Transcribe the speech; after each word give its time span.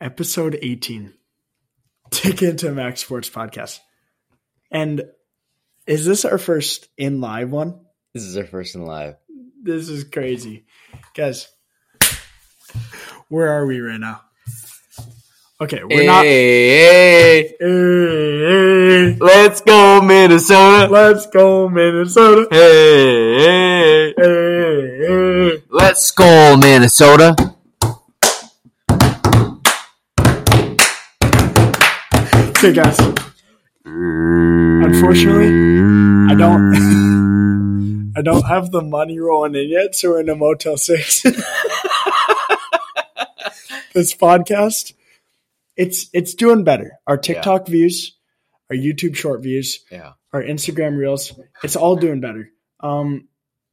episode 0.00 0.58
18. 0.60 1.12
Ticket 2.10 2.58
to 2.58 2.70
Max 2.72 3.00
Sports 3.00 3.28
Podcast. 3.30 3.80
And 4.70 5.04
is 5.86 6.04
this 6.06 6.24
our 6.24 6.38
first 6.38 6.88
in 6.96 7.20
live 7.20 7.50
one? 7.50 7.80
This 8.14 8.22
is 8.24 8.36
our 8.36 8.44
first 8.44 8.74
in 8.74 8.84
live. 8.86 9.16
This 9.62 9.88
is 9.88 10.04
crazy. 10.04 10.66
Guys, 11.14 11.48
where 13.28 13.48
are 13.48 13.66
we 13.66 13.80
right 13.80 13.98
now? 14.00 14.22
Okay, 15.60 15.82
we're 15.82 16.00
hey, 16.00 16.06
not. 16.06 16.24
hey, 16.24 17.48
Hey, 17.48 17.56
hey, 17.58 19.16
let's 19.18 19.60
go 19.62 20.02
Minnesota. 20.02 20.92
let's 20.92 21.26
go, 21.28 21.68
Minnesota. 21.68 22.46
Hey, 22.50 23.38
hey, 23.38 24.14
Hey, 24.16 24.98
hey. 24.98 25.62
let's 25.70 26.10
go 26.10 26.56
Minnesota. 26.58 27.55
Okay, 32.58 32.72
guys. 32.72 32.98
Unfortunately, 33.84 35.48
I 36.30 36.34
don't. 36.34 38.12
I 38.16 38.22
don't 38.22 38.46
have 38.46 38.70
the 38.70 38.80
money 38.80 39.18
rolling 39.18 39.54
in 39.54 39.68
yet, 39.68 39.94
so 39.94 40.08
we're 40.10 40.20
in 40.20 40.28
a 40.30 40.34
Motel 40.34 40.78
Six. 40.78 41.22
this 43.92 44.14
podcast, 44.14 44.94
it's 45.76 46.08
it's 46.14 46.34
doing 46.34 46.64
better. 46.64 46.92
Our 47.06 47.18
TikTok 47.18 47.66
views, 47.68 48.16
our 48.70 48.76
YouTube 48.76 49.16
short 49.16 49.42
views, 49.42 49.80
Yeah. 49.90 50.12
our 50.32 50.42
Instagram 50.42 50.96
reels, 50.96 51.38
it's 51.62 51.76
all 51.76 51.96
doing 51.96 52.20
better. 52.20 52.48
Um, 52.80 53.28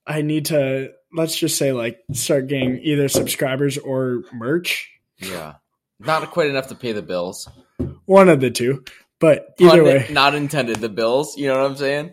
I 0.06 0.22
need 0.24 0.48
to 0.48 0.92
let's 1.14 1.38
just 1.38 1.58
say 1.58 1.72
like 1.72 2.00
start 2.12 2.48
getting 2.48 2.80
either 2.84 3.08
subscribers 3.08 3.78
or 3.78 4.24
merch, 4.34 4.90
Yeah. 5.20 5.54
Not 6.00 6.32
quite 6.32 6.50
enough 6.50 6.68
to 6.68 6.76
pay 6.76 6.92
the 6.92 7.02
bills. 7.02 7.48
One 8.06 8.30
of 8.30 8.40
the 8.42 8.52
two. 8.52 8.84
But 9.20 9.56
either 9.60 9.70
Pun 9.70 9.84
way, 9.86 10.08
Not 10.12 10.36
intended 10.36 10.78
the 10.78 10.90
bills. 10.90 11.38
You 11.38 11.48
know 11.48 11.62
what 11.62 11.72
I'm 11.72 11.78
saying? 11.78 12.12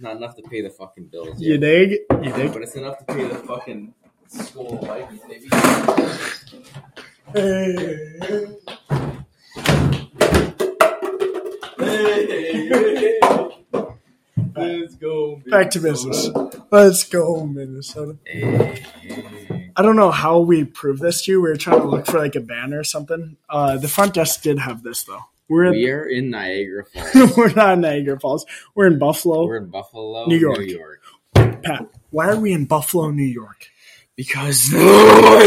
Not 0.00 0.16
enough 0.16 0.34
to 0.36 0.42
pay 0.42 0.62
the 0.62 0.70
fucking 0.70 1.08
bills. 1.08 1.38
you 1.40 1.52
yet. 1.52 1.60
dig? 1.60 1.90
You 2.22 2.32
dig? 2.32 2.52
But 2.52 2.62
it's 2.62 2.74
enough 2.74 2.98
to 2.98 3.04
pay 3.04 3.28
the 3.28 3.34
fucking 3.34 3.92
Skol 4.32 4.80
Vikings, 4.86 5.20
baby. 5.28 5.48
Let's 14.56 14.94
go. 14.94 15.42
Back 15.46 15.70
to 15.72 15.80
business. 15.80 16.30
Let's 16.70 17.04
go, 17.04 17.46
Minnesota. 17.46 18.16
I 19.80 19.82
don't 19.82 19.96
know 19.96 20.10
how 20.10 20.40
we 20.40 20.64
proved 20.64 21.00
this 21.00 21.22
to 21.22 21.32
you. 21.32 21.40
We 21.40 21.48
were 21.48 21.56
trying 21.56 21.80
to 21.80 21.86
look 21.88 22.04
for 22.04 22.18
like 22.18 22.34
a 22.36 22.40
banner 22.40 22.80
or 22.80 22.84
something. 22.84 23.38
Uh, 23.48 23.78
the 23.78 23.88
front 23.88 24.12
desk 24.12 24.42
did 24.42 24.58
have 24.58 24.82
this 24.82 25.04
though. 25.04 25.22
We're 25.48 25.64
in, 25.64 25.72
We 25.72 25.90
are 25.90 26.04
in 26.06 26.28
Niagara 26.28 26.84
Falls. 27.14 27.34
we're 27.34 27.52
not 27.54 27.72
in 27.72 27.80
Niagara 27.80 28.20
Falls. 28.20 28.44
We're 28.74 28.88
in 28.88 28.98
Buffalo, 28.98 29.46
We're 29.46 29.56
in 29.56 29.70
Buffalo, 29.70 30.26
New 30.26 30.36
York. 30.36 30.58
New 30.58 30.64
York. 30.66 31.00
Pat. 31.34 31.86
Why 32.10 32.28
are 32.28 32.38
we 32.38 32.52
in 32.52 32.66
Buffalo, 32.66 33.10
New 33.10 33.22
York? 33.24 33.68
Because 34.16 34.68
the 34.68 34.76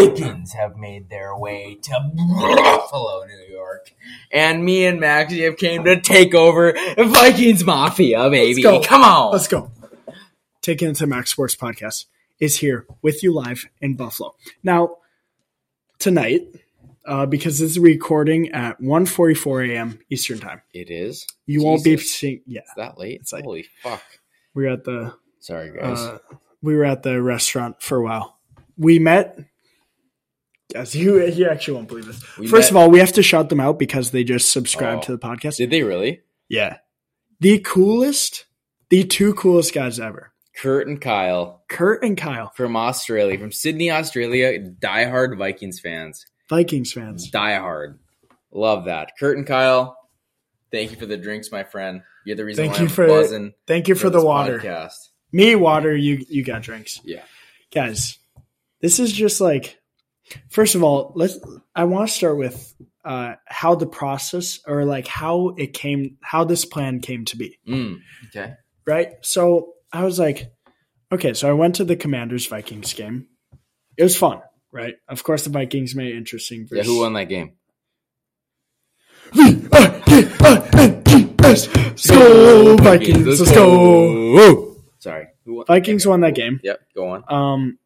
Vikings 0.10 0.54
have 0.54 0.78
made 0.78 1.12
their 1.12 1.38
way 1.38 1.78
to 1.84 2.12
Buffalo, 2.16 3.26
New 3.28 3.54
York. 3.54 3.94
And 4.32 4.66
me 4.66 4.86
and 4.88 5.00
Maxie 5.00 5.44
have 5.44 5.58
came 5.58 5.84
to 5.84 6.02
take 6.02 6.34
over 6.34 6.74
Vikings 6.98 7.64
Mafia, 7.64 8.32
baby. 8.32 8.64
Come 8.64 9.04
on. 9.04 9.32
Let's 9.32 9.48
go. 9.48 9.70
Take 10.64 10.82
it 10.82 10.96
to 10.96 11.06
Max 11.06 11.30
Sports 11.30 11.56
Podcast 11.56 12.06
is 12.40 12.58
here 12.58 12.86
with 13.02 13.24
you 13.24 13.34
live 13.34 13.66
in 13.82 13.96
Buffalo. 13.96 14.36
Now, 14.64 14.98
tonight, 16.00 16.48
uh, 17.06 17.26
because 17.26 17.60
this 17.60 17.72
is 17.72 17.80
recording 17.80 18.52
at 18.52 18.80
1.44 18.82 19.70
a.m. 19.72 20.00
Eastern 20.10 20.40
Time, 20.40 20.62
It 20.74 20.90
is? 20.90 21.28
you 21.46 21.64
won't 21.64 21.84
be 21.84 21.98
seeing. 21.98 22.42
Yeah, 22.46 22.62
Is 22.62 22.70
that 22.78 22.98
late? 22.98 23.20
It's 23.22 23.34
like- 23.34 23.44
Holy 23.44 23.66
fuck. 23.82 24.02
we're 24.54 24.70
at 24.72 24.84
the 24.84 25.14
Sorry, 25.40 25.72
guys. 25.78 26.00
uh, 26.00 26.20
we 26.62 26.76
were 26.76 26.86
at 26.86 27.04
the 27.04 27.22
restaurant 27.22 27.82
for 27.82 27.98
a 27.98 28.04
while. 28.04 28.40
We 28.78 29.00
met. 29.00 29.38
Yes, 30.74 30.96
you 30.96 31.24
you 31.28 31.48
actually 31.50 31.76
won't 31.76 31.88
believe 31.90 32.06
this. 32.08 32.38
We 32.38 32.48
First 32.48 32.72
met- 32.72 32.80
of 32.80 32.84
all, 32.84 32.90
we 32.90 33.00
have 33.00 33.12
to 33.14 33.22
shout 33.24 33.50
them 33.50 33.60
out 33.60 33.78
because 33.78 34.12
they 34.12 34.24
just 34.24 34.52
subscribed 34.52 35.04
Oh. 35.04 35.06
to 35.08 35.12
the 35.14 35.18
podcast. 35.20 35.58
Did 35.58 35.70
they 35.70 35.84
really? 35.84 36.22
yeah, 36.50 36.78
the 37.40 37.60
coolest, 37.60 38.46
the 38.90 39.04
two 39.04 39.34
coolest 39.36 39.74
guys 39.74 40.00
ever, 40.00 40.33
Kurt 40.56 40.88
and 40.88 41.02
Kyle 41.02 41.64
Kurt 41.70 42.04
and 42.04 42.18
Kyle, 42.18 42.52
from 42.56 42.76
Australia, 42.76 43.38
from 43.40 43.52
Sydney, 43.52 43.92
Australia, 43.92 44.60
diehard 44.60 45.38
Vikings 45.38 45.80
fans. 45.80 46.26
Vikings 46.50 46.92
fans. 46.94 47.32
Diehard. 47.32 47.98
Love 48.52 48.86
that. 48.86 49.12
Kurt 49.20 49.38
and 49.38 49.48
Kyle, 49.48 49.98
thank 50.72 50.92
you 50.92 50.98
for 50.98 51.06
the 51.08 51.18
drinks, 51.18 51.52
my 51.52 51.64
friend. 51.64 52.04
You're 52.26 52.36
the 52.38 52.46
reason 52.46 52.64
Thank 52.64 52.74
why 52.74 52.80
you 52.80 52.86
I'm 52.86 52.90
for- 52.92 53.08
buzzing 53.08 53.54
Thank 53.68 53.88
you 53.88 53.96
for, 53.96 54.10
the 54.10 54.24
water. 54.24 54.60
podcast. 54.60 54.94
Me 55.32 55.56
water. 55.56 55.96
You 55.96 56.24
you 56.30 56.44
got 56.44 56.62
drinks. 56.62 57.02
Yeah. 57.04 57.24
guys. 57.74 58.18
This 58.82 59.00
is 59.00 59.12
just 59.12 59.42
like. 59.42 59.80
First 60.50 60.76
of 60.76 60.84
all, 60.84 61.12
let's. 61.16 61.38
I 61.76 61.84
want 61.84 62.08
to 62.08 62.14
start 62.16 62.38
with 62.38 62.74
uh, 63.04 63.34
how 63.46 63.76
the 63.76 63.86
process 63.88 64.60
or 64.66 64.86
like 64.86 65.06
how 65.08 65.50
it 65.58 65.74
came, 65.74 66.18
how 66.22 66.46
this 66.46 66.64
plan 66.64 67.02
came 67.02 67.26
to 67.26 67.36
be. 67.38 67.60
Mm, 67.68 68.00
okay. 68.28 68.54
right? 68.86 69.10
So 69.22 69.73
I 69.94 70.04
was 70.04 70.18
like, 70.20 70.52
okay, 71.12 71.34
so 71.34 71.48
I 71.50 71.54
went 71.54 71.76
to 71.76 71.84
the 71.86 71.96
Commanders 71.96 72.48
Vikings 72.48 72.94
game. 72.94 73.28
It 73.96 74.04
was 74.04 74.18
fun, 74.18 74.42
right? 74.72 74.96
Of 75.08 75.24
course, 75.24 75.44
the 75.44 75.52
Vikings 75.52 75.94
made 75.96 76.16
interesting. 76.16 76.68
Yeah, 76.72 76.82
who 76.84 77.02
won 77.02 77.14
that 77.14 77.30
game? 77.30 77.54
V-I-K-I-N-G-S. 80.44 82.08
Go 82.10 82.78
Vikings, 82.78 83.40
let's 83.40 83.52
go. 83.52 84.76
Sorry. 85.00 85.28
Vikings 85.68 86.08
won 86.08 86.22
that 86.22 86.34
game. 86.36 86.60
Yep, 86.64 86.80
go 86.96 87.10
on. 87.10 87.24
Um, 87.28 87.78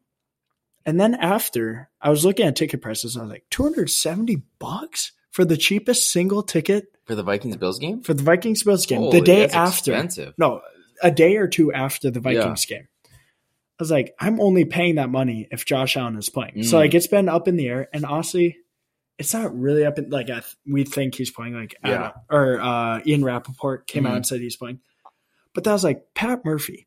and 0.86 0.98
then 1.00 1.14
after, 1.14 1.90
I 2.00 2.10
was 2.10 2.24
looking 2.24 2.46
at 2.46 2.56
ticket 2.56 2.80
prices. 2.80 3.16
I 3.16 3.22
was 3.22 3.30
like, 3.30 3.44
two 3.50 3.62
hundred 3.64 3.90
seventy 3.90 4.42
bucks 4.58 5.12
for 5.30 5.44
the 5.44 5.56
cheapest 5.56 6.10
single 6.10 6.42
ticket 6.42 6.86
For 7.04 7.14
the 7.14 7.22
Vikings 7.22 7.56
Bills 7.56 7.78
game? 7.78 8.02
for 8.02 8.14
the 8.14 8.22
Vikings 8.22 8.62
Bills 8.62 8.86
game. 8.86 9.00
Holy, 9.00 9.20
the 9.20 9.26
day 9.26 9.46
after, 9.48 9.92
expensive. 9.92 10.34
no, 10.38 10.60
a 11.02 11.10
day 11.10 11.36
or 11.36 11.48
two 11.48 11.72
after 11.72 12.10
the 12.10 12.20
Vikings 12.20 12.64
game. 12.66 12.88
I 13.06 13.10
was 13.82 13.90
like, 13.90 14.14
I'm 14.18 14.40
only 14.40 14.64
paying 14.64 14.96
that 14.96 15.08
money 15.08 15.46
if 15.52 15.64
Josh 15.64 15.96
Allen 15.96 16.16
is 16.16 16.28
playing. 16.28 16.64
So 16.64 16.76
Mm. 16.76 16.80
like, 16.80 16.94
it's 16.94 17.06
been 17.06 17.28
up 17.28 17.46
in 17.46 17.56
the 17.56 17.68
air, 17.68 17.88
and 17.92 18.04
honestly, 18.04 18.56
it's 19.18 19.32
not 19.34 19.56
really 19.56 19.84
up 19.84 19.98
in 19.98 20.10
like 20.10 20.30
I 20.30 20.40
th- 20.40 20.56
we 20.66 20.84
think 20.84 21.14
he's 21.14 21.30
playing. 21.30 21.54
Like, 21.54 21.74
Yeah. 21.84 21.90
Adam- 21.92 22.12
or 22.30 22.60
uh, 22.60 23.00
Ian 23.06 23.24
Rapoport 23.24 23.86
came 23.86 24.04
out 24.06 24.12
Mhm. 24.12 24.16
and 24.16 24.26
said 24.26 24.40
he's 24.40 24.56
playing, 24.56 24.80
but 25.54 25.64
that 25.64 25.72
was 25.72 25.84
like 25.84 26.12
Pat 26.14 26.44
Murphy, 26.44 26.86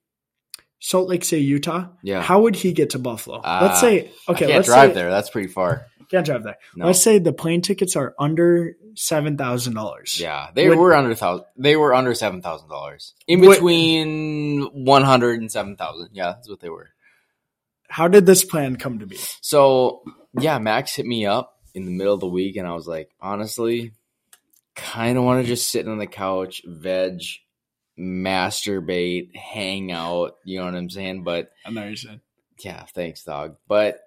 Salt 0.79 1.07
Lake 1.09 1.23
City, 1.23 1.43
Utah. 1.43 1.87
Yeah. 2.03 2.21
How 2.21 2.41
would 2.41 2.55
he 2.55 2.73
get 2.73 2.89
to 2.91 2.99
Buffalo? 2.99 3.39
Ah, 3.43 3.59
let's 3.65 3.79
say 3.79 4.11
I 4.27 4.31
okay. 4.31 4.45
can't 4.45 4.51
let's 4.57 4.67
drive 4.67 4.89
say, 4.91 4.95
there. 4.95 5.09
That's 5.09 5.29
pretty 5.29 5.47
far. 5.49 5.85
Can't 6.11 6.25
drive 6.25 6.43
there. 6.43 6.57
No. 6.75 6.85
Let's 6.87 7.01
say 7.01 7.17
the 7.19 7.33
plane 7.33 7.61
tickets 7.61 7.95
are 7.95 8.13
under 8.19 8.75
seven 8.95 9.37
thousand 9.37 9.73
dollars. 9.73 10.19
Yeah, 10.19 10.49
they 10.53 10.67
Would- 10.69 10.77
were 10.77 10.93
under 10.93 11.15
thousand. 11.15 11.45
They 11.57 11.75
were 11.77 11.93
under 11.95 12.13
seven 12.13 12.41
thousand 12.41 12.69
dollars. 12.69 13.13
In 13.27 13.41
between 13.41 14.63
one 14.73 15.03
hundred 15.03 15.39
and 15.39 15.51
seven 15.51 15.77
thousand. 15.77 16.09
Yeah, 16.13 16.33
that's 16.33 16.49
what 16.49 16.59
they 16.59 16.69
were. 16.69 16.89
How 17.89 18.07
did 18.07 18.25
this 18.25 18.43
plan 18.45 18.75
come 18.75 18.99
to 18.99 19.05
be? 19.05 19.17
So 19.41 20.03
yeah, 20.39 20.59
Max 20.59 20.95
hit 20.95 21.05
me 21.05 21.25
up 21.25 21.57
in 21.73 21.85
the 21.85 21.91
middle 21.91 22.13
of 22.13 22.19
the 22.19 22.27
week, 22.27 22.57
and 22.57 22.67
I 22.67 22.73
was 22.73 22.87
like, 22.87 23.09
honestly, 23.21 23.93
kind 24.75 25.17
of 25.17 25.23
want 25.23 25.41
to 25.41 25.47
just 25.47 25.69
sit 25.71 25.87
on 25.87 25.97
the 25.97 26.07
couch, 26.07 26.61
veg, 26.65 27.21
masturbate, 27.97 29.35
hang 29.35 29.91
out. 29.91 30.35
You 30.43 30.59
know 30.59 30.65
what 30.65 30.75
I'm 30.75 30.89
saying? 30.89 31.23
But 31.23 31.51
I 31.65 31.71
know 31.71 31.87
you 31.87 31.95
said. 31.95 32.19
yeah, 32.59 32.83
thanks, 32.93 33.23
dog. 33.23 33.55
But 33.67 33.99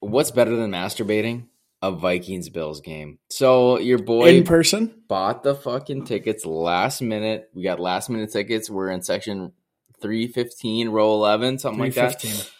what's 0.00 0.30
better 0.30 0.56
than 0.56 0.70
masturbating? 0.70 1.46
A 1.80 1.92
Vikings 1.92 2.48
Bills 2.48 2.80
game. 2.80 3.18
So 3.30 3.78
your 3.78 3.98
boy 3.98 4.30
In 4.30 4.44
person? 4.44 5.02
bought 5.06 5.44
the 5.44 5.54
fucking 5.54 6.06
tickets 6.06 6.44
last 6.44 7.00
minute. 7.00 7.50
We 7.54 7.62
got 7.62 7.78
last 7.78 8.10
minute 8.10 8.32
tickets. 8.32 8.68
We're 8.68 8.90
in 8.90 9.02
section 9.02 9.52
315, 10.00 10.88
row 10.88 11.14
11, 11.14 11.58
something 11.60 11.78
like 11.80 11.94
that. 11.94 12.50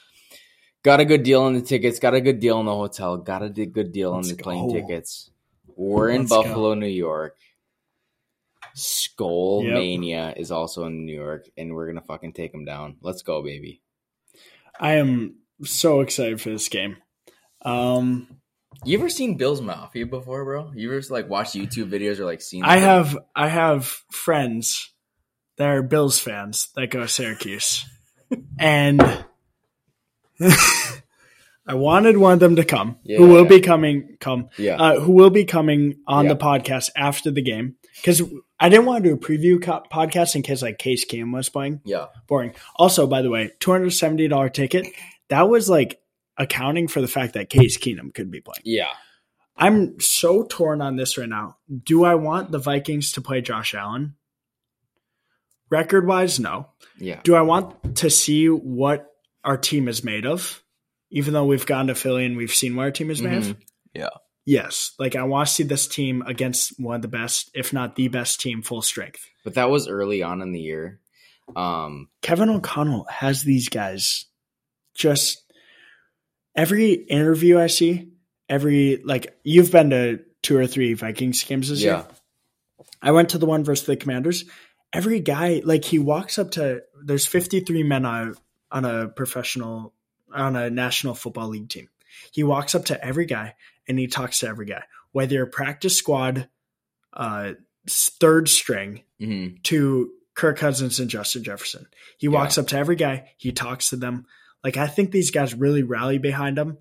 Got 0.84 1.00
a 1.00 1.04
good 1.04 1.24
deal 1.24 1.42
on 1.42 1.54
the 1.54 1.60
tickets. 1.60 1.98
Got 1.98 2.14
a 2.14 2.20
good 2.20 2.38
deal 2.38 2.58
on 2.58 2.66
the 2.66 2.74
hotel. 2.74 3.16
Got 3.16 3.42
a 3.42 3.48
good 3.48 3.90
deal 3.90 4.12
on 4.12 4.18
Let's 4.18 4.30
the 4.30 4.42
plane 4.42 4.72
tickets. 4.72 5.30
We're 5.74 6.10
in 6.10 6.22
Let's 6.22 6.30
go. 6.30 6.42
Buffalo, 6.44 6.74
New 6.74 6.86
York. 6.86 7.36
Skull 8.74 9.64
Yep. 9.64 9.74
Mania 9.74 10.34
is 10.36 10.52
also 10.52 10.84
in 10.84 11.04
New 11.04 11.14
York, 11.14 11.48
and 11.56 11.74
we're 11.74 11.88
gonna 11.88 12.00
fucking 12.00 12.32
take 12.32 12.52
them 12.52 12.64
down. 12.64 12.96
Let's 13.00 13.22
go, 13.22 13.42
baby. 13.42 13.82
I 14.78 14.94
am 14.94 15.38
so 15.64 16.00
excited 16.00 16.40
for 16.40 16.50
this 16.50 16.68
game. 16.68 16.98
Um, 17.68 18.28
You 18.84 18.98
ever 18.98 19.08
seen 19.08 19.36
Bill's 19.36 19.60
Mafia 19.60 20.06
before, 20.06 20.44
bro? 20.44 20.72
You 20.74 20.92
ever 20.92 21.02
like 21.10 21.28
watch 21.28 21.48
YouTube 21.52 21.90
videos 21.90 22.18
or 22.18 22.24
like 22.24 22.40
seen? 22.40 22.64
I 22.64 22.76
have 22.78 23.16
I 23.34 23.48
have 23.48 23.86
friends 24.10 24.92
that 25.56 25.68
are 25.68 25.82
Bills 25.82 26.18
fans 26.18 26.68
that 26.76 26.90
go 26.90 27.00
to 27.00 27.08
Syracuse, 27.08 27.84
and 28.58 29.00
I 30.40 31.74
wanted 31.74 32.16
one 32.16 32.32
of 32.34 32.40
them 32.40 32.56
to 32.56 32.64
come, 32.64 32.96
Yeah, 33.04 33.18
who 33.18 33.26
will 33.28 33.42
yeah. 33.42 33.48
be 33.48 33.60
coming, 33.60 34.16
come, 34.20 34.48
Yeah. 34.56 34.76
uh, 34.76 35.00
who 35.00 35.12
will 35.12 35.30
be 35.30 35.44
coming 35.44 35.96
on 36.06 36.24
Yeah. 36.24 36.32
the 36.34 36.38
podcast 36.38 36.90
after 36.96 37.30
the 37.30 37.42
game. 37.42 37.74
Because 37.96 38.22
I 38.58 38.68
didn't 38.68 38.86
want 38.86 39.02
to 39.04 39.10
do 39.10 39.14
a 39.16 39.18
preview 39.18 39.60
co- 39.62 39.82
podcast 39.92 40.34
in 40.36 40.42
case 40.42 40.62
like 40.62 40.78
Case 40.78 41.04
Keenum 41.04 41.32
was 41.34 41.48
playing. 41.48 41.80
yeah. 41.84 42.06
Boring. 42.28 42.54
Also, 42.76 43.06
by 43.06 43.20
the 43.22 43.28
way, 43.30 43.50
two 43.60 43.70
hundred 43.72 43.90
seventy 43.90 44.28
dollar 44.28 44.48
ticket. 44.48 44.86
That 45.28 45.48
was 45.48 45.68
like 45.68 46.00
accounting 46.38 46.88
for 46.88 47.00
the 47.00 47.08
fact 47.08 47.34
that 47.34 47.50
Case 47.50 47.76
Keenum 47.76 48.14
could 48.14 48.30
be 48.30 48.40
playing. 48.40 48.62
Yeah. 48.64 48.90
I'm 49.56 49.98
so 50.00 50.44
torn 50.44 50.80
on 50.80 50.96
this 50.96 51.18
right 51.18 51.28
now. 51.28 51.56
Do 51.84 52.04
I 52.04 52.14
want 52.14 52.52
the 52.52 52.58
Vikings 52.58 53.12
to 53.12 53.20
play 53.20 53.40
Josh 53.40 53.74
Allen? 53.74 54.14
Record 55.70 56.06
wise, 56.06 56.40
no. 56.40 56.68
Yeah. 56.98 57.20
Do 57.24 57.34
I 57.34 57.42
want 57.42 57.96
to 57.96 58.08
see 58.10 58.46
what 58.46 59.10
our 59.44 59.56
team 59.58 59.88
is 59.88 60.02
made 60.02 60.24
of? 60.26 60.62
Even 61.10 61.34
though 61.34 61.44
we've 61.44 61.66
gone 61.66 61.88
to 61.88 61.94
Philly 61.94 62.24
and 62.24 62.36
we've 62.36 62.54
seen 62.54 62.76
what 62.76 62.84
our 62.84 62.90
team 62.90 63.10
is 63.10 63.20
made 63.20 63.36
of? 63.38 63.44
Mhm. 63.44 63.56
Yeah. 63.94 64.08
Yes. 64.44 64.92
Like 64.98 65.16
I 65.16 65.24
want 65.24 65.48
to 65.48 65.54
see 65.54 65.62
this 65.64 65.86
team 65.88 66.22
against 66.26 66.78
one 66.80 66.96
of 66.96 67.02
the 67.02 67.08
best, 67.08 67.50
if 67.54 67.72
not 67.72 67.96
the 67.96 68.08
best 68.08 68.40
team, 68.40 68.62
full 68.62 68.80
strength. 68.82 69.26
But 69.44 69.54
that 69.54 69.70
was 69.70 69.88
early 69.88 70.22
on 70.22 70.40
in 70.40 70.52
the 70.52 70.60
year. 70.60 71.00
Um, 71.56 72.08
Kevin 72.22 72.48
O'Connell 72.50 73.04
has 73.10 73.42
these 73.42 73.68
guys 73.68 74.26
just 74.94 75.42
every 76.58 76.92
interview 76.92 77.58
I 77.58 77.68
see, 77.68 78.10
every 78.48 79.00
like 79.04 79.38
you've 79.44 79.70
been 79.70 79.90
to 79.90 80.20
two 80.42 80.58
or 80.58 80.66
three 80.66 80.94
Vikings 80.94 81.42
games 81.44 81.70
this 81.70 81.80
yeah. 81.80 81.98
year. 81.98 82.06
I 83.00 83.12
went 83.12 83.30
to 83.30 83.38
the 83.38 83.46
one 83.46 83.64
versus 83.64 83.86
the 83.86 83.96
Commanders. 83.96 84.44
Every 84.92 85.20
guy, 85.20 85.62
like 85.64 85.84
he 85.84 85.98
walks 85.98 86.38
up 86.38 86.50
to 86.52 86.82
there's 87.02 87.26
53 87.26 87.84
men 87.84 88.04
on 88.04 88.34
on 88.70 88.84
a 88.84 89.08
professional 89.08 89.94
on 90.34 90.56
a 90.56 90.68
National 90.68 91.14
Football 91.14 91.48
League 91.48 91.68
team. 91.68 91.88
He 92.32 92.42
walks 92.42 92.74
up 92.74 92.86
to 92.86 93.02
every 93.02 93.24
guy 93.24 93.54
and 93.86 93.98
he 93.98 94.08
talks 94.08 94.40
to 94.40 94.48
every 94.48 94.66
guy, 94.66 94.82
whether 95.12 95.34
you're 95.34 95.46
practice 95.46 95.96
squad, 95.96 96.48
uh, 97.12 97.52
third 97.88 98.48
string 98.48 99.04
hmm 99.20 99.48
to 99.62 100.10
Kirk 100.34 100.58
Cousins 100.58 101.00
and 101.00 101.10
Justin 101.10 101.42
Jefferson. 101.44 101.86
He 102.16 102.28
walks 102.28 102.58
up 102.58 102.68
to 102.68 102.78
every 102.78 102.96
guy, 102.96 103.30
he 103.36 103.52
talks 103.52 103.90
to 103.90 103.96
them. 103.96 104.26
Like 104.64 104.76
I 104.76 104.86
think 104.86 105.10
these 105.10 105.30
guys 105.30 105.54
really 105.54 105.82
rally 105.82 106.18
behind 106.18 106.58
him. 106.58 106.78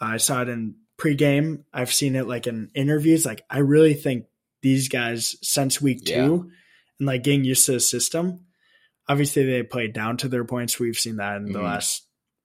I 0.00 0.16
saw 0.18 0.42
it 0.42 0.48
in 0.48 0.76
pregame. 0.98 1.64
I've 1.72 1.92
seen 1.92 2.16
it 2.16 2.26
like 2.28 2.46
in 2.46 2.70
interviews. 2.74 3.26
Like 3.26 3.42
I 3.50 3.58
really 3.58 3.94
think 3.94 4.26
these 4.62 4.88
guys 4.88 5.36
since 5.42 5.80
week 5.80 6.08
Yeah. 6.08 6.26
two 6.26 6.50
and 6.98 7.06
like 7.06 7.22
getting 7.24 7.44
used 7.44 7.66
to 7.66 7.72
the 7.72 7.80
system. 7.80 8.40
Obviously, 9.08 9.44
they 9.44 9.62
played 9.62 9.92
down 9.92 10.16
to 10.18 10.28
their 10.28 10.44
points. 10.44 10.80
We've 10.80 10.96
seen 10.98 11.16
that 11.16 11.36
in 11.36 11.52
the 11.52 11.58
Mhm. 11.60 11.64
last 11.64 12.02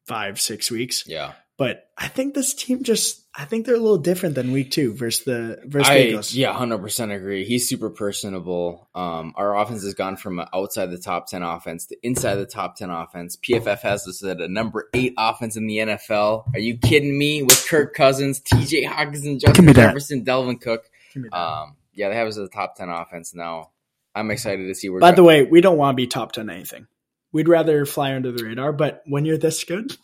five, 0.07 0.39
six 0.39 0.69
weeks. 0.69 1.03
Yeah. 1.07 1.33
But 1.61 1.91
I 1.95 2.07
think 2.07 2.33
this 2.33 2.55
team 2.55 2.81
just, 2.81 3.23
I 3.35 3.45
think 3.45 3.67
they're 3.67 3.75
a 3.75 3.79
little 3.79 3.99
different 3.99 4.33
than 4.33 4.51
week 4.51 4.71
two 4.71 4.95
versus 4.95 5.25
the 5.25 5.61
versus 5.63 5.87
I 5.87 5.99
Eagles. 5.99 6.33
yeah, 6.33 6.51
hundred 6.53 6.79
percent 6.79 7.11
agree. 7.11 7.45
He's 7.45 7.69
super 7.69 7.91
personable. 7.91 8.89
Um, 8.95 9.33
our 9.35 9.55
offense 9.55 9.83
has 9.83 9.93
gone 9.93 10.17
from 10.17 10.43
outside 10.55 10.87
the 10.87 10.97
top 10.97 11.27
ten 11.27 11.43
offense 11.43 11.85
to 11.85 11.97
inside 12.01 12.37
the 12.37 12.47
top 12.47 12.77
ten 12.77 12.89
offense. 12.89 13.37
PFF 13.37 13.79
has 13.81 14.07
us 14.07 14.23
at 14.23 14.41
a 14.41 14.47
number 14.47 14.89
eight 14.95 15.13
offense 15.19 15.55
in 15.55 15.67
the 15.67 15.77
NFL. 15.77 16.51
Are 16.51 16.59
you 16.59 16.79
kidding 16.79 17.15
me? 17.15 17.43
With 17.43 17.63
Kirk 17.69 17.93
Cousins, 17.93 18.39
T.J. 18.39 18.85
Hockenson, 18.85 19.39
Justin 19.39 19.65
me. 19.65 19.73
Jefferson, 19.73 20.25
Dalvin 20.25 20.59
Cook. 20.59 20.89
Give 21.13 21.21
me 21.21 21.29
that. 21.31 21.37
Um, 21.37 21.75
yeah, 21.93 22.09
they 22.09 22.15
have 22.15 22.27
us 22.27 22.39
as 22.39 22.47
a 22.47 22.51
top 22.51 22.75
ten 22.75 22.89
offense 22.89 23.35
now. 23.35 23.69
I'm 24.15 24.31
excited 24.31 24.65
to 24.65 24.73
see 24.73 24.89
where. 24.89 24.99
By 24.99 25.11
the 25.11 25.23
way, 25.23 25.43
we 25.43 25.61
don't 25.61 25.77
want 25.77 25.93
to 25.93 25.95
be 25.95 26.07
top 26.07 26.31
10 26.31 26.49
anything. 26.49 26.87
We'd 27.31 27.47
rather 27.47 27.85
fly 27.85 28.15
under 28.15 28.31
the 28.31 28.45
radar, 28.45 28.73
but 28.73 29.03
when 29.05 29.25
you're 29.25 29.37
this 29.37 29.63
good, 29.63 29.95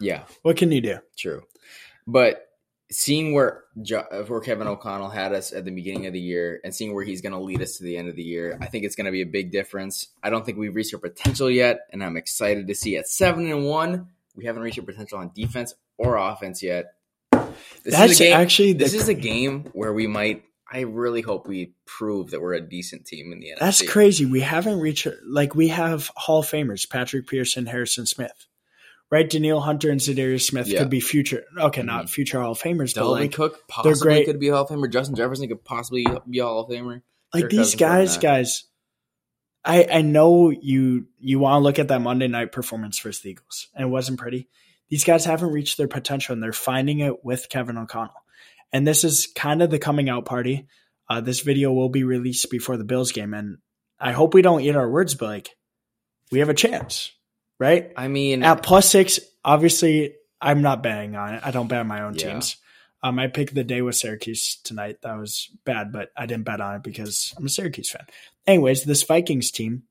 yeah, 0.00 0.24
what 0.42 0.56
can 0.56 0.72
you 0.72 0.80
do? 0.80 0.98
True, 1.16 1.42
but 2.06 2.42
seeing 2.90 3.34
where 3.34 3.64
where 3.74 4.40
Kevin 4.40 4.68
O'Connell 4.68 5.08
had 5.08 5.32
us 5.32 5.52
at 5.52 5.64
the 5.64 5.70
beginning 5.70 6.06
of 6.06 6.12
the 6.12 6.20
year, 6.20 6.60
and 6.64 6.74
seeing 6.74 6.94
where 6.94 7.04
he's 7.04 7.20
going 7.20 7.32
to 7.32 7.40
lead 7.40 7.62
us 7.62 7.78
to 7.78 7.84
the 7.84 7.96
end 7.96 8.08
of 8.08 8.16
the 8.16 8.22
year, 8.22 8.58
I 8.60 8.66
think 8.66 8.84
it's 8.84 8.96
going 8.96 9.06
to 9.06 9.12
be 9.12 9.22
a 9.22 9.26
big 9.26 9.50
difference. 9.50 10.08
I 10.22 10.30
don't 10.30 10.44
think 10.44 10.58
we've 10.58 10.74
reached 10.74 10.94
our 10.94 11.00
potential 11.00 11.50
yet, 11.50 11.80
and 11.92 12.02
I'm 12.02 12.16
excited 12.16 12.68
to 12.68 12.74
see 12.74 12.96
at 12.96 13.08
seven 13.08 13.50
and 13.50 13.66
one, 13.66 14.08
we 14.34 14.44
haven't 14.44 14.62
reached 14.62 14.78
our 14.78 14.84
potential 14.84 15.18
on 15.18 15.32
defense 15.34 15.74
or 15.98 16.16
offense 16.16 16.62
yet. 16.62 16.92
This 17.32 17.94
That's 17.94 18.12
is 18.12 18.20
a 18.20 18.24
game. 18.24 18.32
actually 18.34 18.72
the, 18.74 18.84
this 18.84 18.94
is 18.94 19.08
a 19.08 19.14
game 19.14 19.64
where 19.72 19.92
we 19.92 20.06
might. 20.06 20.44
I 20.70 20.80
really 20.80 21.22
hope 21.22 21.46
we 21.46 21.74
prove 21.86 22.32
that 22.32 22.42
we're 22.42 22.54
a 22.54 22.60
decent 22.60 23.06
team 23.06 23.32
in 23.32 23.38
the 23.38 23.50
end. 23.50 23.58
that's 23.60 23.88
crazy. 23.88 24.26
We 24.26 24.40
haven't 24.40 24.80
reached 24.80 25.06
like 25.24 25.54
we 25.54 25.68
have 25.68 26.10
Hall 26.16 26.40
of 26.40 26.46
Famers, 26.46 26.88
Patrick 26.90 27.28
Peterson, 27.28 27.66
Harrison 27.66 28.04
Smith. 28.04 28.46
Right? 29.10 29.28
Danielle 29.30 29.60
Hunter 29.60 29.88
and 29.90 30.00
Za'Darius 30.00 30.42
Smith 30.46 30.66
Yeah. 30.66 30.80
could 30.80 30.90
be 30.90 31.00
future 31.00 31.44
okay, 31.56 31.82
not 31.82 32.06
Mhm. 32.06 32.10
future 32.10 32.40
Hall 32.40 32.52
of 32.52 32.60
Famers, 32.60 32.94
but 32.94 33.02
Dalvin 33.02 33.10
like 33.10 33.32
Cook 33.32 33.66
possibly 33.68 34.00
great. 34.00 34.26
could 34.26 34.40
be 34.40 34.48
Hall 34.48 34.62
of 34.64 34.68
Famer. 34.68 34.90
Justin 34.90 35.14
Jefferson 35.14 35.48
could 35.48 35.64
possibly 35.64 36.04
be 36.28 36.38
Hall 36.40 36.60
of 36.60 36.68
Famer. 36.70 37.02
like 37.32 37.42
Kirk 37.44 37.50
these 37.50 37.74
guys, 37.76 38.18
guys. 38.18 38.64
I 39.64 39.86
I 39.90 40.02
know 40.02 40.50
you 40.50 41.06
you 41.18 41.38
want 41.38 41.60
to 41.60 41.64
look 41.64 41.78
at 41.78 41.88
that 41.88 42.00
Monday 42.00 42.28
night 42.28 42.52
performance 42.52 42.98
versus 42.98 43.22
the 43.22 43.30
Eagles, 43.30 43.68
and 43.74 43.84
it 43.86 43.90
wasn't 43.90 44.18
pretty. 44.18 44.48
These 44.88 45.04
guys 45.04 45.24
haven't 45.24 45.50
reached 45.52 45.76
their 45.76 45.88
potential, 45.88 46.32
and 46.32 46.42
they're 46.42 46.52
finding 46.52 47.00
it 47.00 47.24
with 47.24 47.48
Kevin 47.48 47.76
O'Connell. 47.78 48.14
And 48.72 48.86
this 48.86 49.02
is 49.04 49.26
kind 49.34 49.62
of 49.62 49.70
the 49.70 49.78
coming 49.78 50.08
out 50.08 50.24
party. 50.24 50.66
Uh, 51.08 51.20
this 51.20 51.40
video 51.40 51.72
will 51.72 51.88
be 51.88 52.04
released 52.04 52.50
before 52.50 52.76
the 52.76 52.84
Bills 52.84 53.12
game, 53.12 53.34
and 53.34 53.58
I 53.98 54.12
hope 54.12 54.34
we 54.34 54.42
don't 54.42 54.60
eat 54.62 54.76
our 54.76 54.88
words, 54.90 55.14
but 55.14 55.26
like 55.26 55.48
we 56.30 56.40
have 56.40 56.48
a 56.48 56.54
chance, 56.54 57.10
right? 57.58 57.92
I 57.96 58.08
mean, 58.08 58.42
At 58.42 58.62
plus 58.62 58.90
six, 58.90 59.20
obviously, 59.44 60.14
I'm 60.40 60.62
not 60.62 60.82
betting 60.82 61.16
on 61.16 61.34
it. 61.34 61.42
I 61.44 61.50
don't 61.50 61.68
bet 61.68 61.80
on 61.80 61.86
my 61.86 62.02
own 62.02 62.14
Yeah. 62.14 62.32
teams. 62.34 62.56
Um, 63.02 63.18
I 63.18 63.28
picked 63.28 63.54
the 63.54 63.62
day 63.64 63.82
with 63.82 63.94
Syracuse 63.94 64.56
tonight. 64.64 64.96
That 65.02 65.18
was 65.18 65.48
bad, 65.64 65.92
but 65.92 66.10
I 66.16 66.26
didn't 66.26 66.44
bet 66.44 66.60
on 66.60 66.76
it 66.76 66.82
because 66.82 67.32
I'm 67.36 67.46
a 67.46 67.48
Syracuse 67.48 67.90
fan. 67.90 68.04
Anyways, 68.46 68.84
this 68.84 69.02
Vikings 69.04 69.50
team 69.50 69.84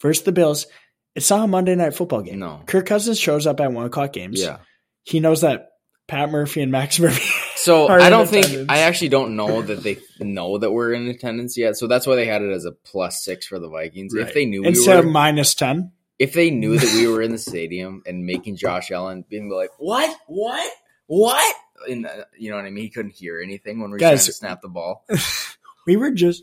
versus 0.00 0.24
the 0.24 0.32
Bills, 0.32 0.66
it's 1.14 1.28
not 1.30 1.44
a 1.44 1.46
Monday 1.46 1.74
night 1.74 1.94
football 1.94 2.22
game. 2.22 2.38
no. 2.38 2.62
Kirk 2.66 2.86
Cousins 2.86 3.18
shows 3.18 3.46
up 3.46 3.60
at 3.60 3.72
one 3.72 3.86
o'clock 3.86 4.12
games. 4.12 4.40
Yeah. 4.40 4.58
He 5.04 5.20
knows 5.20 5.40
that 5.42 5.70
Pat 6.06 6.30
Murphy 6.30 6.62
and 6.62 6.72
Max 6.72 6.98
Murphy. 7.00 7.34
So 7.56 7.88
I 7.88 8.08
don't 8.08 8.28
think 8.28 8.46
attendance. 8.46 8.70
I 8.70 8.78
actually 8.80 9.08
don't 9.10 9.36
know 9.36 9.60
that 9.60 9.82
they 9.82 9.98
know 10.20 10.58
that 10.58 10.70
we're 10.70 10.92
in 10.92 11.08
attendance 11.08 11.58
yet. 11.58 11.76
So 11.76 11.86
that's 11.86 12.06
why 12.06 12.14
they 12.14 12.24
had 12.26 12.40
it 12.40 12.50
as 12.52 12.64
a 12.64 12.72
plus 12.72 13.22
six 13.22 13.46
for 13.46 13.58
the 13.58 13.68
Vikings. 13.68 14.14
If 14.14 14.32
they 14.32 14.46
knew 14.46 14.62
we 14.62 14.68
Instead 14.68 15.00
were, 15.00 15.06
of 15.08 15.12
minus 15.12 15.54
10. 15.56 15.92
If 16.18 16.32
they 16.32 16.50
knew 16.50 16.76
that 16.78 16.92
we 16.94 17.06
were 17.06 17.22
in 17.22 17.30
the 17.32 17.38
stadium 17.50 18.02
and 18.06 18.24
making 18.26 18.56
Josh 18.56 18.90
Allen 18.90 19.24
being 19.28 19.48
like, 19.50 19.70
"What? 19.78 20.16
What? 20.26 20.72
What?" 21.06 21.56
And 21.88 22.06
uh, 22.06 22.24
you 22.36 22.50
know 22.50 22.56
what 22.56 22.64
I 22.64 22.70
mean? 22.70 22.84
He 22.84 22.90
couldn't 22.90 23.12
hear 23.14 23.40
anything 23.40 23.80
when 23.80 23.90
we 23.90 23.94
were 23.94 23.98
Guys- 23.98 24.20
trying 24.22 24.26
to 24.26 24.32
snap 24.32 24.62
the 24.62 24.68
ball. 24.68 25.04
We 25.86 25.96
were 25.96 26.10
just. 26.10 26.42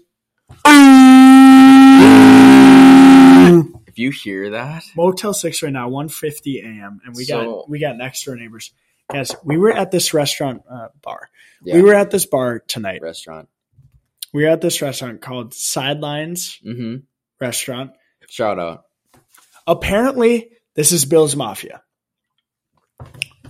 If 3.88 4.00
you 4.00 4.10
hear 4.12 4.50
that, 4.52 4.84
Motel 4.98 5.34
Six 5.34 5.62
right 5.64 5.72
now, 5.72 5.88
one 5.88 6.10
fifty 6.10 6.60
a.m. 6.60 7.00
and 7.06 7.16
we 7.16 7.24
So- 7.26 7.44
got 7.62 7.70
we 7.70 7.80
got 7.80 7.96
next 7.98 8.24
door 8.26 8.36
neighbors. 8.36 8.72
Guys, 9.12 9.36
we 9.44 9.58
were 9.58 9.72
at 9.72 9.92
this 9.92 10.14
restaurant 10.16 10.64
uh, 10.70 10.88
bar. 11.04 11.30
yeah, 11.64 11.76
We 11.76 11.84
were 11.84 11.94
at 11.94 12.10
this 12.10 12.26
bar 12.26 12.60
tonight. 12.60 13.02
restaurant. 13.04 13.48
We 14.34 14.44
were 14.44 14.50
at 14.50 14.62
this 14.62 14.82
restaurant 14.82 15.22
called 15.22 15.54
Sidelines 15.54 16.60
hmm 16.64 16.96
Restaurant. 17.40 17.92
Shout 18.30 18.58
out. 18.60 18.86
Apparently, 19.68 20.50
this 20.76 20.92
is 20.92 21.06
Bill's 21.06 21.36
Mafia. 21.36 21.82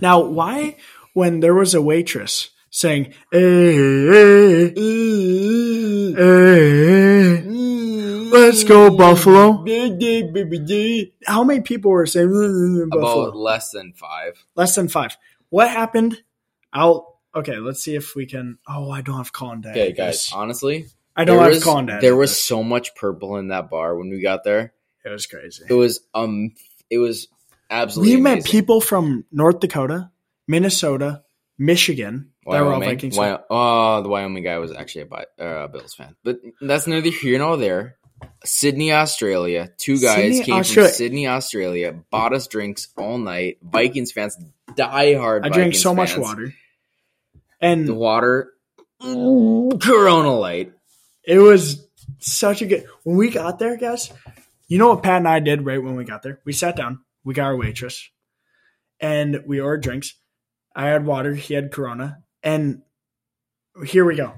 Now, 0.00 0.20
why, 0.20 0.76
when 1.14 1.40
there 1.40 1.54
was 1.54 1.74
a 1.74 1.82
waitress 1.82 2.50
saying, 2.70 3.14
"Hey, 3.32 3.74
hey, 4.12 4.72
hey, 6.14 7.42
let's 8.30 8.64
go 8.64 8.96
Buffalo," 8.96 9.64
how 11.26 11.44
many 11.44 11.60
people 11.60 11.90
were 11.90 12.06
saying 12.06 12.28
"Mm, 12.28 12.90
Buffalo? 12.90 13.22
About 13.28 13.36
less 13.36 13.70
than 13.70 13.92
five. 13.94 14.44
Less 14.54 14.74
than 14.74 14.88
five. 14.88 15.16
What 15.50 15.70
happened? 15.70 16.22
I'll. 16.72 17.16
Okay, 17.34 17.56
let's 17.58 17.82
see 17.82 17.94
if 17.94 18.14
we 18.14 18.26
can. 18.26 18.58
Oh, 18.66 18.90
I 18.90 19.02
don't 19.02 19.16
have 19.16 19.32
Day. 19.60 19.70
Okay, 19.70 19.92
guys. 19.92 20.30
Honestly, 20.32 20.86
I 21.14 21.24
don't 21.24 21.36
there 21.36 21.44
have 21.44 21.54
was, 21.54 21.62
There 22.00 22.16
was 22.16 22.40
so 22.40 22.62
much 22.62 22.94
purple 22.94 23.36
in 23.36 23.48
that 23.48 23.70
bar 23.70 23.96
when 23.96 24.10
we 24.10 24.20
got 24.20 24.44
there. 24.44 24.72
It 25.06 25.10
was 25.10 25.26
crazy. 25.26 25.64
It 25.68 25.74
was 25.74 26.00
um, 26.14 26.50
it 26.90 26.98
was 26.98 27.28
absolutely. 27.70 28.16
we 28.16 28.20
met 28.22 28.44
people 28.44 28.80
from 28.80 29.24
North 29.30 29.60
Dakota, 29.60 30.10
Minnesota, 30.48 31.22
Michigan. 31.58 32.32
That 32.44 32.62
were 32.62 32.72
all 32.74 32.80
Vikings. 32.80 33.16
Wy- 33.16 33.38
oh, 33.48 34.02
the 34.02 34.08
Wyoming 34.08 34.42
guy 34.42 34.58
was 34.58 34.72
actually 34.72 35.02
a, 35.02 35.06
Bi- 35.06 35.26
uh, 35.38 35.68
Bills 35.68 35.94
fan, 35.94 36.16
but 36.24 36.38
that's 36.60 36.86
neither 36.88 37.10
here 37.10 37.38
nor 37.38 37.56
there. 37.56 37.96
Sydney, 38.44 38.92
Australia. 38.92 39.70
Two 39.78 39.98
guys 40.00 40.16
Sydney, 40.16 40.42
came 40.42 40.54
Australia. 40.56 40.90
from 40.90 40.96
Sydney, 40.96 41.28
Australia. 41.28 41.94
Bought 42.10 42.34
us 42.34 42.46
drinks 42.48 42.88
all 42.96 43.18
night. 43.18 43.58
Vikings 43.62 44.10
fans, 44.12 44.36
die 44.74 45.14
hard. 45.14 45.44
I 45.44 45.50
drank 45.50 45.74
Vikings 45.74 45.82
so 45.82 45.94
much 45.94 46.16
water, 46.16 46.52
and 47.60 47.86
The 47.86 47.94
water, 47.94 48.52
Corona 49.00 50.34
Light. 50.34 50.72
it 51.24 51.38
was 51.38 51.86
such 52.18 52.62
a 52.62 52.66
good. 52.66 52.86
When 53.04 53.16
we 53.16 53.30
got 53.30 53.58
there, 53.58 53.76
guys, 53.76 54.12
you 54.68 54.78
know 54.78 54.88
what 54.88 55.02
Pat 55.02 55.18
and 55.18 55.28
I 55.28 55.38
did 55.38 55.64
right 55.64 55.82
when 55.82 55.94
we 55.94 56.04
got 56.04 56.22
there? 56.22 56.40
We 56.44 56.52
sat 56.52 56.76
down. 56.76 57.00
We 57.24 57.34
got 57.34 57.46
our 57.46 57.56
waitress, 57.56 58.08
and 59.00 59.42
we 59.46 59.60
ordered 59.60 59.82
drinks. 59.82 60.14
I 60.74 60.86
had 60.86 61.06
water, 61.06 61.34
he 61.34 61.54
had 61.54 61.72
Corona, 61.72 62.18
and 62.42 62.82
here 63.84 64.04
we 64.04 64.16
go. 64.16 64.34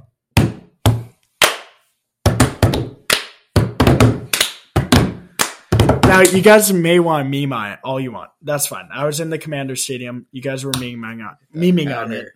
Now 6.04 6.20
you 6.20 6.40
guys 6.40 6.72
may 6.72 6.98
want 7.00 7.24
to 7.24 7.40
meme 7.40 7.52
on 7.52 7.72
it 7.72 7.78
all 7.84 8.00
you 8.00 8.12
want. 8.12 8.30
That's 8.40 8.66
fine. 8.66 8.88
I 8.92 9.04
was 9.04 9.20
in 9.20 9.28
the 9.30 9.38
Commander 9.38 9.76
Stadium. 9.76 10.26
You 10.32 10.40
guys 10.40 10.64
were 10.64 10.72
memeing 10.72 11.26
on 11.26 11.36
memeing 11.54 11.94
on 11.94 12.12
it. 12.12 12.28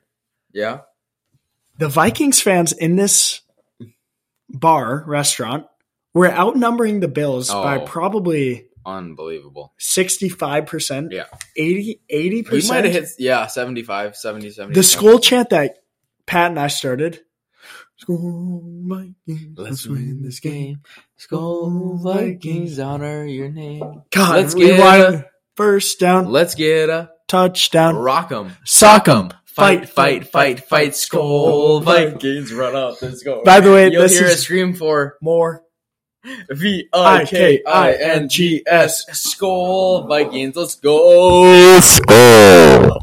Yeah. 0.53 0.81
The 1.79 1.89
Vikings 1.89 2.41
fans 2.41 2.73
in 2.73 2.97
this 2.97 3.41
bar 4.51 5.03
restaurant 5.07 5.67
were 6.15 6.31
outnumbering 6.31 7.01
the 7.01 7.09
Bills 7.09 7.49
by 7.51 7.79
Oh. 7.79 7.85
probably 7.87 8.67
Unbelievable. 8.85 9.73
65%, 9.79 11.13
Yeah. 11.13 11.25
80 11.57 11.83
He 11.83 12.01
80%. 12.11 12.69
might 12.69 12.85
have 12.85 12.93
hit, 12.93 13.09
yeah, 13.19 13.47
75, 13.47 14.17
70, 14.17 14.51
70. 14.51 14.75
the 14.75 14.81
Skol 14.81 15.23
chant 15.23 15.51
that 15.51 15.79
Pat 16.27 16.51
and 16.51 16.59
I 16.59 16.67
started. 16.67 17.21
Skol 18.03 18.61
Vikings, 18.89 19.57
Let's 19.57 19.87
win 19.87 20.23
this 20.23 20.41
game. 20.41 20.81
Skol 21.19 22.03
Vikings, 22.03 22.79
honor 22.81 23.25
your 23.25 23.49
name. 23.51 24.03
God, 24.11 24.37
Let's 24.37 24.55
get 24.55 24.81
a- 24.81 25.27
first 25.57 26.01
down, 26.01 26.31
Let's 26.33 26.55
get 26.57 26.89
a 26.89 27.11
touchdown, 27.29 27.95
rock 27.97 28.33
'em. 28.33 28.53
sock 28.65 29.07
'em, 29.09 29.31
Fight, 29.45 29.89
fight, 29.89 30.27
fight, 30.27 30.67
fight, 30.67 30.93
Skol 30.93 31.83
Vikings, 31.83 32.53
run 32.53 32.75
up 32.75 33.01
and 33.03 33.17
score. 33.17 33.43
By 33.45 33.61
the 33.61 33.71
way, 33.71 33.93
You'll 33.93 34.03
this 34.03 34.19
hear 34.19 34.27
is- 34.27 34.35
a 34.35 34.39
scream 34.39 34.75
for 34.75 35.19
more. 35.23 35.63
V 36.51 36.89
I 36.93 37.25
K 37.25 37.63
I 37.67 37.93
N 37.95 38.29
G 38.29 38.63
S. 38.67 39.05
Skol 39.11 40.07
Vikings, 40.09 40.55
let's 40.57 40.77
go. 40.77 41.81
Skol. 41.81 42.99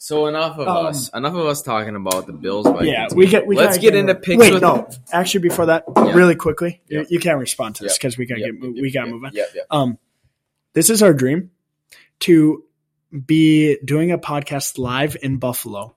So 0.00 0.26
enough 0.26 0.58
of 0.58 0.68
Um, 0.68 0.86
us. 0.86 1.10
Enough 1.12 1.34
of 1.34 1.46
us 1.46 1.60
talking 1.62 1.94
about 1.94 2.26
the 2.26 2.32
Bills. 2.32 2.66
Vikings. 2.66 2.86
Yeah, 2.88 3.08
we 3.14 3.26
get. 3.26 3.46
We 3.46 3.56
Let's 3.56 3.76
get 3.78 3.94
into 3.94 4.14
picks. 4.14 4.38
Wait, 4.40 4.62
no. 4.62 4.88
Actually, 5.12 5.40
before 5.40 5.66
that, 5.66 5.84
Yeah. 5.96 6.14
really 6.14 6.34
quickly, 6.34 6.80
Yeah. 6.88 7.00
you, 7.00 7.06
you 7.10 7.20
can't 7.20 7.38
respond 7.38 7.74
to 7.76 7.82
this 7.82 7.92
Yeah. 7.94 7.96
because 7.98 8.16
we 8.18 8.24
gotta 8.26 8.40
get. 8.40 8.60
we 8.60 8.90
gotta 8.90 9.10
move 9.10 9.24
on. 9.24 9.32
Yep. 9.34 9.48
Um, 9.70 9.98
this 10.72 10.88
is 10.88 11.02
our 11.02 11.12
dream 11.12 11.50
to 12.20 12.64
be 13.26 13.76
doing 13.84 14.10
a 14.12 14.18
podcast 14.18 14.78
live 14.78 15.16
in 15.20 15.36
Buffalo. 15.38 15.94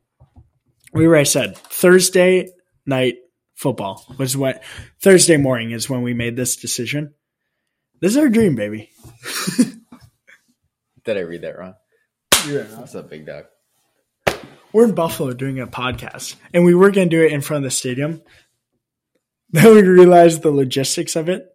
We 0.94 1.08
were, 1.08 1.13
already 1.13 1.25
said 1.25 1.58
Thursday 1.58 2.50
night 2.86 3.18
football 3.62 4.03
was 4.18 4.36
what 4.36 4.63
Thursday 5.01 5.38
morning 5.38 5.70
is 5.72 5.88
when 5.88 6.01
we 6.01 6.15
made 6.15 6.36
this 6.36 6.56
decision. 6.56 7.13
This 8.01 8.13
is 8.13 8.18
our 8.18 8.27
dream, 8.27 8.56
baby. 8.56 8.89
Did 11.06 11.18
I 11.18 11.22
read 11.22 11.44
that 11.44 11.58
wrong? 11.58 11.75
Yeah. 12.48 12.63
What's 12.80 12.96
up, 12.96 13.10
big 13.10 13.27
dog? 13.27 13.46
We're 14.74 14.86
in 14.86 14.96
Buffalo 14.96 15.34
doing 15.34 15.60
a 15.60 15.68
podcast, 15.68 16.36
and 16.53 16.65
we 16.65 16.74
were 16.74 16.89
going 16.89 17.10
to 17.10 17.15
do 17.15 17.24
it 17.24 17.32
in 17.32 17.41
front 17.41 17.63
of 17.63 17.72
the 17.72 17.75
stadium. 17.75 18.22
Then 19.53 19.75
we 19.75 19.82
realized 19.82 20.44
the 20.44 20.51
logistics 20.51 21.18
of 21.18 21.27
it. 21.27 21.46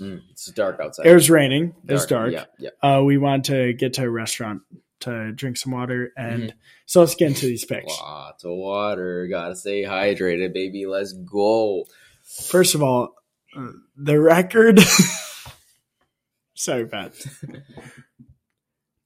Mm, 0.00 0.22
it's 0.32 0.46
dark 0.46 0.80
outside. 0.80 1.06
It 1.06 1.14
was 1.14 1.30
raining. 1.30 1.76
It 1.86 1.92
was 1.92 2.04
dark. 2.04 2.32
Yeah, 2.32 2.46
yeah. 2.58 2.70
Uh, 2.82 3.04
we 3.04 3.16
wanted 3.16 3.44
to 3.44 3.72
get 3.74 3.92
to 3.92 4.02
a 4.02 4.10
restaurant 4.10 4.62
to 5.04 5.32
drink 5.32 5.56
some 5.56 5.72
water, 5.72 6.12
and 6.16 6.42
Mm-hmm. 6.44 6.58
so 6.86 7.00
let's 7.00 7.14
get 7.14 7.28
into 7.28 7.46
these 7.46 7.64
picks. 7.64 7.98
Lots 8.00 8.44
of 8.44 8.50
water. 8.52 9.26
Gotta 9.28 9.56
stay 9.56 9.82
hydrated, 9.84 10.52
baby. 10.52 10.86
Let's 10.86 11.12
go. 11.12 11.84
First 12.22 12.74
of 12.74 12.82
all, 12.82 13.14
uh, 13.56 13.68
the 13.96 14.20
record. 14.20 14.80
Sorry, 16.54 16.86
Pat. 16.86 17.14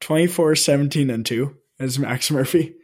24, 0.01 0.55
17, 0.57 1.11
and 1.11 1.27
2 1.27 1.57
is 1.81 1.99
Max 1.99 2.31
Murphy. 2.31 2.75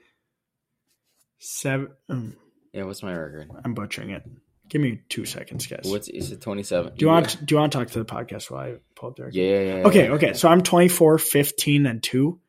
Seven. 1.38 1.88
um, 2.08 2.36
Yeah, 2.72 2.84
what's 2.84 3.02
my 3.02 3.14
record? 3.16 3.50
I'm 3.64 3.74
butchering 3.74 4.10
it. 4.10 4.22
Give 4.68 4.80
me 4.80 5.02
two 5.10 5.26
seconds, 5.26 5.66
guys. 5.66 5.82
What's 5.84 6.08
is 6.08 6.32
it? 6.32 6.40
Twenty 6.40 6.62
seven. 6.62 6.94
do 6.96 7.04
you 7.04 7.08
want 7.10 7.44
do 7.44 7.54
you 7.54 7.60
want 7.60 7.70
to 7.72 7.78
talk 7.78 7.88
to 7.88 7.98
the 7.98 8.04
podcast 8.06 8.50
while 8.50 8.62
I 8.62 8.74
pull 8.96 9.10
up 9.10 9.16
the 9.16 9.24
record? 9.24 9.34
Yeah, 9.36 9.60
yeah, 9.60 9.76
yeah. 9.80 9.86
Okay, 9.86 10.08
okay. 10.08 10.32
So 10.32 10.48
I'm 10.48 10.62
24, 10.62 11.18
15, 11.18 11.84
and 11.86 12.02
2. 12.02 12.40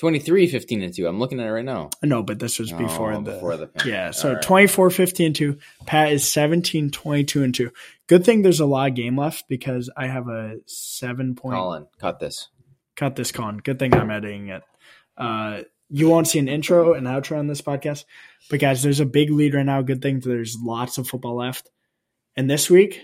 23, 0.00 0.46
15, 0.46 0.82
and 0.82 0.94
two. 0.94 1.06
I'm 1.06 1.18
looking 1.18 1.40
at 1.40 1.46
it 1.46 1.50
right 1.50 1.64
now. 1.64 1.90
No, 2.02 2.22
but 2.22 2.38
this 2.38 2.58
was 2.58 2.72
before 2.72 3.12
Oh, 3.12 3.20
the 3.20 3.32
before 3.32 3.56
the 3.58 3.68
Yeah, 3.84 4.12
so 4.12 4.32
right. 4.32 4.42
24, 4.42 4.88
15, 4.88 5.26
and 5.26 5.36
2. 5.36 5.58
Pat 5.84 6.10
is 6.10 6.26
17, 6.26 6.90
22, 6.90 7.42
and 7.42 7.54
2. 7.54 7.70
Good 8.06 8.24
thing 8.24 8.40
there's 8.40 8.60
a 8.60 8.66
lot 8.66 8.88
of 8.88 8.96
game 8.96 9.18
left 9.18 9.44
because 9.46 9.90
I 9.94 10.06
have 10.06 10.26
a 10.28 10.56
seven 10.64 11.34
point. 11.34 11.54
Colin, 11.54 11.86
cut 11.98 12.18
this. 12.18 12.48
Cut 12.96 13.14
this 13.14 13.30
con. 13.30 13.58
Good 13.58 13.78
thing 13.78 13.92
I'm 13.94 14.10
editing 14.10 14.48
it. 14.48 14.62
Uh, 15.18 15.64
you 15.90 16.08
won't 16.08 16.28
see 16.28 16.38
an 16.38 16.48
intro 16.48 16.94
and 16.94 17.06
outro 17.06 17.38
on 17.38 17.46
this 17.46 17.60
podcast. 17.60 18.04
But 18.48 18.60
guys, 18.60 18.82
there's 18.82 19.00
a 19.00 19.06
big 19.06 19.30
lead 19.30 19.52
right 19.52 19.66
now. 19.66 19.82
Good 19.82 20.00
thing 20.00 20.20
there's 20.20 20.56
lots 20.58 20.96
of 20.96 21.08
football 21.08 21.36
left. 21.36 21.68
And 22.36 22.48
this 22.48 22.70
week, 22.70 23.02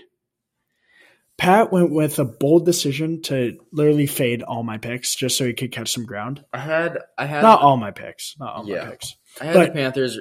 Pat 1.37 1.71
went 1.71 1.91
with 1.91 2.17
a 2.19 2.25
bold 2.25 2.65
decision 2.65 3.21
to 3.23 3.57
literally 3.71 4.07
fade 4.07 4.41
all 4.41 4.63
my 4.63 4.77
picks 4.79 5.13
just 5.15 5.37
so 5.37 5.45
he 5.45 5.53
could 5.53 5.71
catch 5.71 5.91
some 5.93 6.05
ground. 6.05 6.43
I 6.51 6.57
had, 6.59 6.97
I 7.17 7.25
had, 7.25 7.43
Not 7.43 7.61
all 7.61 7.77
my 7.77 7.91
picks. 7.91 8.35
Not 8.39 8.55
all 8.55 8.67
Yeah. 8.67 8.85
my 8.85 8.89
picks. 8.91 9.15
I 9.39 9.45
had 9.45 9.53
but- 9.53 9.65
the 9.67 9.71
Panthers 9.73 10.19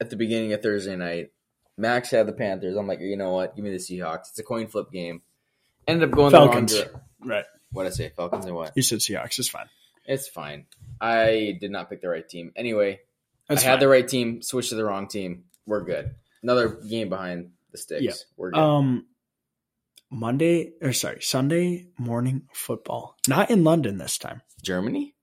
at 0.00 0.10
the 0.10 0.16
beginning 0.16 0.52
of 0.54 0.62
Thursday 0.62 0.96
night. 0.96 1.30
Max 1.78 2.10
had 2.10 2.26
the 2.26 2.32
Panthers. 2.32 2.74
I'm 2.76 2.86
like, 2.86 3.00
you 3.00 3.16
know 3.18 3.32
what? 3.32 3.54
Give 3.54 3.62
me 3.64 3.70
the 3.70 3.76
Seahawks. 3.76 4.30
It's 4.30 4.38
a 4.38 4.42
coin 4.42 4.66
flip 4.66 4.90
game. 4.90 5.20
Ended 5.86 6.08
up 6.08 6.14
going 6.16 6.30
Falcons. 6.30 6.72
the 6.72 6.86
wrong 6.86 6.92
dir- 6.92 7.28
Right. 7.34 7.44
What 7.72 7.84
I 7.86 7.90
say, 7.90 8.10
Falcons 8.16 8.46
and 8.46 8.54
what? 8.54 8.72
You 8.74 8.82
said 8.82 9.00
Seahawks. 9.00 9.38
It's 9.38 9.48
fine. 9.48 9.68
It's 10.06 10.26
fine. 10.28 10.66
I 11.00 11.58
did 11.60 11.70
not 11.70 11.90
pick 11.90 12.00
the 12.00 12.08
right 12.08 12.26
team. 12.26 12.52
Anyway, 12.56 13.00
It's 13.50 13.62
I 13.62 13.64
had 13.66 13.72
fine. 13.74 13.80
the 13.80 13.88
right 13.88 14.08
team, 14.08 14.40
switched 14.40 14.70
to 14.70 14.74
the 14.76 14.84
wrong 14.84 15.06
team. 15.08 15.44
We're 15.66 15.84
good. 15.84 16.14
Another 16.42 16.68
game 16.68 17.08
behind 17.10 17.50
the 17.72 17.78
sticks. 17.78 18.02
Yeah. 18.02 18.12
We're 18.38 18.52
good. 18.52 18.58
Um, 18.60 19.06
Monday 20.10 20.72
or 20.80 20.92
sorry, 20.92 21.20
Sunday 21.20 21.88
morning 21.98 22.48
football. 22.52 23.16
Not 23.28 23.50
in 23.50 23.64
London 23.64 23.98
this 23.98 24.18
time. 24.18 24.42
Germany? 24.62 25.14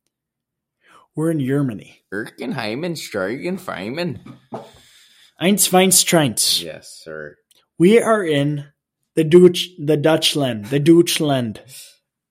We're 1.15 1.31
in 1.31 1.45
Germany. 1.45 2.03
Erkenheimen, 2.13 2.93
Stargen, 2.97 3.59
Feimen. 3.59 4.19
Eins, 5.41 5.69
Weins, 5.71 6.03
Treins. 6.03 6.61
Yes, 6.63 6.99
sir. 7.03 7.35
We 7.77 8.01
are 8.01 8.25
in 8.25 8.65
the 9.15 9.23
Dutch, 9.23 9.69
the 9.77 9.97
Dutchland, 9.97 10.69
the 10.69 10.79
Dutchland 10.79 11.59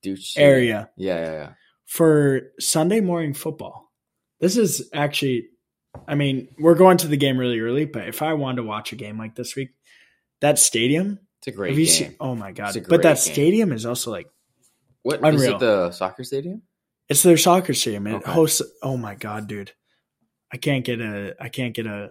Douche. 0.02 0.37
area 0.37 0.90
Yeah, 0.97 1.16
yeah, 1.16 1.32
yeah. 1.32 1.52
for 1.87 2.40
Sunday 2.59 3.00
morning 3.00 3.35
football. 3.35 3.92
This 4.40 4.56
is 4.56 4.88
actually, 4.92 5.47
I 6.09 6.16
mean, 6.16 6.49
we're 6.59 6.75
going 6.75 6.97
to 6.99 7.09
the 7.09 7.16
game 7.16 7.38
really 7.38 7.61
early, 7.61 7.85
but 7.85 8.09
if 8.09 8.21
I 8.23 8.32
wanted 8.32 8.56
to 8.62 8.68
watch 8.68 8.92
a 8.92 8.97
game 8.97 9.16
like 9.18 9.37
this 9.37 9.54
week, 9.54 9.71
that 10.40 10.59
stadium, 10.59 11.21
It's 11.42 11.49
a 11.49 11.50
great 11.52 11.70
have 11.70 11.78
you 11.78 11.87
game. 11.87 11.94
seen? 11.94 12.16
Oh 12.20 12.34
my 12.37 12.52
god! 12.52 12.75
But 12.88 13.02
that 13.02 13.16
game. 13.16 13.34
stadium 13.34 13.72
is 13.72 13.84
also 13.84 14.11
like 14.12 14.28
what 15.02 15.16
is 15.16 15.22
Unreal. 15.25 15.56
it? 15.56 15.58
The 15.61 15.90
soccer 15.90 16.22
stadium? 16.25 16.62
It's 17.08 17.22
their 17.25 17.37
soccer 17.37 17.75
stadium. 17.75 18.06
It 18.06 18.14
Okay. 18.14 18.30
hosts. 18.30 18.62
Oh 18.82 18.96
my 18.96 19.16
god, 19.16 19.49
dude! 19.49 19.72
I 20.52 20.56
can't 20.56 20.84
get 20.84 21.00
a. 21.00 21.34
I 21.40 21.49
can't 21.49 21.75
get 21.75 21.87
a. 21.87 22.11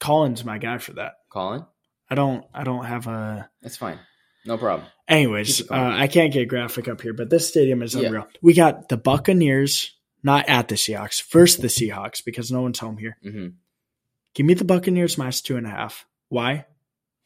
Collins, 0.00 0.44
my 0.44 0.58
guy 0.58 0.78
for 0.78 0.94
that. 0.94 1.12
Colin? 1.30 1.64
I 2.08 2.14
don't. 2.14 2.44
I 2.54 2.64
don't 2.64 2.84
have 2.84 3.06
a. 3.06 3.48
It's 3.62 3.76
fine. 3.76 3.98
No 4.46 4.56
problem. 4.58 4.88
Anyways, 5.08 5.70
uh. 5.70 5.74
I 5.74 6.06
can't 6.08 6.32
get 6.32 6.42
a 6.42 6.46
graphic 6.46 6.88
up 6.88 7.00
here, 7.02 7.12
but 7.12 7.28
this 7.30 7.48
stadium 7.48 7.82
is 7.82 7.94
Yeah. 7.94 8.08
unreal. 8.08 8.28
We 8.42 8.54
got 8.54 8.88
the 8.88 8.96
Buccaneers, 8.96 9.92
not 10.22 10.48
at 10.48 10.68
the 10.68 10.74
Seahawks, 10.74 11.22
versus 11.30 11.58
the 11.60 11.68
Seahawks 11.68 12.24
because 12.24 12.50
no 12.50 12.62
one's 12.62 12.78
home 12.78 12.96
here. 12.96 13.18
hmm 13.22 13.48
Give 14.34 14.46
me 14.46 14.54
the 14.54 14.64
Buccaneers 14.64 15.16
minus 15.18 15.40
two 15.42 15.56
and 15.56 15.66
a 15.66 15.70
half. 15.70 16.06
Why? 16.28 16.64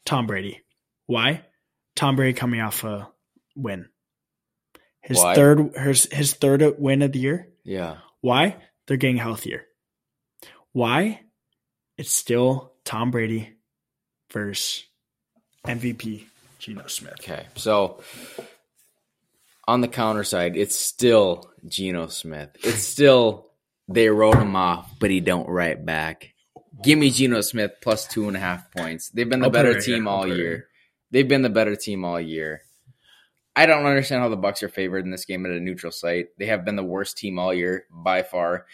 Tom 0.05 0.27
Brady. 0.27 0.61
Why? 1.09 1.41
Tom 1.95 2.15
Brady 2.15 2.33
coming 2.37 2.61
off 2.61 2.83
a 2.83 3.09
win. 3.55 3.89
His 5.01 5.17
Why? 5.17 5.33
third. 5.33 5.75
His 5.75 6.03
his 6.11 6.35
third 6.35 6.61
win 6.77 7.01
of 7.01 7.13
the 7.13 7.17
year. 7.19 7.49
Yeah. 7.63 7.97
Why? 8.21 8.57
They're 8.85 8.97
getting 8.97 9.17
healthier. 9.17 9.65
Why? 10.71 11.21
It's 11.97 12.11
still 12.11 12.73
Tom 12.85 13.09
Brady 13.09 13.55
versus 14.31 14.85
MVP 15.65 16.25
Geno 16.59 16.85
Smith. 16.85 17.15
Okay. 17.21 17.47
So 17.55 18.03
on 19.67 19.81
the 19.81 19.87
counter 19.87 20.23
side, 20.23 20.55
it's 20.55 20.75
still 20.75 21.49
Geno 21.67 22.05
Smith. 22.05 22.51
It's 22.63 22.83
still 22.83 23.49
they 23.87 24.09
wrote 24.09 24.37
him 24.37 24.55
off, 24.55 24.91
but 24.99 25.09
he 25.09 25.21
don't 25.21 25.49
write 25.49 25.83
back. 25.83 26.35
Give 26.83 26.99
me 26.99 27.09
Geno 27.09 27.41
Smith 27.41 27.71
plus 27.81 28.05
two 28.05 28.27
and 28.27 28.37
a 28.37 28.39
half 28.39 28.71
points. 28.71 29.09
They've 29.09 29.27
been 29.27 29.39
the 29.39 29.47
I'll 29.47 29.51
better 29.51 29.73
right 29.73 29.83
here. 29.83 29.95
team 29.95 30.07
I'll 30.07 30.17
all 30.17 30.27
year. 30.27 30.68
They've 31.11 31.27
been 31.27 31.41
the 31.41 31.49
better 31.49 31.75
team 31.75 32.05
all 32.05 32.19
year. 32.19 32.61
I 33.55 33.65
don't 33.65 33.85
understand 33.85 34.21
how 34.21 34.29
the 34.29 34.37
Bucks 34.37 34.63
are 34.63 34.69
favored 34.69 35.05
in 35.05 35.11
this 35.11 35.25
game 35.25 35.45
at 35.45 35.51
a 35.51 35.59
neutral 35.59 35.91
site. 35.91 36.27
They 36.37 36.45
have 36.45 36.63
been 36.63 36.75
the 36.75 36.83
worst 36.83 37.17
team 37.17 37.39
all 37.39 37.53
year 37.53 37.85
by 37.91 38.23
far. 38.23 38.65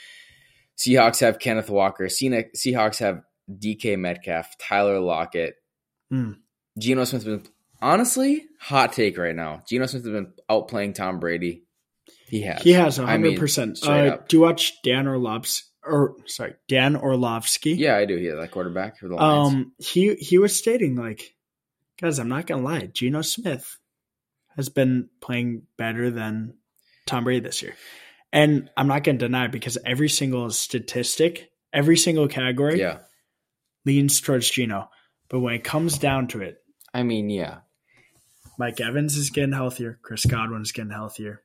Seahawks 0.78 1.22
have 1.22 1.40
Kenneth 1.40 1.70
Walker. 1.70 2.06
Seahawks 2.06 3.00
have 3.00 3.24
DK 3.50 3.98
Metcalf, 3.98 4.58
Tyler 4.58 5.00
Lockett. 5.00 5.56
Hmm. 6.10 6.34
Geno 6.78 7.06
Smith's 7.06 7.26
been 7.26 7.44
honestly 7.82 8.46
hot 8.60 8.94
take 8.94 9.18
right 9.18 9.36
now. 9.36 9.64
Geno 9.68 9.86
Smith 9.86 10.04
has 10.04 10.12
been 10.12 10.34
outplaying 10.50 10.96
Tom 10.96 11.20
Brady. 11.20 11.64
He 12.28 12.42
has. 12.42 12.62
He 12.62 12.72
has 12.74 13.00
I 13.00 13.18
mean, 13.18 13.38
100%. 13.38 13.88
uh, 13.88 14.18
do 14.28 14.38
you 14.38 14.42
watch 14.42 14.74
Dan 14.84 15.08
Orlovsky? 15.08 15.68
Or 15.84 16.16
sorry, 16.26 16.56
Dan 16.68 16.96
Orlovsky. 16.96 17.72
Yeah, 17.74 17.96
I 17.96 18.06
do. 18.06 18.18
He 18.18 18.28
that 18.28 18.52
quarterback 18.52 18.98
for 18.98 19.08
the 19.08 19.16
Lions. 19.16 19.54
Um, 19.54 19.72
he 19.78 20.16
he 20.16 20.40
was 20.40 20.56
stating 20.56 20.96
like, 20.96 21.35
guys, 22.00 22.20
I'm 22.20 22.30
not 22.30 22.48
gonna 22.48 22.64
lie, 22.64 22.88
Geno 22.88 23.22
Smith 23.22 23.78
has 24.56 24.70
been 24.70 25.10
playing 25.22 25.64
better 25.78 26.10
than 26.10 26.56
Tom 27.06 27.24
Brady 27.24 27.42
this 27.42 27.62
year, 27.62 27.76
and 28.32 28.70
I'm 28.78 28.88
not 28.88 29.04
gonna 29.04 29.18
deny 29.18 29.46
it 29.46 29.52
because 29.52 29.78
every 29.86 30.10
single 30.10 30.50
statistic, 30.52 31.52
every 31.74 31.98
single 31.98 32.28
category 32.28 32.80
yeah. 32.80 33.00
leans 33.86 34.22
towards 34.22 34.50
Geno. 34.50 34.90
But 35.30 35.40
when 35.40 35.56
it 35.56 35.64
comes 35.64 35.98
down 35.98 36.28
to 36.30 36.42
it, 36.42 36.58
I 36.94 37.04
mean, 37.04 37.30
yeah. 37.30 37.60
Mike 38.58 38.80
Evans 38.80 39.18
is 39.18 39.32
getting 39.32 39.52
healthier, 39.52 40.00
Chris 40.02 40.26
Godwin 40.26 40.62
is 40.62 40.72
getting 40.72 40.92
healthier, 40.92 41.42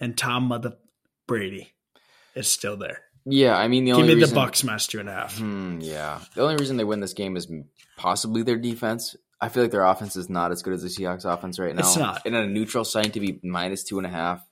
and 0.00 0.16
Tom 0.16 0.44
Mother 0.44 0.74
Brady 1.26 1.72
is 2.34 2.48
still 2.48 2.76
there. 2.76 3.02
Yeah, 3.24 3.56
I 3.56 3.68
mean 3.68 3.84
the 3.84 3.92
only 3.92 4.02
Give 4.04 4.10
only 4.10 4.14
me 4.16 4.20
reason, 4.22 4.34
the 4.34 4.40
Bucks 4.40 4.64
minus 4.64 4.86
two 4.86 5.00
and 5.00 5.08
a 5.08 5.12
half. 5.12 5.38
Hmm, 5.38 5.78
yeah, 5.80 6.20
the 6.34 6.42
only 6.42 6.56
reason 6.56 6.76
they 6.76 6.84
win 6.84 7.00
this 7.00 7.12
game 7.12 7.36
is 7.36 7.46
possibly 7.96 8.42
their 8.42 8.56
defense. 8.58 9.14
I 9.40 9.48
feel 9.48 9.62
like 9.64 9.72
their 9.72 9.84
offense 9.84 10.16
is 10.16 10.28
not 10.30 10.52
as 10.52 10.62
good 10.62 10.72
as 10.74 10.82
the 10.82 10.88
Seahawks 10.88 11.24
offense 11.24 11.58
right 11.58 11.74
now. 11.74 11.80
It's 11.80 11.96
not. 11.96 12.22
And 12.26 12.34
at 12.36 12.44
a 12.44 12.48
neutral 12.48 12.84
site 12.84 13.12
to 13.14 13.20
be 13.20 13.40
minus 13.42 13.84
two 13.84 13.98
and 13.98 14.06
a 14.06 14.10
half, 14.10 14.44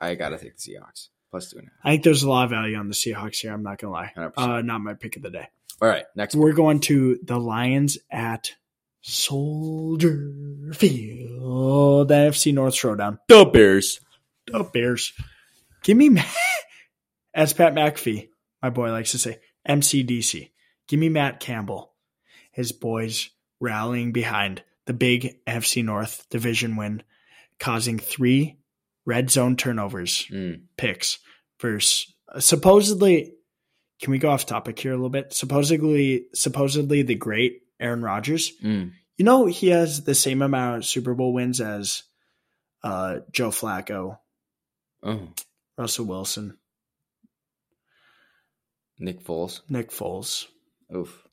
I 0.00 0.14
gotta 0.14 0.38
take 0.38 0.56
the 0.56 0.72
Seahawks 0.72 1.08
plus 1.30 1.50
two 1.50 1.58
and 1.58 1.68
a 1.68 1.70
half. 1.70 1.80
I 1.84 1.90
think 1.92 2.04
there's 2.04 2.22
a 2.22 2.28
lot 2.30 2.44
of 2.44 2.50
value 2.50 2.76
on 2.76 2.88
the 2.88 2.94
Seahawks 2.94 3.36
here. 3.36 3.52
I'm 3.52 3.62
not 3.62 3.78
gonna 3.78 3.92
lie. 3.92 4.12
100%. 4.16 4.32
Uh, 4.36 4.62
not 4.62 4.80
my 4.80 4.94
pick 4.94 5.16
of 5.16 5.22
the 5.22 5.30
day. 5.30 5.48
All 5.82 5.88
right, 5.88 6.04
next. 6.14 6.34
We're 6.34 6.52
going 6.52 6.80
to 6.80 7.18
the 7.22 7.38
Lions 7.38 7.96
at 8.10 8.52
Soldier 9.00 10.32
Field, 10.74 12.08
the 12.08 12.14
NFC 12.14 12.52
North 12.52 12.74
Showdown. 12.74 13.18
The 13.28 13.44
Bears. 13.44 14.00
The 14.46 14.64
Bears. 14.64 15.12
Give 15.82 15.96
me, 15.96 16.08
Ma- 16.10 16.22
as 17.34 17.52
Pat 17.52 17.74
McAfee, 17.74 18.28
my 18.62 18.70
boy 18.70 18.90
likes 18.90 19.12
to 19.12 19.18
say, 19.18 19.38
MCDC. 19.68 20.50
Give 20.88 20.98
me 21.00 21.08
Matt 21.08 21.40
Campbell. 21.40 21.92
His 22.52 22.72
boys 22.72 23.30
rallying 23.60 24.12
behind 24.12 24.62
the 24.86 24.92
big 24.92 25.38
NFC 25.46 25.84
North 25.84 26.26
division 26.30 26.76
win, 26.76 27.02
causing 27.58 27.98
three 27.98 28.58
red 29.06 29.30
zone 29.30 29.56
turnovers 29.56 30.26
Mm. 30.30 30.62
picks 30.76 31.18
versus 31.60 32.12
supposedly 32.38 33.34
can 34.00 34.10
we 34.12 34.18
go 34.18 34.30
off 34.30 34.46
topic 34.46 34.78
here 34.78 34.92
a 34.92 34.94
little 34.94 35.08
bit 35.10 35.32
supposedly 35.32 36.26
supposedly 36.34 37.02
the 37.02 37.14
great 37.14 37.62
aaron 37.80 38.02
rodgers 38.02 38.52
Mm. 38.62 38.92
you 39.16 39.24
know 39.24 39.46
he 39.46 39.68
has 39.68 40.04
the 40.04 40.14
same 40.14 40.42
amount 40.42 40.76
of 40.78 40.84
super 40.84 41.14
bowl 41.14 41.32
wins 41.32 41.60
as 41.60 42.02
uh, 42.84 43.20
joe 43.32 43.50
flacco 43.50 44.18
Oh, 45.02 45.28
russell 45.78 46.04
wilson 46.04 46.56
Nick 49.00 49.24
Foles. 49.24 49.62
nick 49.68 49.90
foles 49.90 50.46
Oof. 50.94 51.26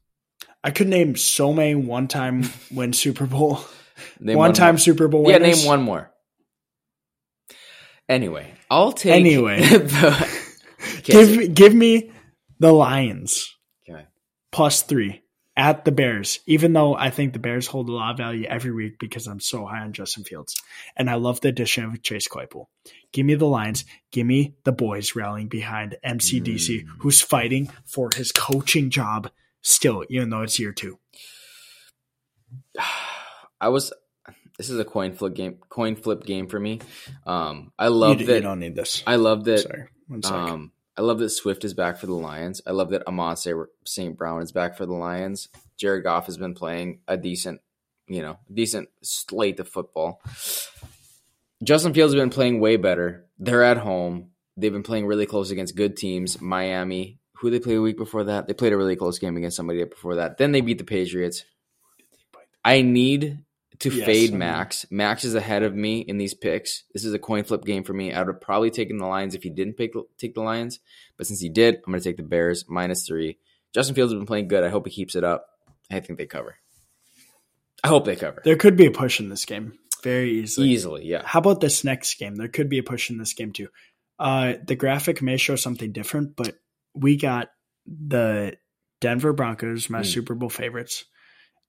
i 0.63 0.71
could 0.71 0.87
name 0.87 1.15
so 1.15 1.51
many 1.53 1.75
one-time 1.75 2.49
win 2.71 2.93
super 2.93 3.25
bowl 3.25 3.59
Name 4.19 4.37
one-time 4.37 4.75
more. 4.75 4.79
super 4.79 5.07
bowl 5.07 5.29
Yeah, 5.29 5.39
name 5.39 5.65
one 5.65 5.81
more. 5.81 6.11
Anyway, 8.09 8.53
I'll 8.69 8.91
take 8.93 9.13
Anyway. 9.13 9.59
the, 9.67 10.39
give, 11.03 11.53
give 11.53 11.73
me 11.73 12.11
the 12.59 12.71
lions 12.71 13.53
okay. 13.89 14.05
plus 14.51 14.83
three 14.83 15.21
at 15.57 15.83
the 15.83 15.91
Bears, 15.91 16.39
even 16.45 16.71
though 16.71 16.95
I 16.95 17.09
think 17.09 17.33
the 17.33 17.39
Bears 17.39 17.65
hold 17.67 17.89
a 17.89 17.91
lot 17.91 18.11
of 18.11 18.17
value 18.17 18.45
every 18.45 18.71
week 18.71 18.99
because 18.99 19.25
I'm 19.27 19.39
so 19.39 19.65
high 19.65 19.81
on 19.81 19.91
Justin 19.91 20.23
Fields. 20.23 20.55
And 20.95 21.09
I 21.09 21.15
love 21.15 21.41
the 21.41 21.49
addition 21.49 21.83
of 21.83 22.01
Chase 22.03 22.27
Claypool. 22.27 22.69
Give 23.11 23.25
me 23.25 23.33
the 23.35 23.47
Lions. 23.47 23.83
Give 24.11 24.25
me 24.27 24.55
the 24.63 24.71
boys 24.71 25.15
rallying 25.15 25.47
behind 25.47 25.97
MCDC, 26.05 26.83
Mm. 26.85 26.87
who's 26.99 27.21
fighting 27.21 27.69
for 27.85 28.09
his 28.15 28.31
coaching 28.31 28.89
job 28.91 29.31
still, 29.63 30.05
even 30.09 30.29
though 30.29 30.43
it's 30.43 30.59
year 30.59 30.71
two. 30.73 30.99
I 33.59 33.69
was. 33.69 33.91
This 34.57 34.69
is 34.69 34.79
a 34.79 34.85
coin 34.85 35.13
flip 35.13 35.33
game. 35.35 35.57
Coin 35.69 35.95
flip 35.95 36.23
game 36.23 36.47
for 36.47 36.59
me. 36.59 36.79
Um, 37.25 37.71
I 37.77 37.87
love 37.89 38.19
you 38.21 38.27
that. 38.27 38.41
don't 38.41 38.59
need 38.59 38.75
this. 38.75 39.03
I 39.05 39.15
love 39.17 39.43
that. 39.45 39.59
Sorry. 39.59 39.85
One 40.07 40.23
sec. 40.23 40.33
Um, 40.33 40.71
I 40.97 41.01
love 41.01 41.19
that 41.19 41.29
Swift 41.29 41.63
is 41.63 41.75
back 41.75 41.97
for 41.97 42.07
the 42.07 42.15
Lions. 42.15 42.61
I 42.65 42.71
love 42.71 42.89
that 42.89 43.07
Amon 43.07 43.35
St. 43.37 44.17
Brown 44.17 44.41
is 44.41 44.51
back 44.51 44.75
for 44.75 44.85
the 44.85 44.93
Lions. 44.93 45.49
Jared 45.77 46.03
Goff 46.03 46.25
has 46.25 46.37
been 46.37 46.55
playing 46.55 47.01
a 47.07 47.17
decent, 47.17 47.61
you 48.07 48.23
know, 48.23 48.39
decent 48.51 48.89
slate 49.03 49.59
of 49.59 49.69
football. 49.69 50.21
Justin 51.63 51.93
Fields 51.93 52.13
has 52.13 52.19
been 52.19 52.31
playing 52.31 52.59
way 52.59 52.77
better. 52.77 53.27
They're 53.37 53.63
at 53.63 53.77
home. 53.77 54.31
They've 54.57 54.73
been 54.73 54.81
playing 54.81 55.05
really 55.05 55.27
close 55.27 55.51
against 55.51 55.75
good 55.75 55.97
teams. 55.97 56.41
Miami, 56.41 57.19
who 57.33 57.51
they 57.51 57.59
played 57.59 57.77
a 57.77 57.81
week 57.81 57.97
before 57.97 58.23
that? 58.23 58.47
They 58.47 58.53
played 58.55 58.73
a 58.73 58.77
really 58.77 58.95
close 58.95 59.19
game 59.19 59.37
against 59.37 59.57
somebody 59.57 59.83
before 59.83 60.15
that. 60.15 60.37
Then 60.37 60.51
they 60.51 60.61
beat 60.61 60.79
the 60.79 60.83
Patriots. 60.83 61.45
I 62.65 62.81
need 62.81 63.45
to 63.79 63.89
Yes, 63.89 64.05
fade 64.05 64.29
I 64.29 64.31
mean- 64.31 64.39
Max. 64.39 64.85
Max 64.89 65.23
is 65.23 65.35
ahead 65.35 65.63
of 65.63 65.75
me 65.75 65.99
in 65.99 66.17
these 66.17 66.33
picks. 66.33 66.83
This 66.93 67.05
is 67.05 67.13
a 67.13 67.19
coin 67.19 67.43
flip 67.43 67.63
game 67.63 67.83
for 67.83 67.93
me. 67.93 68.13
I 68.13 68.19
would 68.19 68.27
have 68.27 68.41
probably 68.41 68.71
taken 68.71 68.97
the 68.97 69.05
Lions 69.05 69.35
if 69.35 69.43
he 69.43 69.49
didn't 69.49 69.73
pick 69.75 69.93
take 70.17 70.33
the 70.33 70.41
Lions, 70.41 70.79
but 71.17 71.27
since 71.27 71.39
he 71.39 71.49
did, 71.49 71.75
I'm 71.75 71.91
going 71.91 71.99
to 72.01 72.03
take 72.09 72.17
the 72.17 72.23
Bears 72.23 72.65
minus 72.67 73.05
three. 73.07 73.37
Justin 73.73 73.95
Fields 73.95 74.11
has 74.13 74.19
been 74.19 74.25
playing 74.25 74.47
good. 74.47 74.63
I 74.63 74.69
hope 74.69 74.87
he 74.87 74.91
keeps 74.93 75.15
it 75.15 75.23
up. 75.23 75.45
I 75.91 75.99
think 75.99 76.17
they 76.17 76.25
cover. 76.25 76.55
I 77.83 77.89
hope 77.89 78.05
they 78.05 78.15
cover 78.15 78.41
there 78.43 78.55
could 78.55 78.75
be 78.75 78.87
a 78.87 78.91
push 78.91 79.19
in 79.19 79.29
this 79.29 79.45
game 79.45 79.77
very 80.03 80.39
easily. 80.39 80.69
easily. 80.69 81.05
Yeah, 81.05 81.21
How 81.23 81.39
about 81.39 81.61
this 81.61 81.83
next 81.83 82.17
game? 82.17 82.35
There 82.35 82.47
could 82.47 82.69
be 82.69 82.79
a 82.79 82.83
push 82.83 83.09
in 83.09 83.17
this 83.19 83.33
game 83.33 83.51
too. 83.53 83.67
Uh, 84.19 84.53
the 84.65 84.75
graphic 84.75 85.21
may 85.21 85.37
show 85.37 85.55
something 85.55 85.91
different, 85.91 86.35
but 86.35 86.55
we 86.95 87.17
got 87.17 87.49
the 87.85 88.57
Denver 88.99 89.31
Broncos, 89.33 89.89
my 89.91 89.99
Hmm. 89.99 90.03
Super 90.05 90.33
Bowl 90.33 90.49
favorites, 90.49 91.05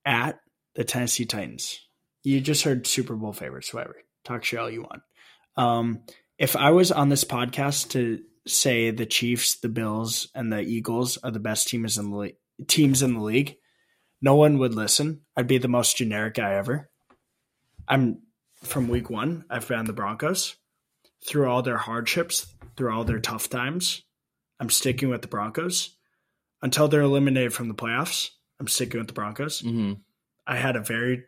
at 0.03 0.39
the 0.75 0.83
Tennessee 0.83 1.25
Titans. 1.25 1.79
You 2.23 2.41
just 2.41 2.63
heard 2.63 2.85
Super 2.87 3.15
Bowl 3.15 3.33
favorites, 3.33 3.73
whatever. 3.73 3.95
Talk 4.25 4.43
shit 4.43 4.59
all 4.59 4.69
you 4.69 4.81
want. 4.83 5.01
Um, 5.55 6.01
if 6.37 6.55
I 6.55 6.71
was 6.71 6.91
on 6.91 7.09
this 7.09 7.23
podcast 7.23 7.91
to 7.91 8.19
say 8.47 8.91
the 8.91 9.05
Chiefs, 9.05 9.59
the 9.59 9.69
Bills, 9.69 10.29
and 10.35 10.51
the 10.51 10.61
Eagles 10.61 11.17
are 11.17 11.31
the 11.31 11.39
best 11.39 11.67
teams 11.67 11.97
in 11.97 12.11
the 12.11 12.17
le- 12.17 12.65
teams 12.67 13.01
in 13.01 13.13
the 13.13 13.21
league, 13.21 13.55
no 14.21 14.35
one 14.35 14.57
would 14.59 14.75
listen. 14.75 15.21
I'd 15.37 15.47
be 15.47 15.57
the 15.57 15.67
most 15.67 15.97
generic 15.97 16.33
guy 16.35 16.55
ever. 16.55 16.89
I'm 17.87 18.21
from 18.63 18.87
week 18.89 19.09
one. 19.09 19.45
I've 19.49 19.67
been 19.67 19.85
the 19.85 19.93
Broncos 19.93 20.55
through 21.25 21.49
all 21.49 21.61
their 21.61 21.77
hardships, 21.77 22.53
through 22.75 22.91
all 22.93 23.03
their 23.03 23.19
tough 23.19 23.49
times. 23.49 24.03
I'm 24.59 24.69
sticking 24.69 25.09
with 25.09 25.21
the 25.21 25.27
Broncos 25.29 25.95
until 26.61 26.87
they're 26.89 27.01
eliminated 27.01 27.53
from 27.53 27.69
the 27.69 27.73
playoffs. 27.73 28.29
I'm 28.59 28.67
sticking 28.67 28.99
with 28.99 29.07
the 29.07 29.13
Broncos. 29.13 29.61
hmm 29.61 29.93
I 30.45 30.57
had 30.57 30.75
a 30.75 30.81
very, 30.81 31.23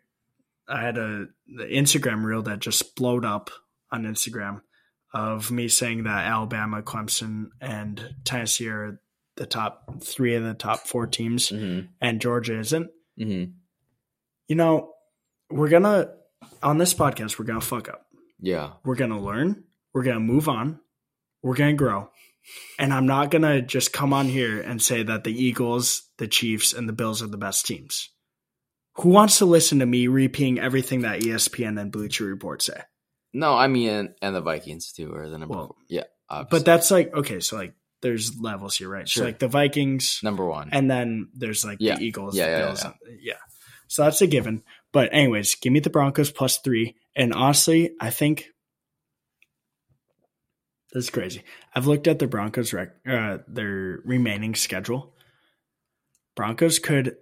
I 0.71 0.81
had 0.81 0.97
a 0.97 1.27
the 1.47 1.65
Instagram 1.65 2.23
reel 2.23 2.43
that 2.43 2.59
just 2.59 2.95
blowed 2.95 3.25
up 3.25 3.49
on 3.91 4.03
Instagram 4.03 4.61
of 5.13 5.51
me 5.51 5.67
saying 5.67 6.03
that 6.03 6.25
Alabama, 6.25 6.81
Clemson, 6.81 7.47
and 7.59 8.15
Tennessee 8.23 8.69
are 8.69 9.01
the 9.35 9.45
top 9.45 10.01
three 10.03 10.35
of 10.35 10.43
the 10.43 10.53
top 10.53 10.87
four 10.87 11.07
teams, 11.07 11.49
hmm 11.49 11.81
and 11.99 12.21
Georgia 12.21 12.57
isn't. 12.59 12.89
hmm 13.17 13.43
You 14.47 14.55
know, 14.55 14.93
we're 15.49 15.69
gonna 15.69 16.09
on 16.63 16.77
this 16.77 16.93
podcast 16.93 17.37
we're 17.37 17.45
gonna 17.45 17.61
fuck 17.61 17.89
up. 17.89 18.05
Yeah, 18.39 18.71
We're 18.83 18.95
gonna 18.95 19.19
learn. 19.21 19.65
We're 19.93 20.03
gonna 20.03 20.19
move 20.19 20.47
on. 20.49 20.79
We're 21.43 21.55
gonna 21.55 21.73
grow. 21.73 22.09
And 22.79 22.91
I'm 22.93 23.05
not 23.05 23.29
gonna 23.29 23.61
just 23.61 23.93
come 23.93 24.13
on 24.13 24.27
here 24.27 24.59
and 24.61 24.81
say 24.81 25.03
that 25.03 25.23
the 25.25 25.33
Eagles, 25.33 26.09
the 26.17 26.27
Chiefs, 26.27 26.73
and 26.73 26.87
the 26.89 26.93
Bills 26.93 27.21
are 27.21 27.27
the 27.27 27.37
best 27.37 27.65
teams. 27.67 28.09
Who 29.01 29.09
wants 29.09 29.37
to 29.39 29.45
listen 29.45 29.79
to 29.79 29.85
me 29.85 30.07
repeating 30.07 30.59
everything 30.59 31.01
that 31.01 31.21
ESPN 31.21 31.79
and 31.79 31.91
Bleacher 31.91 32.25
Report 32.25 32.61
say? 32.61 32.81
no, 33.33 33.55
I 33.55 33.67
mean, 33.67 33.89
and, 33.89 34.09
and 34.21 34.35
the 34.35 34.41
Vikings 34.41 34.91
too 34.91 35.13
are 35.13 35.29
the 35.29 35.37
number. 35.37 35.55
Well. 35.55 35.75
Yeah, 35.87 36.03
But 36.29 36.65
that's 36.65 36.91
like 36.91 37.13
okay, 37.13 37.39
so 37.39 37.55
like 37.57 37.73
there's 38.01 38.37
levels 38.39 38.75
here, 38.75 38.89
right? 38.89 39.07
Sure. 39.07 39.21
So 39.21 39.25
like 39.25 39.39
the 39.39 39.47
Vikings, 39.47 40.19
number 40.23 40.45
one. 40.45 40.69
and 40.71 40.89
then 40.89 41.29
there's 41.33 41.63
like 41.63 41.77
Yeah. 41.79 41.95
the 41.97 42.03
Eagles, 42.03 42.35
Yeah, 42.35 42.47
yeah, 42.47 42.57
Bills, 42.65 42.83
yeah. 42.83 42.91
and- 43.05 43.19
yeah. 43.21 43.33
So 43.87 44.03
that's 44.03 44.21
a 44.21 44.27
given. 44.27 44.63
But 44.91 45.09
anyways, 45.13 45.55
give 45.55 45.71
me 45.73 45.79
the 45.79 45.89
Broncos 45.89 46.31
plus 46.31 46.57
three. 46.59 46.95
And 47.15 47.33
honestly, 47.33 47.91
I 47.99 48.09
think 48.09 48.45
this 50.93 51.05
is 51.05 51.09
crazy. 51.09 51.43
I've 51.75 51.87
looked 51.87 52.07
at 52.07 52.19
the 52.19 52.27
Broncos 52.27 52.73
rec- 52.73 52.95
uh, 53.07 53.39
their 53.47 53.99
remaining 54.05 54.55
schedule. 54.55 55.13
Broncos 56.35 56.79
could 56.79 57.15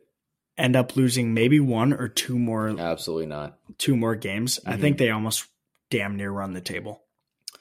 end 0.60 0.76
up 0.76 0.96
losing 0.96 1.34
maybe 1.34 1.60
one 1.60 1.94
or 1.94 2.08
two 2.08 2.38
more 2.38 2.70
Absolutely 2.80 3.26
not. 3.28 3.58
two 3.78 3.96
more 3.96 4.16
games. 4.16 4.60
I 4.66 4.74
Mhm. 4.76 4.82
think 4.82 4.98
they 4.98 5.10
almost 5.10 5.46
damn 5.90 6.16
near 6.18 6.32
run 6.32 6.54
the 6.54 6.62
table 6.62 7.04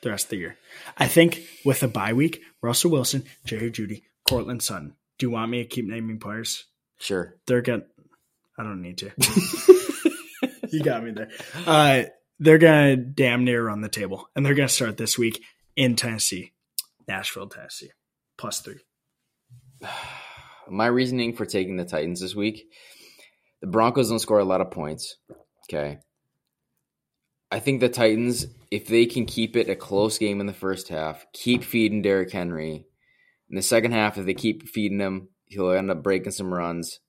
the 0.02 0.10
rest 0.10 0.26
of 0.26 0.30
the 0.30 0.36
year. 0.36 0.56
I 0.96 1.06
think 1.08 1.42
with 1.64 1.82
a 1.82 1.88
bye 1.88 2.12
week, 2.12 2.42
Russell 2.62 2.90
Wilson, 2.90 3.24
Jerry 3.44 3.70
Jeudy, 3.70 4.02
Courtland 4.28 4.62
Sutton. 4.62 4.94
Do 5.18 5.26
you 5.26 5.30
want 5.30 5.50
me 5.50 5.62
to 5.62 5.68
keep 5.68 5.86
naming 5.86 6.18
players? 6.20 6.64
Sure. 6.98 7.34
They're 7.46 7.62
good. 7.62 7.84
I 8.56 8.62
don't 8.62 8.82
need 8.82 8.98
to. 8.98 9.10
you 10.70 10.82
got 10.82 11.02
me 11.04 11.12
there. 11.12 11.30
Uh, 11.66 12.04
they're 12.38 12.58
gonna 12.58 12.96
damn 12.96 13.44
near 13.44 13.64
run 13.64 13.80
the 13.80 13.88
table, 13.88 14.28
and 14.36 14.44
they're 14.46 14.54
gonna 14.54 14.68
start 14.68 14.96
this 14.96 15.16
week 15.18 15.42
in 15.76 15.96
Tennessee, 15.96 16.52
Nashville, 17.08 17.48
Tennessee, 17.48 17.90
plus 18.36 18.60
three. 18.60 18.80
My 20.70 20.86
reasoning 20.86 21.34
for 21.34 21.46
taking 21.46 21.76
the 21.76 21.84
Titans 21.84 22.20
this 22.20 22.34
week: 22.34 22.70
the 23.60 23.66
Broncos 23.66 24.08
don't 24.08 24.18
score 24.18 24.38
a 24.38 24.44
lot 24.44 24.60
of 24.60 24.70
points. 24.70 25.16
Okay, 25.68 25.98
I 27.50 27.60
think 27.60 27.80
the 27.80 27.88
Titans, 27.88 28.46
if 28.70 28.86
they 28.86 29.06
can 29.06 29.26
keep 29.26 29.56
it 29.56 29.70
a 29.70 29.76
close 29.76 30.18
game 30.18 30.40
in 30.40 30.46
the 30.46 30.52
first 30.52 30.88
half, 30.88 31.26
keep 31.32 31.64
feeding 31.64 32.02
Derrick 32.02 32.30
Henry. 32.30 32.84
In 33.48 33.56
the 33.56 33.62
second 33.62 33.92
half, 33.92 34.18
if 34.18 34.26
they 34.26 34.34
keep 34.34 34.68
feeding 34.68 35.00
him, 35.00 35.28
he'll 35.46 35.70
end 35.70 35.90
up 35.90 36.02
breaking 36.02 36.32
some 36.32 36.52
runs. 36.52 37.00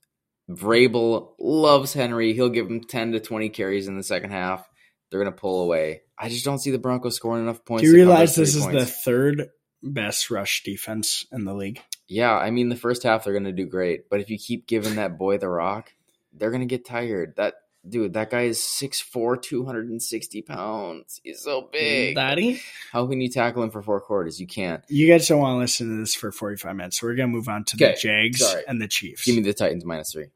Vrabel 0.50 1.34
loves 1.40 1.94
Henry. 1.94 2.34
He'll 2.34 2.50
give 2.50 2.68
him 2.68 2.82
10 2.82 3.12
to 3.12 3.20
20 3.20 3.50
carries 3.50 3.88
in 3.88 3.98
the 3.98 4.04
second 4.04 4.32
half. 4.32 4.68
They're 5.10 5.22
going 5.22 5.34
to 5.34 5.40
pull 5.40 5.64
away. 5.64 6.02
I 6.18 6.30
just 6.30 6.46
don't 6.46 6.60
see 6.60 6.72
the 6.72 6.80
Broncos 6.80 7.16
scoring 7.16 7.44
enough 7.44 7.66
points. 7.66 7.84
Do 7.84 7.90
you 7.90 7.96
realize 7.96 8.36
this 8.36 8.56
is 8.56 8.66
the 8.66 8.86
third 8.86 9.50
best 9.84 10.32
rush 10.32 10.64
defense 10.64 11.26
in 11.32 11.44
the 11.46 11.54
league? 11.54 11.82
Yeah, 12.10 12.36
I 12.36 12.52
mean, 12.52 12.68
the 12.70 12.76
first 12.76 13.04
half 13.04 13.24
they're 13.24 13.34
going 13.34 13.44
to 13.46 13.52
do 13.52 13.66
great. 13.68 14.10
But 14.10 14.20
if 14.20 14.30
you 14.30 14.38
keep 14.38 14.68
giving 14.68 14.96
that 14.96 15.18
boy 15.18 15.38
the 15.38 15.48
rock, 15.48 15.94
they're 16.34 16.50
going 16.52 16.62
to 16.62 16.66
get 16.68 16.86
tired. 16.86 17.36
That 17.38 17.54
Dude, 17.88 18.14
that 18.14 18.30
guy 18.30 18.42
is 18.42 18.60
6'4, 18.60 19.42
260 19.42 20.42
pounds. 20.42 21.22
He's 21.24 21.42
so 21.42 21.70
big. 21.72 22.14
Daddy? 22.16 22.62
How 22.92 23.08
can 23.08 23.22
you 23.22 23.30
tackle 23.30 23.64
him 23.64 23.72
for 23.72 23.82
four 23.82 24.02
quarters? 24.02 24.40
You 24.40 24.48
can't. 24.48 24.84
You 24.90 25.08
guys 25.08 25.26
don't 25.30 25.40
want 25.40 25.56
to 25.56 25.60
listen 25.60 25.88
to 25.88 26.02
this 26.02 26.14
for 26.14 26.30
45 26.34 26.76
minutes. 26.76 27.00
So 27.00 27.08
we're 27.08 27.16
going 27.16 27.30
to 27.30 27.36
move 27.36 27.48
on 27.48 27.64
to 27.64 27.78
the 27.78 27.92
Okay, 27.92 27.96
Jags 27.98 28.40
sorry. 28.42 28.64
and 28.68 28.82
the 28.82 28.88
Chiefs. 28.90 29.24
Give 29.24 29.34
me 29.38 29.44
the 29.44 29.54
Titans 29.54 29.86
minus 29.86 30.12
three. 30.12 30.28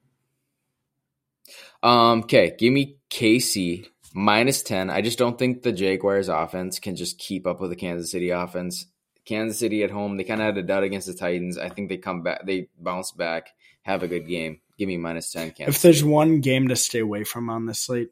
Um, 1.83 2.19
okay, 2.21 2.55
give 2.57 2.71
me 2.71 2.95
KC 3.09 3.87
minus 4.13 4.63
ten. 4.63 4.89
I 4.89 5.01
just 5.01 5.17
don't 5.19 5.37
think 5.37 5.63
the 5.63 5.73
Jaguars 5.73 6.29
offense 6.29 6.79
can 6.79 6.95
just 6.95 7.19
keep 7.19 7.45
up 7.45 7.59
with 7.59 7.71
the 7.71 7.75
Kansas 7.75 8.09
City 8.09 8.29
offense. 8.29 8.85
Kansas 9.25 9.59
City 9.59 9.83
at 9.83 9.91
home, 9.91 10.17
they 10.17 10.23
kind 10.23 10.41
of 10.41 10.45
had 10.45 10.57
a 10.57 10.63
doubt 10.63 10.83
against 10.83 11.07
the 11.07 11.13
Titans. 11.13 11.57
I 11.57 11.69
think 11.69 11.89
they 11.89 11.97
come 11.97 12.23
back, 12.23 12.45
they 12.45 12.67
bounce 12.79 13.11
back, 13.11 13.49
have 13.83 14.03
a 14.03 14.07
good 14.07 14.27
game. 14.27 14.59
Give 14.77 14.87
me 14.87 14.97
minus 14.97 15.31
ten. 15.31 15.51
Kansas 15.51 15.75
if 15.77 15.81
there's 15.81 15.99
City. 15.99 16.09
one 16.09 16.41
game 16.41 16.67
to 16.69 16.75
stay 16.75 16.99
away 16.99 17.23
from 17.23 17.49
on 17.49 17.65
this 17.65 17.79
slate, 17.79 18.09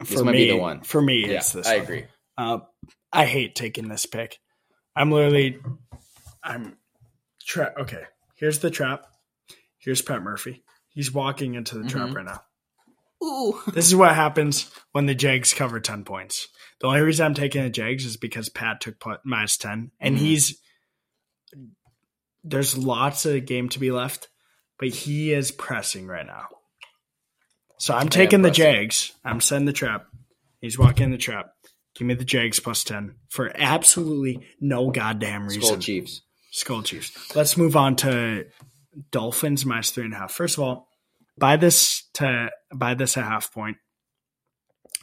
This 0.00 0.12
for 0.14 0.24
might 0.24 0.32
me, 0.32 0.44
be 0.46 0.50
the 0.50 0.56
one. 0.58 0.80
For 0.82 1.00
me, 1.00 1.20
yeah, 1.26 1.38
it's 1.38 1.52
this. 1.52 1.66
I 1.66 1.76
one. 1.76 1.82
agree. 1.84 2.04
Uh, 2.36 2.58
I 3.12 3.26
hate 3.26 3.54
taking 3.54 3.88
this 3.88 4.06
pick. 4.06 4.40
I'm 4.96 5.10
literally, 5.12 5.58
I'm, 6.42 6.76
tra- 7.44 7.74
okay. 7.80 8.02
Here's 8.36 8.58
the 8.58 8.70
trap. 8.70 9.06
Here's 9.78 10.02
Pat 10.02 10.22
Murphy. 10.22 10.62
He's 10.88 11.12
walking 11.12 11.54
into 11.54 11.78
the 11.78 11.88
trap 11.88 12.08
Mhm. 12.10 12.14
right 12.16 12.24
now. 12.24 12.42
Ooh, 13.24 13.60
This 13.72 13.86
is 13.86 13.94
what 13.96 14.14
happens 14.14 14.70
when 14.92 15.06
the 15.06 15.14
Jags 15.14 15.54
cover 15.54 15.80
10 15.80 16.04
points. 16.04 16.48
The 16.80 16.88
only 16.88 17.00
reason 17.00 17.24
I'm 17.26 17.34
taking 17.34 17.62
the 17.62 17.70
Jags 17.70 18.04
is 18.04 18.16
because 18.16 18.48
Pat 18.48 18.80
took 18.80 19.00
put 19.00 19.20
minus 19.24 19.56
10, 19.56 19.90
and 20.00 20.16
Mhm. 20.16 20.18
he's, 20.20 20.60
there's 22.42 22.76
lots 22.76 23.24
of 23.26 23.46
game 23.46 23.68
to 23.70 23.78
be 23.78 23.90
left, 23.90 24.28
but 24.78 24.88
he 24.88 25.32
is 25.32 25.50
pressing 25.50 26.06
right 26.06 26.26
now. 26.26 26.46
So 27.78 27.94
I'm 27.94 28.08
taking 28.08 28.42
the. 28.42 28.50
Jags. 28.50 29.12
I'm 29.24 29.40
setting 29.40 29.66
the 29.66 29.72
trap. 29.72 30.06
He's 30.60 30.78
walking 30.78 31.04
in 31.04 31.10
the 31.10 31.18
trap. 31.18 31.46
Give 31.96 32.06
me 32.06 32.14
the 32.14 32.24
Jags 32.24 32.60
plus 32.60 32.82
10 32.84 33.14
for 33.28 33.52
absolutely 33.54 34.46
no 34.60 34.90
goddamn 34.90 35.44
reason. 35.46 35.62
Skol 35.62 35.80
Chiefs. 35.80 36.22
Skol 36.52 36.84
Chiefs. 36.84 37.34
Let's 37.36 37.56
move 37.56 37.76
on 37.76 37.96
to 37.96 38.46
Dolphins 39.10 39.64
minus 39.66 39.90
three 39.90 40.04
and 40.04 40.14
a 40.14 40.18
half. 40.18 40.32
First 40.32 40.56
of 40.58 40.64
all, 40.64 40.88
buy 41.38 41.56
this 41.56 42.08
to 42.14 42.50
buy 42.74 42.94
this 42.94 43.16
a 43.16 43.22
half 43.22 43.52
point 43.52 43.76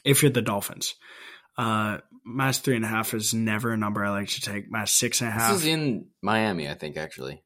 if 0.04 0.22
you're 0.22 0.32
the 0.32 0.41
Dolphins. 0.41 0.96
Uh, 1.58 1.98
minus 2.26 2.60
three 2.60 2.76
and 2.76 2.86
a 2.86 2.88
half 2.88 3.13
is 3.13 3.34
never 3.34 3.72
a 3.72 3.78
number 3.78 4.04
I 4.04 4.10
like 4.12 4.30
to 4.30 4.41
take. 4.41 4.70
Minus 4.70 4.91
six 4.91 5.22
and 5.22 5.39
This 5.39 5.62
is 5.62 5.65
in 5.65 6.08
Miami, 6.22 6.70
I 6.70 6.74
think. 6.74 6.98
Actually, 6.98 7.44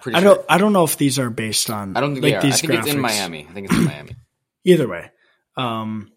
Pretty 0.00 0.16
I 0.16 0.22
sure. 0.22 0.34
don't. 0.36 0.46
I 0.48 0.58
don't 0.58 0.72
know 0.72 0.84
if 0.84 0.96
these 0.96 1.18
are 1.18 1.30
based 1.30 1.70
on. 1.70 1.96
I 1.96 2.00
don't 2.00 2.14
think 2.14 2.24
like 2.24 2.32
they 2.32 2.36
are. 2.36 2.40
I 2.40 2.42
these 2.42 2.60
think 2.60 2.74
it's 2.74 2.88
in. 2.88 3.00
Miami. 3.00 3.46
I 3.48 3.52
think 3.52 3.66
it's 3.66 3.76
in 3.76 3.84
Miami. 3.84 4.16
Either 4.64 4.88
way, 4.88 5.10
um, 5.56 6.10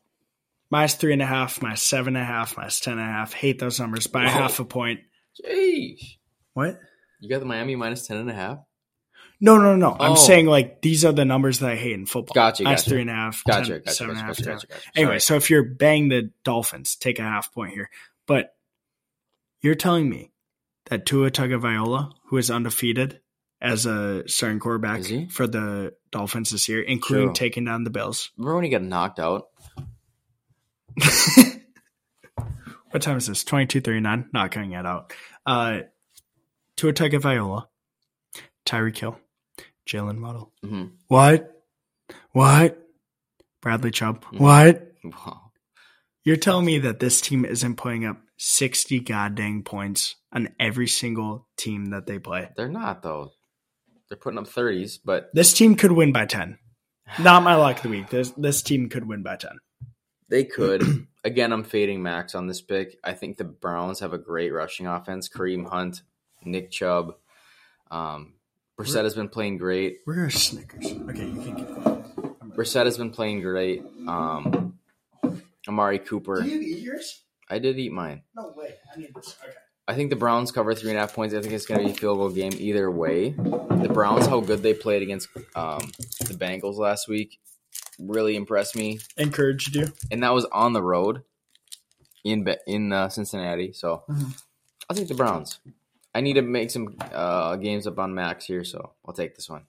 minus 0.72 0.96
three 0.96 1.14
and 1.14 1.22
a 1.22 1.26
half, 1.28 1.62
minus 1.62 1.84
seven 1.84 2.16
and 2.16 2.24
a 2.24 2.26
half, 2.26 2.58
minus 2.58 2.80
ten 2.80 2.94
and 2.94 3.02
a 3.02 3.06
half. 3.12 3.34
Hate 3.34 3.60
those 3.60 3.80
numbers 3.80 4.08
by 4.08 4.24
Whoa. 4.24 4.30
half 4.30 4.60
a 4.60 4.66
point. 4.66 5.02
Jeez. 5.46 6.00
What? 6.54 6.80
You 7.22 7.30
got 7.30 7.40
the 7.40 7.46
Miami 7.46 7.76
minus 7.76 8.08
10 8.08 8.18
and 8.18 8.30
a 8.30 8.34
half? 8.34 8.60
No, 9.42 9.58
no, 9.58 9.76
no. 9.76 9.92
I'm 10.00 10.12
Oh. 10.12 10.16
saying 10.16 10.48
like 10.48 10.82
these 10.82 11.06
are 11.06 11.14
the 11.14 11.24
numbers 11.26 11.60
that 11.60 11.70
I 11.72 11.76
hate 11.76 11.94
in 11.94 12.06
football. 12.06 12.34
Gotcha, 12.34 12.64
Minus 12.64 12.82
gotcha. 12.82 12.90
three 12.90 13.02
and 13.02 13.10
a 13.10 13.14
half, 13.14 13.42
Gotcha, 13.48 13.70
10, 13.72 13.80
gotcha, 13.80 13.92
seven 13.96 14.10
and 14.12 14.20
a 14.20 14.24
half, 14.24 14.38
gotcha, 14.38 14.50
gotcha, 14.52 14.68
gotcha. 14.68 14.82
Anyway, 14.96 15.12
Sorry. 15.20 15.20
so 15.22 15.36
if 15.36 15.50
you're 15.50 15.64
bang 15.64 16.10
the 16.10 16.32
Dolphins, 16.44 16.96
take 16.98 17.20
a 17.20 17.24
half 17.24 17.54
point 17.54 17.72
here. 17.74 17.90
But 18.28 18.54
you're 19.62 19.76
telling 19.76 20.10
me 20.10 20.32
that 20.90 21.06
Tua 21.06 21.32
Tagovailoa, 21.32 22.12
who 22.28 22.38
is 22.38 22.52
undefeated 22.52 23.22
as 23.62 23.86
a 23.86 24.28
starting 24.28 24.60
quarterback 24.60 25.04
for 25.32 25.48
the 25.48 25.94
Dolphins 26.12 26.50
this 26.52 26.68
year, 26.70 26.82
including 26.82 27.28
True. 27.30 27.34
taking 27.36 27.66
down 27.66 27.84
the 27.86 27.90
Bills. 27.90 28.32
Remember 28.38 28.56
when 28.56 28.64
he 28.66 28.70
got 28.70 28.82
knocked 28.84 29.20
out? 29.20 29.48
what 32.92 33.02
time 33.02 33.18
is 33.18 33.28
this? 33.28 33.44
Twenty 33.44 33.66
two 33.68 33.82
thirty 33.82 34.00
nine. 34.00 34.30
Not 34.34 34.52
cutting 34.52 34.72
it 34.72 34.86
out. 34.86 35.14
Uh, 35.46 35.80
Tua 36.76 36.94
Tagovailoa, 36.94 37.66
Tyreek 38.66 38.98
Hill, 38.98 39.20
Jaylen 39.90 40.22
Waddle. 40.22 40.52
hmm 40.64 40.86
What? 41.08 41.52
What? 42.32 42.78
Bradley 43.62 43.92
Chubb. 43.92 44.24
Mhm. 44.26 44.40
What? 44.40 44.92
Wow. 45.04 45.52
You're 46.24 46.38
telling 46.38 46.66
me 46.66 46.80
that 46.80 47.00
this 47.00 47.22
team 47.22 47.44
isn't 47.46 47.76
putting 47.78 48.06
up 48.06 48.22
60 48.38 49.00
goddamn 49.00 49.64
points 49.64 50.16
on 50.32 50.50
every 50.60 50.88
single 50.88 51.48
team 51.58 51.88
that 51.88 52.06
they 52.06 52.20
play. 52.20 52.50
They're 52.56 52.68
not, 52.70 53.02
though. 53.02 53.32
They're 54.10 54.18
putting 54.18 54.38
up 54.40 54.46
30s, 54.48 55.00
but 55.04 55.30
This 55.34 55.54
team 55.54 55.76
could 55.76 55.92
win 55.92 56.12
by 56.12 56.26
10. 56.26 56.58
Not 57.20 57.44
my 57.44 57.56
luck 57.56 57.78
of 57.78 57.84
the 57.84 57.90
week. 57.90 58.10
This 58.10 58.32
this 58.32 58.62
team 58.62 58.88
could 58.90 59.08
win 59.08 59.24
by 59.24 59.36
10. 59.38 59.52
they 60.30 60.44
could. 60.44 60.84
Again, 61.24 61.52
I'm 61.52 61.64
fading 61.64 62.02
Max 62.04 62.34
on 62.36 62.48
this 62.48 62.62
pick. 62.62 62.98
I 63.04 63.14
think 63.14 63.38
the 63.38 63.44
Browns 63.44 64.00
have 64.00 64.14
a 64.14 64.18
great 64.20 64.54
rushing 64.54 64.86
offense. 64.88 65.28
Kareem 65.28 65.68
Hunt, 65.68 66.04
Nick 66.46 66.70
Chubb. 66.72 67.16
Um, 67.92 68.36
Brissett 68.80 69.04
has 69.04 69.14
been 69.14 69.28
playing 69.30 69.58
great. 69.58 69.98
We're 70.08 70.30
Snickers. 70.30 70.86
Okay, 70.86 71.26
you 71.26 71.42
can 71.42 71.56
keep 71.56 71.68
going. 71.84 72.04
Brissett 72.56 72.86
has 72.86 72.98
been 72.98 73.12
playing 73.12 73.42
great. 73.42 73.84
Um, 74.08 74.80
Amari 75.68 76.00
Cooper. 76.00 76.42
Did 76.42 76.52
you 76.52 76.60
eat 76.62 76.80
yours? 76.80 77.24
I 77.50 77.60
did 77.60 77.78
eat 77.78 77.92
mine. 77.92 78.24
No 78.36 78.54
way. 78.56 78.76
I 78.96 79.00
need 79.00 79.14
this. 79.14 79.36
Okay. 79.44 79.52
I 79.88 79.96
think 79.96 80.12
the 80.12 80.16
Browns 80.16 80.52
cover 80.52 80.74
three 80.76 80.92
and 80.92 80.98
a 80.98 81.02
half 81.02 81.14
points. 81.14 81.36
I 81.36 81.42
think 81.42 81.54
it's 81.54 81.66
going 81.66 81.80
to 81.82 81.86
be 81.88 81.92
a 81.92 81.96
field 81.96 82.20
goal 82.20 82.30
game 82.30 82.54
either 82.58 82.90
way. 82.90 83.32
The 83.32 83.90
Browns, 83.92 84.28
how 84.28 84.40
good 84.40 84.62
they 84.64 84.74
played 84.74 85.02
against 85.02 85.28
um, 85.56 85.80
the 86.20 86.36
Bengals 86.36 86.78
last 86.78 87.08
week, 87.08 87.40
really 88.00 88.36
impressed 88.36 88.76
me, 88.78 89.00
Encouraged 89.18 89.76
you. 89.76 89.88
and 90.12 90.22
that 90.24 90.34
was 90.34 90.46
on 90.46 90.74
the 90.74 90.84
road 90.84 91.24
in 92.24 92.48
in 92.68 92.94
uh, 92.94 93.10
Cincinnati. 93.10 93.74
So 93.74 94.04
Mhm. 94.10 94.42
I'll 94.90 94.96
take 94.96 95.08
the 95.08 95.16
Browns. 95.16 95.60
I 96.14 96.22
need 96.22 96.34
to 96.34 96.42
make 96.42 96.72
some 96.72 96.96
uh, 97.14 97.56
games 97.58 97.86
up 97.88 98.00
on 98.00 98.16
Max 98.16 98.46
here, 98.46 98.64
so 98.64 98.94
I'll 99.06 99.14
take 99.14 99.36
this 99.36 99.50
one. 99.50 99.64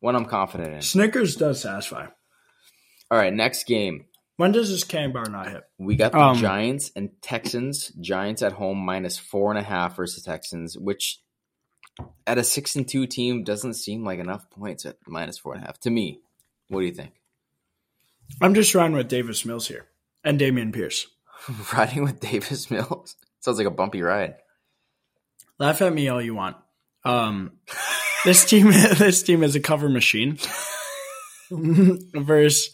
One 0.00 0.16
I'm 0.16 0.24
confident 0.26 0.74
in. 0.74 0.82
Snickers 0.82 1.36
does 1.36 1.60
satisfy. 1.60 2.06
All 3.10 3.18
right, 3.18 3.32
next 3.32 3.64
game. 3.64 4.06
When 4.36 4.52
does 4.52 4.70
this 4.70 4.84
candy 4.84 5.12
bar 5.12 5.26
not 5.28 5.50
hit? 5.50 5.62
We 5.78 5.96
got 5.96 6.12
the 6.12 6.18
Um, 6.18 6.36
Giants 6.38 6.90
and 6.96 7.10
Texans. 7.20 7.88
Giants 8.00 8.42
at 8.42 8.52
home 8.52 8.78
minus 8.78 9.18
four 9.18 9.50
and 9.50 9.58
a 9.58 9.62
half 9.62 9.96
versus 9.96 10.22
Texans, 10.24 10.76
which 10.78 11.20
at 12.26 12.38
a 12.38 12.44
six 12.44 12.74
and 12.74 12.88
two 12.88 13.06
team 13.06 13.44
doesn't 13.44 13.74
seem 13.74 14.04
like 14.04 14.18
enough 14.18 14.48
points 14.50 14.86
at 14.86 14.96
minus 15.06 15.38
four 15.38 15.54
and 15.54 15.62
a 15.62 15.66
half 15.66 15.78
to 15.80 15.90
me. 15.90 16.20
What 16.68 16.80
do 16.80 16.86
you 16.86 16.92
think? 16.94 17.12
I'm 18.40 18.54
just 18.54 18.74
riding 18.74 18.96
with 18.96 19.08
Davis 19.08 19.44
Mills 19.44 19.68
here 19.68 19.86
and 20.24 20.40
Dameon 20.40 20.72
Pierce. 20.72 21.06
Riding 21.74 22.04
with 22.04 22.20
Davis 22.20 22.70
Mills 22.70 23.16
sounds 23.40 23.58
like 23.58 23.66
a 23.66 23.70
bumpy 23.70 24.00
ride. 24.00 24.36
Laugh 25.62 25.80
at 25.80 25.92
me 25.94 26.08
all 26.08 26.20
you 26.20 26.34
want. 26.34 26.56
Um, 27.04 27.52
this 28.24 28.44
team, 28.44 28.66
this 28.98 29.22
team 29.22 29.44
is 29.44 29.54
a 29.54 29.60
cover 29.60 29.88
machine. 29.88 30.38
Versus, 31.52 32.70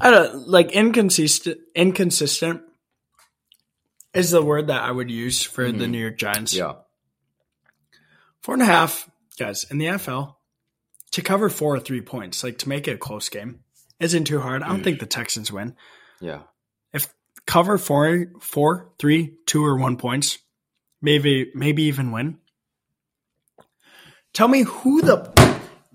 I 0.00 0.10
don't 0.10 0.48
like 0.48 0.72
inconsistent. 0.72 1.58
Inconsistent 1.74 2.62
is 4.14 4.30
the 4.30 4.42
word 4.42 4.68
that 4.68 4.82
I 4.82 4.90
would 4.90 5.10
use 5.10 5.42
for 5.42 5.70
the 5.70 5.84
Mhm. 5.84 5.90
New 5.90 5.98
York 5.98 6.16
Giants. 6.18 6.54
Yeah, 6.54 6.74
Four 8.40 8.54
and 8.54 8.62
a 8.62 8.66
half, 8.66 9.10
guys, 9.38 9.64
in 9.70 9.76
the 9.76 9.86
NFL, 9.86 10.36
to 11.10 11.20
cover 11.22 11.50
four 11.50 11.74
or 11.76 11.80
three 11.80 12.00
points, 12.00 12.42
like 12.42 12.56
to 12.58 12.68
make 12.70 12.88
it 12.88 12.92
a 12.92 12.98
close 12.98 13.28
game, 13.28 13.60
isn't 14.00 14.24
too 14.24 14.40
hard. 14.40 14.62
I 14.62 14.68
don't 14.68 14.82
think 14.82 15.00
the 15.00 15.06
Texans 15.06 15.52
win. 15.52 15.76
yeah. 16.20 16.42
If 16.94 17.12
cover 17.46 17.76
four, 17.76 18.26
four, 18.40 18.92
three, 18.98 19.34
two, 19.44 19.62
or 19.64 19.76
one 19.76 19.98
points, 19.98 20.38
maybe, 21.00 21.50
maybe 21.54 21.84
even 21.84 22.12
win. 22.12 22.38
Tell 24.32 24.48
me 24.48 24.62
who 24.62 25.02
the 25.02 25.32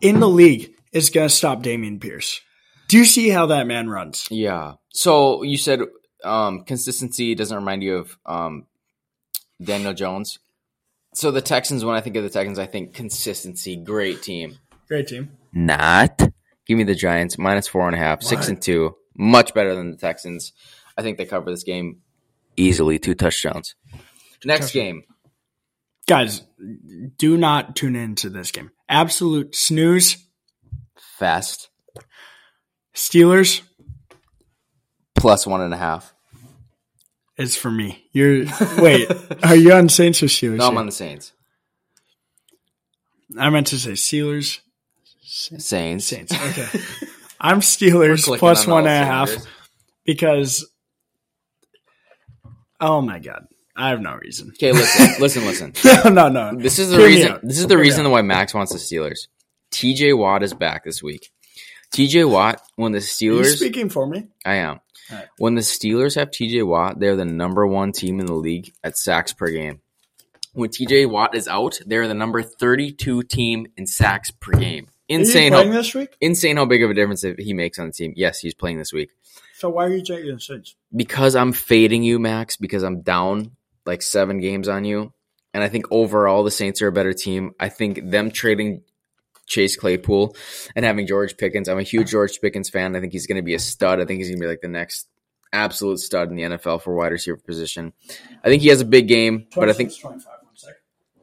in 0.01 0.19
the 0.19 0.27
league 0.27 0.73
is 0.91 1.09
going 1.09 1.27
to 1.29 1.33
stop 1.33 1.63
Dameon 1.63 2.01
Pierce. 2.01 2.41
Do 2.87 2.97
you 2.97 3.05
see 3.05 3.29
how 3.29 3.45
that 3.47 3.67
man 3.67 3.89
runs? 3.89 4.27
Yeah. 4.29 4.73
So 4.89 5.43
you 5.43 5.57
said 5.57 5.79
um, 6.23 6.63
consistency 6.65 7.35
doesn't 7.35 7.55
remind 7.55 7.83
you 7.83 7.97
of 7.97 8.17
um, 8.25 8.65
Daniel 9.63 9.93
Jones. 9.93 10.39
So 11.13 11.31
the 11.31 11.41
Texans, 11.41 11.85
when 11.85 11.95
I 11.95 12.01
think 12.01 12.15
of 12.15 12.23
the 12.23 12.29
Texans, 12.29 12.59
I 12.59 12.65
think 12.65 12.93
consistency. 12.93 13.77
Great 13.77 14.21
team. 14.23 14.57
Great 14.87 15.07
team. 15.07 15.31
Not. 15.53 16.19
Give 16.65 16.77
me 16.77 16.83
the 16.83 16.95
Giants 16.95 17.37
minus 17.37 17.67
four 17.67 17.85
and 17.87 17.95
a 17.95 17.99
half, 17.99 18.23
six 18.23 18.41
What? 18.41 18.49
and 18.49 18.61
two. 18.61 18.95
Much 19.15 19.53
better 19.53 19.75
than 19.75 19.91
the 19.91 19.97
Texans. 19.97 20.53
I 20.97 21.01
think 21.01 21.17
they 21.17 21.25
cover 21.25 21.49
this 21.51 21.63
game 21.63 22.01
easily. 22.57 22.99
Two 22.99 23.13
touchdowns. 23.13 23.75
Next 24.45 24.71
game. 24.71 25.03
Guys, 26.07 26.41
do 27.17 27.37
not 27.37 27.75
tune 27.75 27.95
into 27.95 28.29
this 28.29 28.51
game. 28.51 28.71
Absolute 28.89 29.55
snooze. 29.55 30.17
Fast 31.17 31.69
Steelers 32.93 33.61
plus 35.15 35.47
one 35.47 35.61
and 35.61 35.73
a 35.73 35.77
half. 35.77 36.13
It's 37.37 37.55
for 37.55 37.71
me. 37.71 38.05
You're 38.11 38.45
wait. 38.77 39.09
Are 39.43 39.55
you 39.55 39.73
on 39.73 39.89
Saints 39.89 40.21
or 40.21 40.27
Steelers? 40.27 40.57
No, 40.57 40.67
I'm 40.67 40.73
here? 40.73 40.79
on 40.81 40.85
the 40.87 40.91
Saints. 40.91 41.33
I 43.39 43.49
meant 43.49 43.67
to 43.67 43.79
say 43.79 43.91
Steelers. 43.91 44.59
Saints. 45.21 46.05
Saints. 46.05 46.33
Okay. 46.33 46.79
I'm 47.39 47.61
Steelers 47.61 48.37
plus 48.37 48.67
on 48.67 48.73
one 48.73 48.87
and 48.87 49.03
a 49.03 49.05
half 49.05 49.31
because. 50.05 50.69
Oh 52.79 53.01
my 53.01 53.19
god, 53.19 53.47
I 53.75 53.89
have 53.89 54.01
no 54.01 54.15
reason. 54.15 54.49
Okay, 54.49 54.71
listen, 54.71 55.15
listen, 55.19 55.45
listen. 55.45 55.73
no, 56.13 56.29
no, 56.29 56.51
no. 56.51 56.59
This 56.59 56.79
is 56.79 56.89
the 56.89 56.97
Hear 56.97 57.07
reason. 57.07 57.39
This 57.43 57.57
is 57.57 57.67
the 57.67 57.75
Hear 57.75 57.81
reason 57.81 58.09
why 58.11 58.21
Max 58.21 58.53
wants 58.53 58.71
the 58.71 58.77
Steelers. 58.77 59.27
T.J. 59.71 60.13
Watt 60.13 60.43
is 60.43 60.53
back 60.53 60.83
this 60.83 61.01
week. 61.01 61.31
T.J. 61.91 62.25
Watt, 62.25 62.61
when 62.75 62.91
the 62.91 62.99
Steelers 62.99 63.45
Are 63.45 63.49
you 63.49 63.55
speaking 63.55 63.89
for 63.89 64.05
me? 64.05 64.27
I 64.45 64.55
am. 64.55 64.79
Alright. 65.11 65.27
When 65.37 65.55
the 65.55 65.61
Steelers 65.61 66.15
have 66.15 66.31
T.J. 66.31 66.61
Watt, 66.63 66.99
they're 66.99 67.15
the 67.15 67.25
number 67.25 67.65
one 67.65 67.91
team 67.91 68.19
in 68.19 68.25
the 68.27 68.33
league 68.33 68.73
at 68.83 68.97
sacks 68.97 69.33
per 69.33 69.49
game. 69.49 69.81
When 70.53 70.69
T.J. 70.69 71.07
Watt 71.07 71.35
is 71.35 71.47
out, 71.47 71.79
they're 71.85 72.07
the 72.07 72.13
number 72.13 72.43
thirty-two 72.43 73.23
team 73.23 73.67
in 73.75 73.87
sacks 73.87 74.29
per 74.29 74.51
game. 74.51 74.87
Insane 75.09 75.51
playing 75.51 75.71
how 75.71 75.77
this 75.77 75.93
week? 75.95 76.15
insane 76.21 76.57
how 76.57 76.65
big 76.65 76.83
of 76.83 76.91
a 76.91 76.93
difference 76.93 77.25
he 77.39 77.53
makes 77.53 77.79
on 77.79 77.87
the 77.87 77.91
team. 77.91 78.13
Yes, 78.15 78.39
he's 78.39 78.53
playing 78.53 78.77
this 78.77 78.93
week. 78.93 79.09
So 79.55 79.69
why 79.69 79.85
are 79.85 79.93
you 79.93 80.03
taking 80.03 80.37
Saints? 80.39 80.75
because 80.95 81.35
I'm 81.35 81.53
fading 81.53 82.03
you, 82.03 82.19
Max, 82.19 82.55
because 82.57 82.83
I'm 82.83 83.01
down 83.01 83.51
like 83.85 84.01
seven 84.01 84.39
games 84.39 84.67
on 84.67 84.85
you. 84.85 85.13
And 85.53 85.63
I 85.63 85.69
think 85.69 85.85
overall 85.91 86.43
the 86.43 86.51
Saints 86.51 86.81
are 86.81 86.87
a 86.87 86.91
better 86.91 87.13
team. 87.13 87.53
I 87.59 87.69
think 87.69 88.09
them 88.09 88.31
trading 88.31 88.81
Chase 89.45 89.75
Claypool 89.75 90.35
and 90.75 90.85
having 90.85 91.05
George 91.05 91.37
Pickens. 91.37 91.69
I'm 91.69 91.79
a 91.79 91.83
huge 91.83 92.09
George 92.09 92.39
Pickens 92.41 92.69
fan. 92.69 92.95
I 92.95 92.99
think 92.99 93.13
he's 93.13 93.27
going 93.27 93.37
to 93.37 93.43
be 93.43 93.53
a 93.53 93.59
stud. 93.59 93.99
I 93.99 94.05
think 94.05 94.19
he's 94.19 94.29
going 94.29 94.39
to 94.39 94.43
be 94.43 94.47
like 94.47 94.61
the 94.61 94.67
next 94.67 95.07
absolute 95.51 95.99
stud 95.99 96.29
in 96.29 96.35
the 96.35 96.43
NFL 96.43 96.81
for 96.81 96.95
wide 96.95 97.11
receiver 97.11 97.37
position. 97.37 97.93
I 98.43 98.49
think 98.49 98.63
he 98.63 98.69
has 98.69 98.81
a 98.81 98.85
big 98.85 99.07
game, 99.07 99.47
but 99.55 99.69
I 99.69 99.73
think 99.73 99.95
25, 99.97 100.25
one 100.41 100.55
sec. 100.55 100.73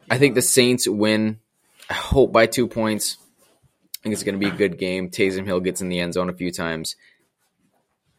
I 0.08 0.18
think 0.18 0.34
the 0.34 0.42
Saints 0.42 0.86
win. 0.88 1.40
I 1.88 1.94
hope 1.94 2.32
by 2.32 2.46
two 2.46 2.68
points. 2.68 3.18
I 4.00 4.02
think 4.04 4.12
it's 4.14 4.22
going 4.22 4.38
to 4.38 4.38
be 4.38 4.52
a 4.52 4.56
good 4.56 4.78
game. 4.78 5.10
Taysom 5.10 5.44
Hill 5.44 5.60
gets 5.60 5.80
in 5.80 5.88
the 5.88 5.98
end 5.98 6.14
zone 6.14 6.30
a 6.30 6.34
few 6.34 6.52
times. 6.52 6.96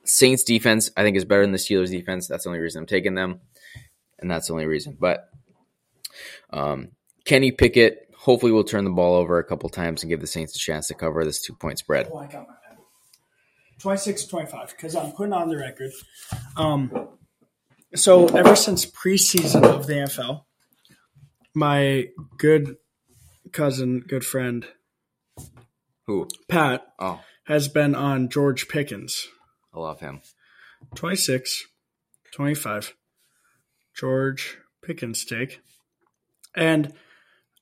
Saints 0.04 0.43
defense, 0.43 0.91
I 0.97 1.04
think, 1.04 1.15
is 1.15 1.25
better 1.25 1.41
than 1.41 1.54
the 1.54 1.58
Steelers 1.58 1.89
defense. 1.89 2.27
That's 2.27 2.43
the 2.43 2.49
only 2.49 2.60
reason 2.60 2.82
I'm 2.82 2.88
taking 2.88 3.15
them, 3.15 3.39
and 4.21 4.29
that's 4.29 4.47
the 4.47 4.53
only 4.53 4.65
reason. 4.65 4.97
But 4.99 5.29
um, 6.51 6.89
Kenny 7.25 7.51
Pickett 7.51 8.10
hopefully 8.17 8.51
will 8.51 8.63
turn 8.63 8.84
the 8.84 8.91
ball 8.91 9.15
over 9.15 9.39
a 9.39 9.43
couple 9.43 9.69
times 9.69 10.03
and 10.03 10.10
give 10.10 10.21
the 10.21 10.27
Saints 10.27 10.55
a 10.55 10.60
chance 10.60 10.88
to 10.88 10.93
cover 10.93 11.23
this 11.25 11.41
two 11.41 11.55
point 11.55 11.79
spread. 11.79 12.10
Oh, 12.12 12.17
I 12.17 12.25
got 12.27 12.47
my 12.47 12.53
pen. 12.67 12.77
26 13.79 14.25
25, 14.25 14.69
because 14.69 14.95
I'm 14.95 15.12
putting 15.12 15.34
on 15.34 15.49
the 15.49 15.57
record. 15.57 15.91
Um, 16.55 17.07
so, 17.95 18.27
ever 18.27 18.55
since 18.55 18.86
preseason 18.86 19.63
of 19.65 19.88
the 19.88 19.93
NFL, 19.93 20.43
my 21.53 22.07
good 22.38 22.77
cousin, 23.51 23.99
good 24.07 24.23
friend, 24.23 24.65
Who? 26.05 26.27
Pat, 26.47 26.86
Oh, 26.99 27.19
has 27.45 27.67
been 27.67 27.95
on 27.95 28.29
George 28.29 28.67
Pickens. 28.69 29.27
I 29.73 29.79
love 29.79 29.99
him. 29.99 30.21
26, 30.95 31.65
25. 32.34 32.95
George 33.95 34.58
Pickens 34.84 35.25
take. 35.25 35.62
And 36.56 36.93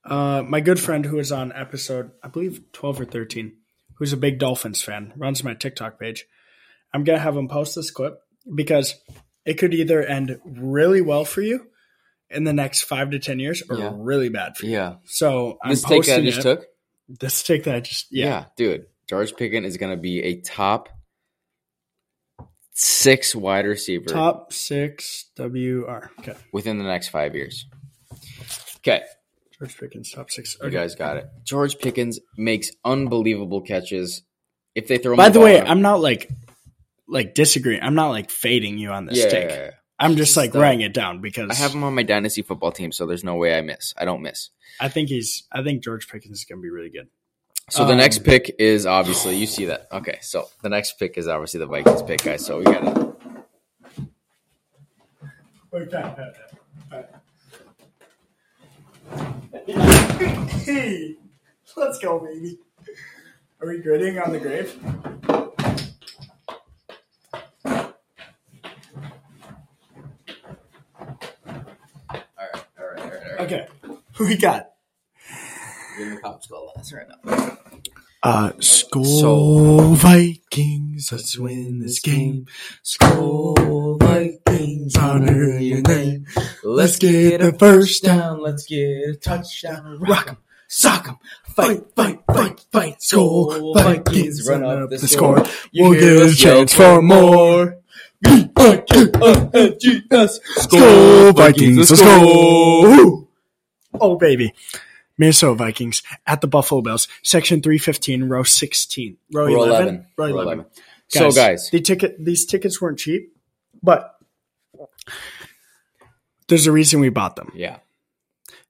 uh, 0.05 0.43
my 0.47 0.61
good 0.61 0.79
friend 0.79 1.05
who 1.05 1.19
is 1.19 1.31
on 1.31 1.51
episode, 1.51 2.11
I 2.23 2.27
believe 2.29 2.71
12 2.73 3.01
or 3.01 3.05
13, 3.05 3.53
who's 3.97 4.13
a 4.13 4.17
big 4.17 4.39
Dolphins 4.39 4.81
fan, 4.81 5.13
runs 5.17 5.43
my 5.43 5.53
TikTok 5.53 5.99
page. 5.99 6.25
I'm 6.93 7.03
going 7.03 7.17
to 7.17 7.23
have 7.23 7.35
him 7.37 7.47
post 7.47 7.75
this 7.75 7.91
clip 7.91 8.19
because 8.55 8.95
it 9.45 9.55
could 9.55 9.73
either 9.73 10.01
end 10.03 10.39
really 10.45 11.01
well 11.01 11.25
for 11.25 11.41
you 11.41 11.67
in 12.29 12.43
the 12.43 12.53
next 12.53 12.83
five 12.83 13.11
to 13.11 13.19
10 13.19 13.39
years 13.39 13.61
or 13.69 13.77
Yeah. 13.77 13.91
really 13.95 14.29
bad 14.29 14.55
for 14.57 14.65
you. 14.65 14.73
Yeah. 14.73 14.95
So 15.05 15.57
I'm 15.63 15.71
This 15.71 15.83
take 15.83 16.05
that 16.05 16.19
I 16.21 16.23
just 16.23 16.39
it. 16.39 16.43
took? 16.43 16.65
This 17.07 17.43
take 17.43 17.63
that 17.65 17.75
I 17.75 17.79
just, 17.79 18.07
Yeah. 18.11 18.25
yeah. 18.25 18.45
dude. 18.55 18.85
George 19.07 19.35
Pickens 19.35 19.65
is 19.65 19.77
going 19.77 19.95
to 19.95 20.01
be 20.01 20.21
a 20.21 20.39
top 20.41 20.89
six 22.71 23.35
wide 23.35 23.65
receiver. 23.65 24.05
Top 24.05 24.53
six 24.53 25.25
WR. 25.35 26.11
Okay. 26.19 26.35
within 26.53 26.77
the 26.77 26.83
next 26.83 27.09
five 27.09 27.35
years. 27.35 27.65
Okay, 28.77 29.01
George 29.57 29.77
Pickens, 29.77 30.11
top 30.11 30.31
six. 30.31 30.57
you 30.63 30.69
guys 30.69 30.95
got 30.95 31.17
it. 31.17 31.25
George 31.43 31.77
Pickens 31.79 32.19
makes 32.37 32.71
unbelievable 32.85 33.61
catches. 33.61 34.23
If 34.75 34.87
they 34.87 34.97
throw 34.97 35.13
him 35.13 35.17
By 35.17 35.29
the 35.29 35.39
ball 35.39 35.45
way, 35.45 35.61
I'm 35.61 35.81
not 35.81 35.99
like 35.99 36.29
like 37.07 37.33
disagreeing. 37.33 37.81
I'm 37.81 37.95
not 37.95 38.09
like 38.09 38.29
fading 38.29 38.77
you 38.77 38.91
on 38.91 39.05
this 39.05 39.17
yeah, 39.17 39.29
take. 39.29 39.49
yeah, 39.49 39.55
yeah. 39.55 39.71
I'm 39.99 40.15
just 40.15 40.31
He's 40.31 40.37
like 40.37 40.53
writing 40.53 40.81
it 40.81 40.93
down 40.93 41.19
because 41.19 41.49
I 41.51 41.55
have 41.55 41.73
him 41.73 41.83
on 41.83 41.93
my 41.93 42.03
dynasty 42.03 42.41
football 42.41 42.71
team, 42.71 42.93
so 42.93 43.05
there's 43.05 43.23
no 43.23 43.35
way 43.35 43.57
I 43.57 43.61
miss. 43.61 43.93
I 43.97 44.05
don't 44.05 44.21
miss. 44.21 44.49
I 44.79 44.87
think 44.87 45.09
he's. 45.09 45.45
I 45.51 45.61
think 45.61 45.83
George 45.83 46.07
Pickens 46.07 46.39
is 46.39 46.45
going 46.45 46.59
to 46.59 46.63
be 46.63 46.69
really 46.69 46.89
good. 46.89 47.09
So 47.69 47.85
the 47.85 47.91
Um, 47.91 47.97
next 47.97 48.23
pick 48.23 48.55
is 48.59 48.85
obviously 48.85 49.35
you 49.35 49.45
see 49.45 49.65
that. 49.65 49.87
Okay, 49.91 50.17
so 50.21 50.47
the 50.63 50.69
next 50.69 50.93
pick 50.99 51.17
is 51.17 51.27
obviously 51.27 51.59
the 51.59 51.67
Vikings 51.67 52.03
pick, 52.03 52.23
guys. 52.23 52.45
So 52.45 52.59
we 52.59 52.65
got 52.65 52.83
it. 52.85 53.05
Hey, 60.65 61.15
let's 61.77 61.99
go, 61.99 62.19
baby. 62.19 62.59
Are 63.61 63.67
we 63.67 63.79
gritting 63.79 64.17
on 64.19 64.31
the 64.31 64.39
grave? 64.39 64.77
All 64.87 65.53
right, 72.37 72.63
all 72.79 72.85
right, 72.85 72.85
all 72.85 72.85
right. 72.85 72.99
All 72.99 73.09
right. 73.09 73.39
Okay, 73.41 73.67
who 74.15 74.25
we 74.27 74.37
got? 74.37 74.68
Give 75.99 76.07
me 76.07 76.15
a 76.15 76.19
popsicle 76.21 76.69
last 76.77 76.93
right 76.93 77.05
now. 77.25 77.57
Uh, 78.23 78.51
Skol 78.59 79.19
So- 79.19 79.93
Vikings, 79.95 81.09
let's 81.11 81.37
win 81.37 81.79
this 81.79 81.99
game. 81.99 82.45
Skol 82.85 83.99
Vikings, 84.01 84.95
honor 84.95 85.59
your 85.59 85.81
name. 85.81 86.25
Let's 86.63 86.95
get 86.97 87.41
a 87.41 87.51
first 87.51 88.01
down. 88.03 88.41
Let's 88.41 88.65
get 88.65 89.09
a 89.09 89.15
touchdown. 89.21 89.97
Rock 89.99 90.29
'em, 90.29 90.37
sock 90.69 91.09
'em, 91.09 91.17
fight, 91.53 91.81
fight, 91.97 92.19
fight, 92.33 92.61
fight. 92.71 92.95
Skol 92.99 93.73
Vikings, 93.75 94.47
run 94.47 94.63
up 94.63 94.89
the 94.89 94.99
score. 94.99 95.43
We'll 95.73 95.91
hear 95.91 96.19
get 96.19 96.31
a 96.31 96.35
chance 96.35 96.73
for 96.73 97.01
more. 97.01 97.75
V-I-K-I-N-G-S. 98.21 100.39
Skol 100.59 101.35
Vikings, 101.35 101.89
let's 101.89 102.01
go. 102.01 103.27
Oh, 103.99 104.15
baby. 104.17 104.53
Minnesota 105.19 105.53
Vikings 105.55 106.01
at 106.25 106.41
the 106.41 106.47
Buffalo 106.47 106.81
Bills, 106.81 107.07
section 107.21 107.61
315, 107.61 108.23
row 108.23 108.41
16. 108.43 109.17
Row, 109.31 109.45
Row 109.45 109.63
11? 109.65 109.71
11. 109.71 110.05
Row 110.17 110.25
Row 110.25 110.31
11. 110.41 110.53
11. 110.59 110.65
So, 111.09 111.31
guys, 111.31 111.69
the 111.71 111.81
ticket, 111.81 112.15
these 112.23 112.45
tickets 112.45 112.81
weren't 112.81 112.97
cheap, 112.97 113.35
but 113.83 114.15
there's 116.47 116.65
a 116.67 116.71
reason 116.71 116.99
we 116.99 117.09
bought 117.09 117.35
them. 117.35 117.51
yeah. 117.55 117.77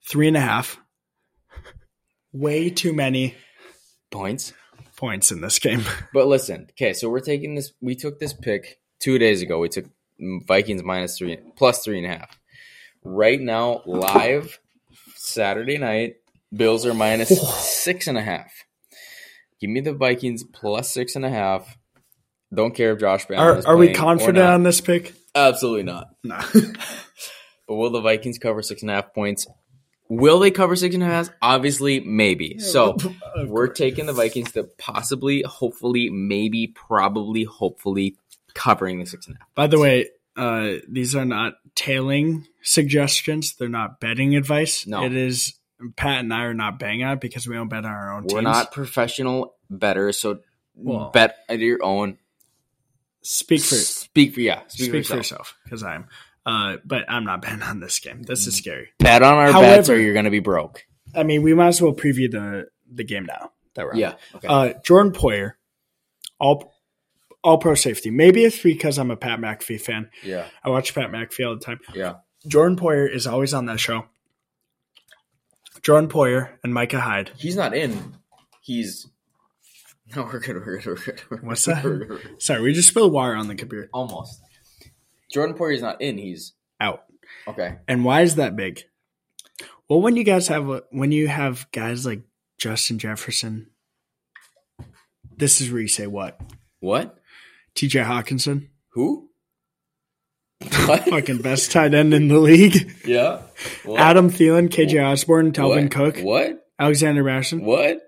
Three 0.07 0.27
and 0.27 0.37
a 0.37 0.41
half. 0.41 0.79
Way 2.33 2.69
too 2.71 2.93
many 2.93 3.35
Points. 4.11 4.53
points 4.95 5.31
in 5.31 5.41
this 5.41 5.59
game. 5.59 5.83
But 6.13 6.27
listen, 6.27 6.67
okay, 6.71 6.93
so 6.93 7.09
we're 7.09 7.19
taking 7.19 7.53
this. 7.55 7.73
We 7.79 7.93
took 7.95 8.19
this 8.19 8.33
pick 8.33 8.79
two 8.99 9.19
days 9.19 9.41
ago. 9.43 9.59
We 9.59 9.69
took 9.69 9.85
Vikings 10.47 10.81
minus 10.83 11.17
three, 11.17 11.37
plus 11.55 11.83
three 11.83 11.97
and 12.03 12.07
a 12.11 12.17
half. 12.17 12.39
Right 13.03 13.39
now, 13.39 13.81
live 13.85 14.59
Saturday 15.15 15.77
night, 15.77 16.15
Bills 16.55 16.85
are 16.85 16.93
minus 16.93 17.29
six 17.83 18.07
and 18.07 18.17
a 18.17 18.21
half. 18.21 18.51
Give 19.59 19.69
me 19.69 19.81
the 19.81 19.93
Vikings 19.93 20.43
plus 20.43 20.91
six 20.91 21.15
and 21.15 21.25
a 21.25 21.29
half. 21.29 21.77
Don't 22.53 22.73
care 22.73 22.93
if 22.93 22.99
Josh 22.99 23.25
Brown 23.25 23.39
Are, 23.39 23.57
is 23.57 23.65
are 23.65 23.77
we 23.77 23.93
confident 23.93 24.39
on 24.39 24.63
this 24.63 24.81
pick? 24.81 25.13
Absolutely 25.35 25.83
not. 25.83 26.07
No. 26.23 26.39
But 27.69 27.75
will 27.75 27.91
the 27.91 28.01
Vikings 28.01 28.39
cover 28.39 28.63
six 28.63 28.81
and 28.81 28.89
a 28.89 28.95
half 28.95 29.13
points? 29.13 29.45
Will 30.09 30.39
they 30.39 30.49
cover 30.49 30.75
six 30.75 30.95
and 30.95 31.03
a 31.03 31.05
half? 31.05 31.29
Obviously, 31.39 31.99
maybe. 31.99 32.57
So 32.57 32.97
we're 33.45 33.67
taking 33.67 34.07
the 34.07 34.13
Vikings 34.13 34.53
to 34.53 34.63
possibly, 34.79 35.43
hopefully, 35.43 36.09
maybe, 36.09 36.65
probably, 36.65 37.43
hopefully 37.43 38.15
covering 38.55 38.97
the 38.97 39.05
six 39.05 39.27
and 39.27 39.35
a 39.35 39.39
half. 39.39 39.53
By 39.53 39.67
the 39.67 39.77
way, 39.77 40.09
uh, 40.35 40.77
these 40.89 41.15
are 41.15 41.25
not 41.25 41.57
tailing 41.75 42.47
suggestions. 42.63 43.53
They're 43.53 43.69
not 43.69 43.99
betting 43.99 44.35
advice. 44.35 44.87
No. 44.87 45.03
It 45.03 45.15
is 45.15 45.53
Pat 45.95 46.19
and 46.19 46.33
I 46.33 46.43
are 46.43 46.53
not 46.53 46.79
betting 46.79 47.03
on 47.03 47.13
it 47.13 47.21
because 47.21 47.47
we 47.47 47.55
don't 47.55 47.69
bet 47.69 47.85
on 47.85 47.91
our 47.91 48.13
own 48.15 48.23
We're 48.23 48.41
teams. 48.41 48.43
not 48.43 48.71
professional 48.71 49.55
betters, 49.69 50.17
so 50.19 50.39
Well- 50.75 51.11
bet 51.13 51.37
at 51.47 51.59
your 51.59 51.83
own. 51.83 52.17
speak 53.21 53.61
for 53.61 53.75
speak 53.75 54.33
for 54.33 54.41
yeah. 54.41 54.61
Speak, 54.67 54.89
speak 54.89 55.05
for 55.05 55.15
yourself 55.15 55.55
because 55.63 55.83
I'm. 55.83 56.07
Uh, 56.45 56.77
but 56.85 57.03
I'm 57.09 57.25
not 57.25 57.41
betting 57.41 57.61
on 57.61 57.79
this 57.79 57.99
game. 57.99 58.23
This 58.23 58.47
is 58.47 58.55
scary. 58.57 58.89
Bet 58.97 59.21
on 59.21 59.33
our 59.33 59.51
However- 59.51 59.75
bets, 59.77 59.89
or 59.89 59.99
you're 59.99 60.13
going 60.13 60.25
to 60.25 60.31
be 60.31 60.39
broke. 60.39 60.85
I 61.13 61.23
mean, 61.23 61.41
we 61.43 61.53
might 61.53 61.67
as 61.67 61.81
well 61.81 61.93
preview 61.93 62.31
the 62.31 62.67
the 62.91 63.03
game 63.03 63.25
now. 63.25 63.51
That 63.75 63.85
we're 63.85 63.91
on. 63.93 63.97
Yeah. 63.99 64.13
Okay. 64.35 64.47
Uh, 64.47 64.73
Jordan 64.83 65.11
Poyer, 65.11 65.53
all 66.39 66.73
all 67.43 67.57
pro 67.57 67.75
safety. 67.75 68.09
Maybe 68.09 68.43
it's 68.45 68.61
because 68.61 68.97
I'm 68.97 69.11
a 69.11 69.15
Pat 69.17 69.39
McAfee 69.39 69.79
fan. 69.81 70.09
yeah. 70.23 70.45
I 70.63 70.69
watch 70.69 70.93
Pat 70.95 71.11
McAfee 71.11 71.47
all 71.47 71.55
the 71.55 71.61
time. 71.63 71.79
Yeah. 71.93 72.15
Jordan 72.47 72.77
Poyer 72.77 73.09
is 73.13 73.27
always 73.27 73.53
on 73.53 73.65
that 73.67 73.79
show. 73.79 74.05
Jordan 75.81 76.09
Poyer 76.09 76.51
and 76.63 76.73
Micah 76.73 76.99
Hyde. 76.99 77.31
He's 77.37 77.55
not 77.55 77.75
in. 77.75 78.15
He's. 78.61 79.07
No, 80.15 80.23
we're 80.23 80.39
good. 80.39 80.55
We're 80.55 80.77
good. 80.79 80.85
We're 80.87 80.95
good. 80.95 81.21
We're 81.29 81.37
What's 81.37 81.67
good, 81.67 81.75
that? 81.75 81.83
we're 81.85 81.97
good, 81.99 82.09
we're 82.09 82.17
good. 82.17 82.41
Sorry, 82.41 82.61
we 82.63 82.73
just 82.73 82.87
spilled 82.87 83.13
water 83.13 83.35
on 83.35 83.47
the 83.47 83.53
computer. 83.53 83.89
Almost. 83.93 84.41
Jordan 85.31 85.55
Poyer's 85.55 85.83
not 85.83 86.01
in. 86.01 86.17
He's 86.17 86.53
Out. 86.81 87.03
okay. 87.47 87.75
And 87.87 88.03
why 88.03 88.21
is 88.21 88.33
that 88.37 88.55
big? 88.55 88.81
Well, 89.87 90.01
when 90.01 90.15
you 90.15 90.23
guys 90.23 90.47
have 90.47 90.67
a, 90.67 90.81
when 90.89 91.11
you 91.11 91.27
have 91.27 91.67
guys 91.71 92.07
like 92.07 92.23
Justin 92.57 92.97
Jefferson, 92.97 93.67
this 95.37 95.61
is 95.61 95.71
where 95.71 95.81
you 95.81 95.87
say 95.87 96.07
what? 96.07 96.41
What? 96.79 97.19
T.J. 97.75 97.99
Hockenson, 97.99 98.69
Who? 98.93 99.28
Fucking 100.63 101.37
best 101.37 101.71
tight 101.71 101.93
end 101.93 102.13
in 102.13 102.27
the 102.27 102.39
league. 102.39 102.93
yeah. 103.05 103.41
What? 103.85 103.99
Adam 103.99 104.29
Thielen, 104.29 104.69
KJ 104.69 105.01
Osborne, 105.03 105.51
Dalvin 105.51 105.83
What? 105.83 105.91
Cook, 105.91 106.17
What? 106.23 106.67
Alexander 106.77 107.23
Mattison, 107.23 107.63
What? 107.63 108.01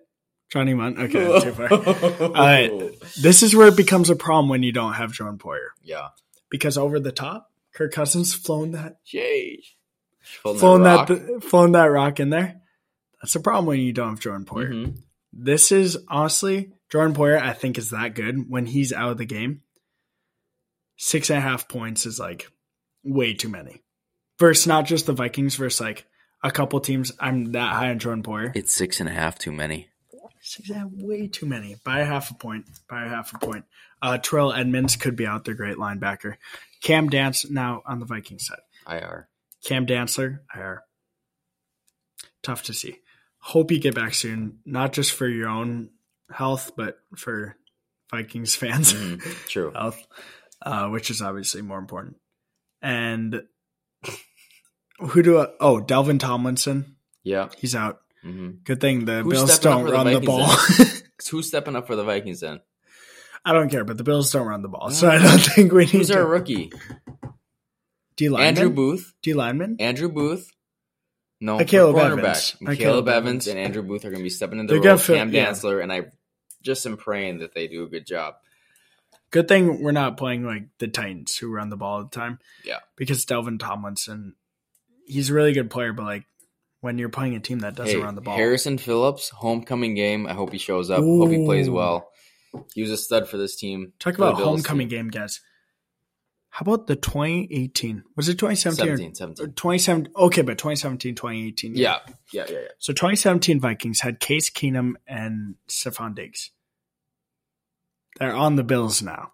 Johnny 0.51 0.73
Mundt. 0.73 0.99
Okay, 0.99 1.41
too 1.41 1.51
far. 1.53 2.29
right. 2.31 2.71
This 3.21 3.41
is 3.41 3.55
where 3.55 3.67
it 3.69 3.77
becomes 3.77 4.09
a 4.09 4.15
problem 4.17 4.49
when 4.49 4.63
you 4.63 4.73
don't 4.73 4.93
have 4.93 5.13
Jordan 5.13 5.37
Poyer 5.39 5.69
Yeah. 5.81 6.09
because 6.49 6.77
over 6.77 6.99
the 6.99 7.13
top, 7.13 7.49
Kirk 7.73 7.93
Cousins 7.93 8.33
flown 8.33 8.71
that 8.71 8.97
Jeez. 9.05 9.59
Holding 10.43 10.59
flown 10.59 10.81
rock. 10.83 11.07
that 11.07 11.43
flown 11.43 11.71
that 11.71 11.85
rock 11.85 12.19
in 12.19 12.31
there. 12.31 12.59
That's 13.21 13.35
a 13.35 13.39
problem 13.39 13.65
when 13.65 13.79
you 13.79 13.93
don't 13.93 14.09
have 14.09 14.19
Jordan 14.19 14.45
Poyer. 14.45 14.69
Mhm. 14.73 14.97
This 15.31 15.71
is 15.71 15.97
honestly 16.09 16.71
Jordan 16.89 17.15
Poyer. 17.15 17.41
I 17.41 17.53
think 17.53 17.77
is 17.77 17.91
that 17.91 18.13
good 18.15 18.49
when 18.49 18.65
he's 18.65 18.91
out 18.91 19.11
of 19.11 19.17
the 19.17 19.25
game. 19.25 19.61
Six 21.03 21.31
and 21.31 21.39
a 21.39 21.41
half 21.41 21.67
points 21.67 22.05
is 22.05 22.19
like 22.19 22.47
way 23.03 23.33
too 23.33 23.49
many. 23.49 23.81
Versus 24.37 24.67
not 24.67 24.85
just 24.85 25.07
the 25.07 25.13
Vikings, 25.13 25.55
versus 25.55 25.81
like 25.81 26.05
a 26.43 26.51
couple 26.51 26.79
teams. 26.79 27.11
I'm 27.19 27.53
that 27.53 27.73
high 27.73 27.89
on 27.89 27.97
Jordan 27.97 28.21
Poyer. 28.21 28.55
It's 28.55 28.71
six 28.71 28.99
and 28.99 29.09
a 29.09 29.11
half 29.11 29.39
too 29.39 29.51
many. 29.51 29.89
Six 30.41 30.69
and 30.69 30.77
a 30.77 30.79
half, 30.81 30.89
way 30.93 31.27
too 31.27 31.47
many. 31.47 31.75
By 31.83 32.01
a 32.01 32.05
half 32.05 32.29
a 32.29 32.35
point. 32.35 32.65
By 32.87 33.05
a 33.05 33.09
half 33.09 33.33
a 33.33 33.39
point. 33.39 33.65
Uh, 33.99 34.19
Terrell 34.19 34.53
Edmonds 34.53 34.95
could 34.95 35.15
be 35.15 35.25
out 35.25 35.43
there. 35.43 35.55
Great 35.55 35.77
linebacker. 35.77 36.35
Cam 36.83 37.09
Dance 37.09 37.49
now 37.49 37.81
on 37.87 37.99
the 37.99 38.05
Vikings 38.05 38.45
side. 38.45 38.59
IR. 38.87 39.27
Cam 39.65 39.87
Dantzler, 39.87 40.41
IR. 40.55 40.83
Tough 42.43 42.61
to 42.63 42.73
see. 42.73 42.97
Hope 43.39 43.71
you 43.71 43.79
get 43.79 43.95
back 43.95 44.13
soon, 44.13 44.59
not 44.65 44.93
just 44.93 45.13
for 45.13 45.27
your 45.27 45.49
own 45.49 45.89
health, 46.31 46.73
but 46.77 46.99
for 47.15 47.57
Vikings 48.11 48.55
fans' 48.55 48.93
Mhm. 48.93 49.47
True. 49.47 49.71
health, 49.75 49.99
uh, 50.62 50.88
which 50.89 51.10
is 51.10 51.21
obviously 51.21 51.62
more 51.62 51.80
important. 51.80 52.17
And 52.82 53.43
who 55.00 55.21
do 55.21 55.39
I, 55.39 55.47
oh 55.60 55.82
Dalvin 55.82 56.19
Tomlinson, 56.19 56.95
Yeah. 57.24 57.50
he's 57.58 57.76
out. 57.76 58.02
hmm 58.24 58.52
Good 58.63 58.82
thing 58.82 59.06
the 59.06 59.24
Who's 59.24 59.34
Bills 59.34 59.60
don't 59.60 59.86
for 59.86 59.91
the 59.91 59.93
run 59.93 60.13
the, 60.13 60.19
ball. 60.19 60.47
Who's 61.30 61.47
stepping 61.47 61.76
up 61.76 61.88
for 61.88 61.95
the 61.95 62.04
Vikings 62.04 62.39
then? 62.41 62.60
I 63.45 63.54
don't 63.54 63.69
care, 63.69 63.84
but 63.84 63.97
the 63.97 64.04
Bills 64.04 64.32
don't 64.32 64.47
run 64.47 64.62
the 64.62 64.67
ball, 64.67 64.91
so 64.91 65.10
I 65.10 65.17
don't 65.17 65.39
think 65.39 65.71
we 65.71 65.86
need 65.86 65.91
Who's 65.91 66.12
our 66.12 66.26
rookie? 66.26 66.71
D 68.17 68.30
lineman, 68.30 68.47
Andrew 68.47 68.69
Booth. 68.69 69.13
D 69.24 69.34
lineman. 69.34 69.78
Andrew 69.80 70.10
Booth. 70.10 70.52
No, 71.39 71.63
Caleb. 71.65 71.97
Evans. 71.97 72.56
Caleb, 72.78 73.08
Evans 73.08 73.47
and 73.47 73.58
Andrew 73.58 73.82
Booth 73.82 74.06
are 74.06 74.10
going 74.10 74.19
to 74.19 74.24
be 74.24 74.30
stepping 74.30 74.60
into 74.60 74.76
the 74.76 74.80
role. 74.80 74.97
Cam 74.97 75.32
yeah. 75.34 75.47
Dantzler, 75.50 75.82
and 75.82 75.91
I 75.91 76.06
just 76.62 76.86
am 76.86 76.97
praying 76.97 77.39
that 77.39 77.56
they 77.56 77.67
do 77.67 77.84
a 77.84 77.88
good 77.88 78.06
job. 78.06 78.36
Good 79.31 79.47
thing 79.47 79.81
we're 79.81 79.91
not 79.91 80.17
playing 80.17 80.43
like 80.43 80.63
the 80.77 80.87
Titans 80.87 81.37
who 81.37 81.51
run 81.51 81.69
the 81.69 81.77
ball 81.77 81.97
all 81.97 82.03
the 82.03 82.09
time. 82.09 82.39
Yeah. 82.65 82.79
Because 82.97 83.25
Dalvin 83.25 83.59
Tomlinson, 83.59 84.35
he's 85.07 85.29
a 85.29 85.33
really 85.33 85.53
good 85.53 85.69
player, 85.69 85.93
but 85.93 86.03
like 86.03 86.25
when 86.81 86.97
you're 86.97 87.09
playing 87.09 87.35
a 87.35 87.39
team 87.39 87.59
that 87.59 87.75
doesn't 87.75 87.95
Hey, 87.95 88.03
run 88.03 88.15
the 88.15 88.21
ball, 88.21 88.35
Harrison 88.35 88.77
Phillips, 88.77 89.29
homecoming 89.29 89.95
game. 89.95 90.27
I 90.27 90.33
hope 90.33 90.51
he 90.51 90.57
shows 90.57 90.89
up. 90.89 90.99
Hope 90.99 91.29
he 91.29 91.45
plays 91.45 91.69
well. 91.69 92.09
He 92.73 92.81
was 92.81 92.91
a 92.91 92.97
stud 92.97 93.29
for 93.29 93.37
this 93.37 93.55
team. 93.55 93.93
talk 93.99 94.15
about 94.15 94.35
homecoming 94.35 94.89
team. 94.89 94.97
game, 94.97 95.07
guys. 95.09 95.39
How 96.49 96.63
about 96.63 96.87
the 96.87 96.97
2018? 96.97 98.03
Was 98.17 98.27
it 98.27 98.37
2017 98.37 99.13
17, 99.13 99.15
17. 99.15 99.53
2017? 99.53 100.11
Uh, 100.13 100.19
okay, 100.25 100.41
but 100.41 100.57
2017, 100.57 101.15
2018. 101.15 101.75
Yeah, 101.75 101.99
yeah, 102.33 102.43
yeah, 102.49 102.53
yeah. 102.53 102.59
So 102.77 102.91
2017 102.91 103.61
Vikings 103.61 104.01
had 104.01 104.19
Case 104.19 104.49
Keenum 104.49 104.95
and 105.07 105.55
Stefon 105.69 106.13
Diggs. 106.13 106.51
They're 108.21 108.36
on 108.36 108.55
the 108.55 108.63
Bills 108.63 109.01
now. 109.01 109.31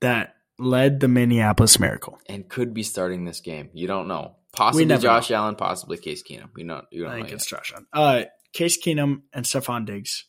That 0.00 0.34
led 0.58 0.98
the 0.98 1.06
Minneapolis 1.06 1.78
Miracle. 1.78 2.18
And 2.28 2.48
could 2.48 2.74
be 2.74 2.82
starting 2.82 3.24
this 3.24 3.38
game. 3.38 3.70
You 3.74 3.86
don't 3.86 4.08
know. 4.08 4.34
Possibly 4.52 4.86
Josh 4.98 5.30
Allen, 5.30 5.54
possibly 5.54 5.96
Case 5.96 6.24
Keenum. 6.28 6.48
You 6.56 6.64
know, 6.64 6.82
you 6.90 7.04
don't 7.04 7.12
I 7.12 7.18
know. 7.18 7.22
think 7.22 7.34
it's 7.34 7.46
Josh 7.46 7.72
Allen. 7.72 7.86
Uh, 7.92 8.24
Case 8.52 8.76
Keenum 8.84 9.22
and 9.32 9.46
Stefon 9.46 9.86
Diggs 9.86 10.24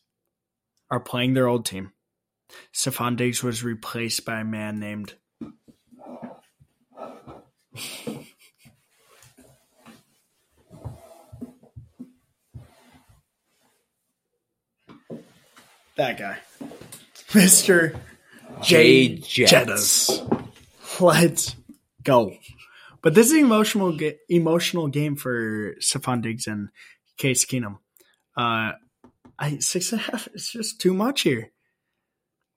are 0.88 1.00
playing 1.00 1.34
their 1.34 1.48
old 1.48 1.66
team. 1.66 1.90
Stefon 2.72 3.16
Diggs 3.16 3.42
was 3.42 3.64
replaced 3.64 4.24
by 4.24 4.38
a 4.38 4.44
man 4.44 4.78
named. 4.78 5.14
That 15.96 16.16
guy. 16.16 16.38
Mr. 17.30 17.98
Jay 18.62 19.16
Jettas. 19.18 20.50
Let's 21.00 21.54
go. 22.02 22.32
But 23.02 23.14
this 23.14 23.26
is 23.26 23.32
an 23.34 23.40
emotional, 23.40 23.96
ga- 23.96 24.18
emotional 24.28 24.88
game 24.88 25.16
for 25.16 25.74
Stefon 25.80 26.22
Diggs 26.22 26.46
and 26.46 26.68
Case 27.16 27.44
Keenum. 27.44 27.78
Uh, 28.36 28.72
I 29.38 29.58
six 29.60 29.92
and 29.92 30.00
a 30.00 30.04
half. 30.04 30.28
It's 30.34 30.50
just 30.50 30.80
too 30.80 30.92
much 30.94 31.20
here. 31.22 31.50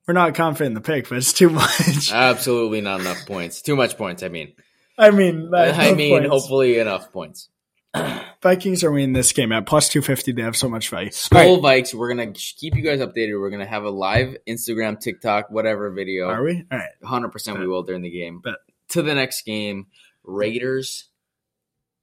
We're 0.07 0.15
not 0.15 0.33
confident 0.33 0.69
in 0.69 0.73
the 0.73 0.81
pick, 0.81 1.09
but 1.09 1.19
it's 1.19 1.33
too 1.33 1.49
much. 1.51 2.11
Absolutely 2.11 2.81
not 2.81 3.01
enough 3.01 3.25
points. 3.27 3.61
Too 3.61 3.75
much 3.75 3.97
points. 3.97 4.23
I 4.23 4.29
mean, 4.29 4.53
I 4.97 5.11
mean, 5.11 5.51
I 5.53 5.93
mean, 5.93 6.11
points. 6.11 6.29
hopefully 6.29 6.79
enough 6.79 7.11
points. 7.11 7.49
Vikings 8.41 8.83
are 8.83 8.91
winning 8.91 9.13
this 9.13 9.33
game 9.33 9.51
at 9.51 9.65
plus 9.65 9.89
two 9.89 10.01
fifty. 10.01 10.31
They 10.31 10.41
have 10.41 10.55
so 10.55 10.69
much 10.69 10.89
value. 10.89 11.07
All 11.07 11.11
Skol 11.11 11.61
right, 11.63 11.83
Vikes. 11.83 11.93
We're 11.93 12.09
gonna 12.09 12.31
keep 12.33 12.75
you 12.75 12.81
guys 12.81 12.99
updated. 12.99 13.39
We're 13.39 13.49
gonna 13.49 13.65
have 13.65 13.83
a 13.83 13.89
live 13.89 14.35
Instagram, 14.47 14.99
TikTok, 14.99 15.49
whatever 15.49 15.91
video. 15.91 16.27
are 16.29 16.43
we? 16.43 16.65
All 16.71 16.77
right. 16.77 16.89
Hundred 17.03 17.29
percent, 17.31 17.59
we 17.59 17.67
will 17.67 17.83
during 17.83 18.01
the 18.01 18.09
game. 18.09 18.39
Bet. 18.39 18.55
To 18.89 19.01
the 19.01 19.13
next 19.15 19.43
game, 19.43 19.87
Raiders 20.23 21.07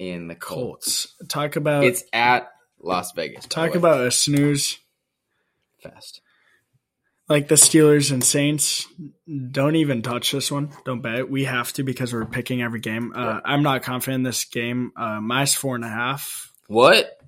and 0.01 0.31
the 0.31 0.35
Colts. 0.35 1.07
Colts. 1.19 1.29
Talk 1.29 1.57
about 1.57 1.85
It's 1.85 2.05
at 2.13 2.49
Las 2.81 3.13
Vegas. 3.13 3.47
talk 3.47 3.75
about 3.75 4.07
a 4.07 4.11
snooze. 4.11 4.79
fast. 5.83 6.21
Like 7.29 7.49
the 7.49 7.57
Steelers 7.57 8.11
and 8.11 8.25
Saints, 8.25 8.87
don't 9.51 9.77
even 9.77 10.01
touch 10.01 10.33
this 10.33 10.51
one. 10.51 10.71
Don't 10.87 11.03
bet. 11.03 11.31
We 11.31 11.45
have 11.45 11.73
to 11.75 11.83
because 11.83 12.13
we're 12.13 12.25
picking 12.25 12.63
every 12.63 12.81
game. 12.81 13.13
Uh, 13.15 13.41
I'm 13.45 13.63
not 13.63 13.83
confident 13.83 14.17
in 14.17 14.23
this 14.23 14.45
game. 14.45 14.93
Uh, 14.97 15.21
minus 15.21 15.55
four 15.55 15.75
and 15.75 15.85
a 15.85 15.89
half. 15.89 16.51
What? 16.69 17.19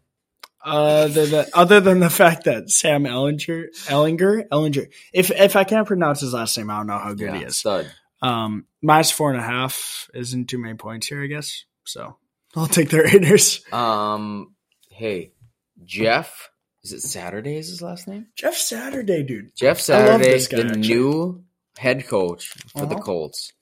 Uh, 0.65 1.07
the, 1.09 1.27
the, 1.27 1.51
other 1.55 1.81
than 1.81 2.01
the 2.01 2.11
fact 2.11 2.45
that 2.45 2.71
Sam 2.71 3.05
Ehlinger, 3.05 3.67
Ehlinger, 3.87 4.49
Ehlinger, 4.49 4.89
if 5.13 5.31
if 5.31 5.57
I 5.57 5.65
can't 5.65 5.87
pronounce 5.87 6.21
his 6.21 6.35
last 6.35 6.57
name, 6.57 6.71
I 6.71 6.79
don't 6.79 6.87
know 6.87 6.99
how 6.99 7.15
good 7.15 7.35
he 7.35 7.45
is. 7.45 7.57
stud. 7.59 7.91
Um, 8.23 8.67
minus 8.83 9.11
four 9.11 9.31
and 9.31 9.41
a 9.41 9.43
half 9.43 10.11
isn't 10.13 10.47
too 10.47 10.59
many 10.59 10.75
points 10.75 11.07
here, 11.07 11.23
I 11.23 11.27
guess. 11.27 11.65
So 11.85 12.17
I'll 12.55 12.67
take 12.67 12.91
the 12.91 13.03
Raiders. 13.03 13.65
Um. 13.73 14.55
Hey, 14.91 15.33
Jeff. 15.85 16.50
Is 16.83 16.93
it 16.93 17.01
Saturday? 17.03 17.57
Is 17.57 17.69
his 17.69 17.83
last 17.83 18.09
name? 18.09 18.27
Jeff 18.37 18.55
Saturday, 18.55 19.23
dude. 19.23 19.55
Jeff 19.55 19.79
Saturday, 19.81 20.39
guy, 20.39 20.57
the 20.63 20.67
actually. 20.69 20.81
new 20.81 21.45
head 21.77 22.07
coach 22.07 22.49
for 22.73 22.87
the 22.87 22.95
Uh-huh. 22.95 23.03
Colts. 23.03 23.53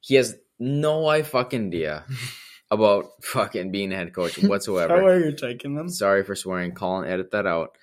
He 0.00 0.16
has 0.16 0.36
no 0.58 1.06
I 1.06 1.22
fucking 1.22 1.68
idea 1.68 2.04
about 2.70 3.06
fucking 3.22 3.70
being 3.70 3.92
a 3.92 3.96
head 3.96 4.12
coach 4.14 4.36
whatsoever. 4.42 5.02
why 5.02 5.14
you're 5.18 5.32
taking 5.32 5.74
them? 5.74 5.88
Sorry 5.88 6.24
for 6.24 6.34
swearing. 6.34 6.72
Colin, 6.72 7.08
edit 7.08 7.30
that 7.30 7.46
out. 7.46 7.76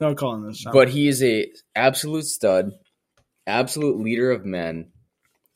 No 0.00 0.14
calling 0.14 0.46
this. 0.46 0.64
But 0.72 0.88
he 0.88 1.08
is 1.08 1.22
a 1.22 1.50
absolute 1.74 2.24
stud, 2.24 2.72
absolute 3.46 3.98
leader 4.00 4.30
of 4.30 4.44
men. 4.46 4.92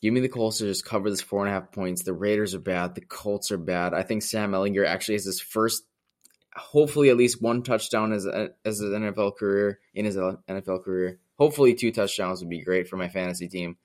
Give 0.03 0.13
me 0.13 0.21
the 0.21 0.29
Colts 0.29 0.59
to 0.59 0.65
just 0.65 0.85
cover 0.85 1.09
this 1.09 1.21
four 1.21 1.47
and 1.47 1.49
a 1.49 1.53
half 1.59 1.71
points. 1.71 2.03
The 2.03 2.13
Raiders 2.13 2.55
are 2.57 2.61
bad. 2.61 2.97
The 2.97 3.03
Colts 3.03 3.53
are 3.53 3.57
bad. 3.57 3.95
I 3.95 4.03
think 4.03 4.23
Sam 4.25 4.51
Ehlinger 4.51 4.85
actually 4.85 5.15
has 5.15 5.25
his 5.27 5.41
first, 5.41 5.85
hopefully 6.55 7.11
at 7.11 7.17
least 7.17 7.41
one 7.43 7.63
touchdown 7.63 8.13
as 8.13 8.27
a, 8.27 8.51
as 8.65 8.79
his 8.79 8.91
NFL 8.91 9.37
career 9.37 9.81
in 9.95 10.05
his 10.05 10.17
NFL 10.17 10.85
career. 10.85 11.19
Hopefully 11.39 11.75
two 11.75 11.91
touchdowns 11.93 12.41
would 12.41 12.51
be 12.51 12.63
great 12.63 12.89
for 12.89 12.97
my 12.97 13.09
fantasy 13.09 13.49
team. 13.49 13.77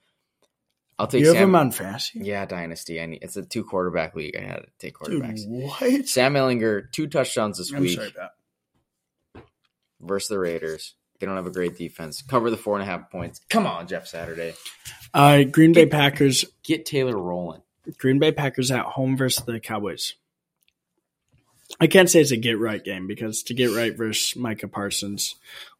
I'll 1.00 1.08
take 1.08 1.22
you 1.22 1.28
have 1.28 1.36
Sam. 1.36 1.50
him 1.50 1.56
on 1.56 1.72
fantasy. 1.72 2.20
yeah, 2.24 2.46
dynasty. 2.46 3.00
I 3.00 3.06
need, 3.06 3.20
it's 3.22 3.38
a 3.38 3.44
two 3.44 3.64
quarterback 3.64 4.16
league. 4.16 4.36
I 4.36 4.42
had 4.42 4.56
to 4.58 4.66
take 4.80 4.98
Dude, 5.00 5.22
quarterbacks. 5.22 5.48
what? 5.48 6.08
Sam 6.08 6.34
Ehlinger 6.34 6.92
two 6.92 7.08
touchdowns 7.08 7.60
this 7.60 7.72
I'm 7.72 7.82
week 7.82 7.98
sorry, 8.00 8.12
versus 10.02 10.30
the 10.30 10.40
Raiders. 10.40 10.96
They 11.20 11.26
don't 11.26 11.36
have 11.36 11.48
a 11.48 11.52
great 11.52 11.78
defense. 11.78 12.22
Cover 12.22 12.50
the 12.52 12.58
four 12.58 12.76
and 12.80 12.84
a 12.84 12.86
half 12.86 13.10
points. 13.10 13.42
Come 13.50 13.66
on, 13.66 13.88
Jeff 13.88 14.08
Saturday. 14.08 14.54
Uh, 15.14 15.44
Green 15.44 15.74
Bay 15.74 15.88
Packers. 15.88 16.46
Get 16.64 16.86
Taylor 16.86 17.18
rolling. 17.18 17.62
Green 17.98 18.20
Bay 18.20 18.32
Packers 18.32 18.70
at 18.70 18.86
home 18.86 19.18
versus 19.18 19.44
the 19.46 19.60
Cowboys. 19.60 20.14
I 21.80 21.88
can't 21.88 22.10
say 22.10 22.22
it's 22.22 22.32
a 22.32 22.38
get 22.38 22.60
right 22.60 22.84
game 22.84 23.08
because 23.08 23.44
to 23.44 23.54
get 23.54 23.76
right 23.76 23.96
versus 23.96 24.36
Micah 24.36 24.68
Parsons, 24.68 25.36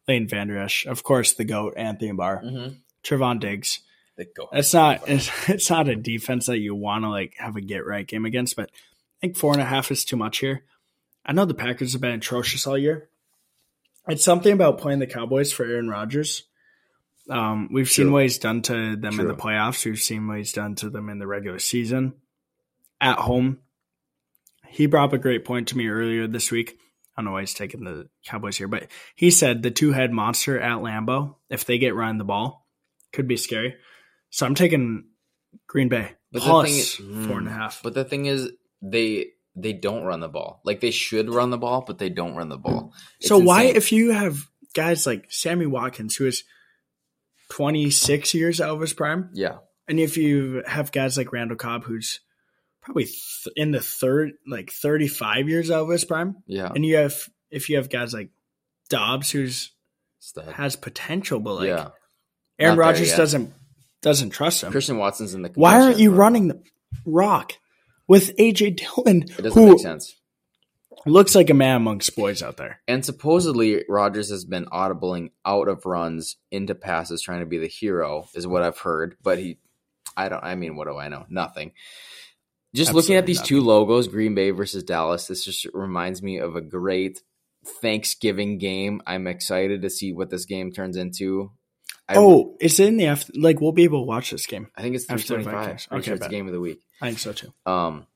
Leighton 0.06 0.28
Vander 0.28 0.58
Esch, 0.58 0.86
of 0.86 1.02
course 1.02 1.32
the 1.32 1.44
goat 1.44 1.74
Anthony 1.76 2.12
Barr, 2.12 2.42
Mm-hmm. 2.42 2.74
Trevon 3.02 3.40
Diggs. 3.40 3.80
The 4.16 4.26
go. 4.26 4.48
It's 4.52 4.74
not 4.74 5.02
it's, 5.08 5.30
it's 5.48 5.70
not 5.70 5.88
a 5.88 5.96
defense 5.96 6.46
that 6.46 6.58
you 6.58 6.74
want 6.74 7.04
to 7.04 7.08
like 7.08 7.34
have 7.38 7.56
a 7.56 7.60
get 7.60 7.86
right 7.86 8.06
game 8.06 8.24
against, 8.24 8.56
but 8.56 8.70
I 8.70 9.20
think 9.20 9.36
four 9.36 9.52
and 9.52 9.62
a 9.62 9.64
half 9.64 9.90
is 9.90 10.04
too 10.04 10.16
much 10.16 10.38
here. 10.38 10.64
I 11.24 11.32
know 11.32 11.44
the 11.44 11.54
Packers 11.54 11.92
have 11.92 12.00
been 12.00 12.12
atrocious 12.12 12.66
all 12.66 12.78
year. 12.78 13.08
It's 14.06 14.24
something 14.24 14.52
about 14.52 14.78
playing 14.78 15.00
the 15.00 15.06
Cowboys 15.06 15.52
for 15.52 15.64
Aaron 15.66 15.88
Rodgers. 15.88 16.44
Um, 17.28 17.68
we've 17.70 17.90
seen 17.90 18.06
True. 18.06 18.14
what 18.14 18.22
he's 18.22 18.38
done 18.38 18.62
to 18.62 18.96
them 18.96 19.20
in 19.20 19.28
the 19.28 19.34
playoffs. 19.34 19.84
We've 19.84 19.98
seen 20.00 20.26
what 20.26 20.38
he's 20.38 20.52
done 20.52 20.74
to 20.76 20.88
them 20.88 21.10
in 21.10 21.18
the 21.18 21.26
regular 21.26 21.58
season. 21.58 22.14
At 23.00 23.18
home, 23.18 23.58
he 24.68 24.86
brought 24.86 25.06
up 25.06 25.12
a 25.12 25.18
great 25.18 25.44
point 25.44 25.68
to 25.68 25.76
me 25.76 25.88
earlier 25.88 26.26
this 26.26 26.50
week. 26.50 26.78
I 27.16 27.20
don't 27.20 27.26
know 27.26 27.32
why 27.32 27.40
he's 27.40 27.54
taking 27.54 27.84
the 27.84 28.08
Cowboys 28.24 28.56
here, 28.56 28.68
but 28.68 28.86
he 29.16 29.30
said 29.30 29.62
the 29.62 29.72
two 29.72 29.92
head 29.92 30.12
monster 30.12 30.60
at 30.60 30.78
Lambeau, 30.78 31.34
if 31.50 31.64
they 31.64 31.78
get 31.78 31.96
running 31.96 32.18
the 32.18 32.24
ball, 32.24 32.66
could 33.12 33.26
be 33.26 33.36
scary. 33.36 33.74
So 34.30 34.46
I'm 34.46 34.54
taking 34.54 35.06
Green 35.66 35.88
Bay 35.88 36.12
But 36.30 36.42
plus 36.42 36.68
the 36.68 37.02
thing 37.02 37.20
is, 37.20 37.26
four 37.26 37.38
and 37.38 37.48
a 37.48 37.52
half. 37.52 37.82
But 37.82 37.94
the 37.94 38.04
thing 38.04 38.26
is, 38.26 38.50
they 38.82 39.30
they 39.56 39.72
don't 39.72 40.04
run 40.04 40.20
the 40.20 40.28
ball. 40.28 40.60
Like 40.64 40.80
they 40.80 40.92
should 40.92 41.28
run 41.28 41.50
the 41.50 41.58
ball, 41.58 41.82
but 41.86 41.98
they 41.98 42.08
don't 42.08 42.36
run 42.36 42.48
the 42.48 42.56
ball. 42.56 42.92
It's 43.18 43.28
so 43.28 43.38
why, 43.38 43.64
if 43.64 43.90
you 43.90 44.12
have 44.12 44.46
guys 44.74 45.06
like 45.06 45.26
Sammy 45.30 45.66
Watkins, 45.66 46.14
who 46.16 46.26
is 46.26 46.44
26 47.50 48.34
years 48.34 48.60
out 48.60 48.70
of 48.70 48.80
his 48.80 48.92
prime, 48.92 49.30
yeah, 49.32 49.56
and 49.88 49.98
if 49.98 50.16
you 50.16 50.62
have 50.66 50.92
guys 50.92 51.16
like 51.16 51.32
Randall 51.32 51.56
Cobb, 51.56 51.84
who's 51.84 52.20
probably 52.88 53.04
th- 53.04 53.52
in 53.56 53.70
the 53.70 53.80
third, 53.80 54.32
like 54.46 54.70
35 54.72 55.48
years 55.48 55.70
of 55.70 55.88
his 55.90 56.04
prime, 56.04 56.36
yeah, 56.46 56.70
and 56.74 56.84
you 56.84 56.96
have 56.96 57.14
if 57.50 57.68
you 57.68 57.76
have 57.76 57.90
guys 57.90 58.12
like 58.14 58.30
Doubs, 58.88 59.30
who's 59.30 59.72
Stud. 60.18 60.52
has 60.54 60.74
potential, 60.76 61.38
but 61.40 61.54
like 61.54 61.68
yeah. 61.68 61.88
Aaron 62.58 62.78
Rodgers 62.78 63.14
doesn't 63.14 63.52
doesn't 64.02 64.30
trust 64.30 64.62
him. 64.64 64.70
Christian 64.72 64.98
Watson's 64.98 65.34
in 65.34 65.42
the. 65.42 65.50
Why 65.54 65.80
aren't 65.80 65.98
you 65.98 66.10
running 66.10 66.48
the 66.48 66.62
rock 67.04 67.52
with 68.06 68.36
AJ 68.36 68.76
Dillon, 68.76 69.22
It 69.22 69.42
doesn't 69.42 69.52
who 69.52 69.70
make 69.72 69.80
sense. 69.80 70.14
looks 71.06 71.34
like 71.34 71.50
a 71.50 71.54
man 71.54 71.76
amongst 71.76 72.16
boys 72.16 72.42
out 72.42 72.56
there? 72.56 72.80
And 72.88 73.04
supposedly 73.04 73.84
Rodgers 73.88 74.30
has 74.30 74.44
been 74.44 74.64
audibling 74.66 75.30
out 75.44 75.68
of 75.68 75.84
runs 75.86 76.36
into 76.50 76.74
passes, 76.74 77.22
trying 77.22 77.40
to 77.40 77.46
be 77.46 77.58
the 77.58 77.68
hero, 77.68 78.28
is 78.34 78.46
what 78.46 78.62
I've 78.62 78.78
heard. 78.78 79.16
But 79.22 79.38
he, 79.38 79.58
I 80.16 80.28
don't. 80.28 80.42
I 80.42 80.54
mean, 80.54 80.74
what 80.76 80.88
do 80.88 80.96
I 80.96 81.08
know? 81.08 81.26
Nothing. 81.28 81.72
Just 82.74 82.92
looking 82.92 83.16
at 83.16 83.26
these 83.26 83.40
two 83.42 83.60
logos, 83.60 84.08
Green 84.08 84.34
Bay 84.34 84.50
versus 84.50 84.82
Dallas, 84.84 85.26
this 85.26 85.44
just 85.44 85.66
reminds 85.72 86.22
me 86.22 86.38
of 86.38 86.54
a 86.54 86.60
great 86.60 87.22
Thanksgiving 87.80 88.58
game. 88.58 89.00
I'm 89.06 89.26
excited 89.26 89.82
to 89.82 89.90
see 89.90 90.12
what 90.12 90.30
this 90.30 90.44
game 90.44 90.72
turns 90.72 90.96
into. 90.96 91.52
I, 92.08 92.14
oh, 92.16 92.56
it's 92.60 92.78
in 92.80 92.96
the 92.96 93.06
after. 93.06 93.32
Like 93.36 93.60
we'll 93.60 93.72
be 93.72 93.84
able 93.84 94.00
to 94.00 94.06
watch 94.06 94.30
this 94.30 94.46
game. 94.46 94.68
I 94.76 94.82
think 94.82 94.94
it's 94.96 95.04
after 95.10 95.22
325. 95.40 95.88
I'm 95.90 95.98
Okay, 95.98 96.04
sure 96.06 96.14
it's 96.14 96.20
bet. 96.22 96.30
game 96.30 96.46
of 96.46 96.52
the 96.52 96.60
week. 96.60 96.80
I 97.02 97.08
think 97.08 97.18
so 97.18 97.32
too. 97.32 97.52
Um, 97.66 98.06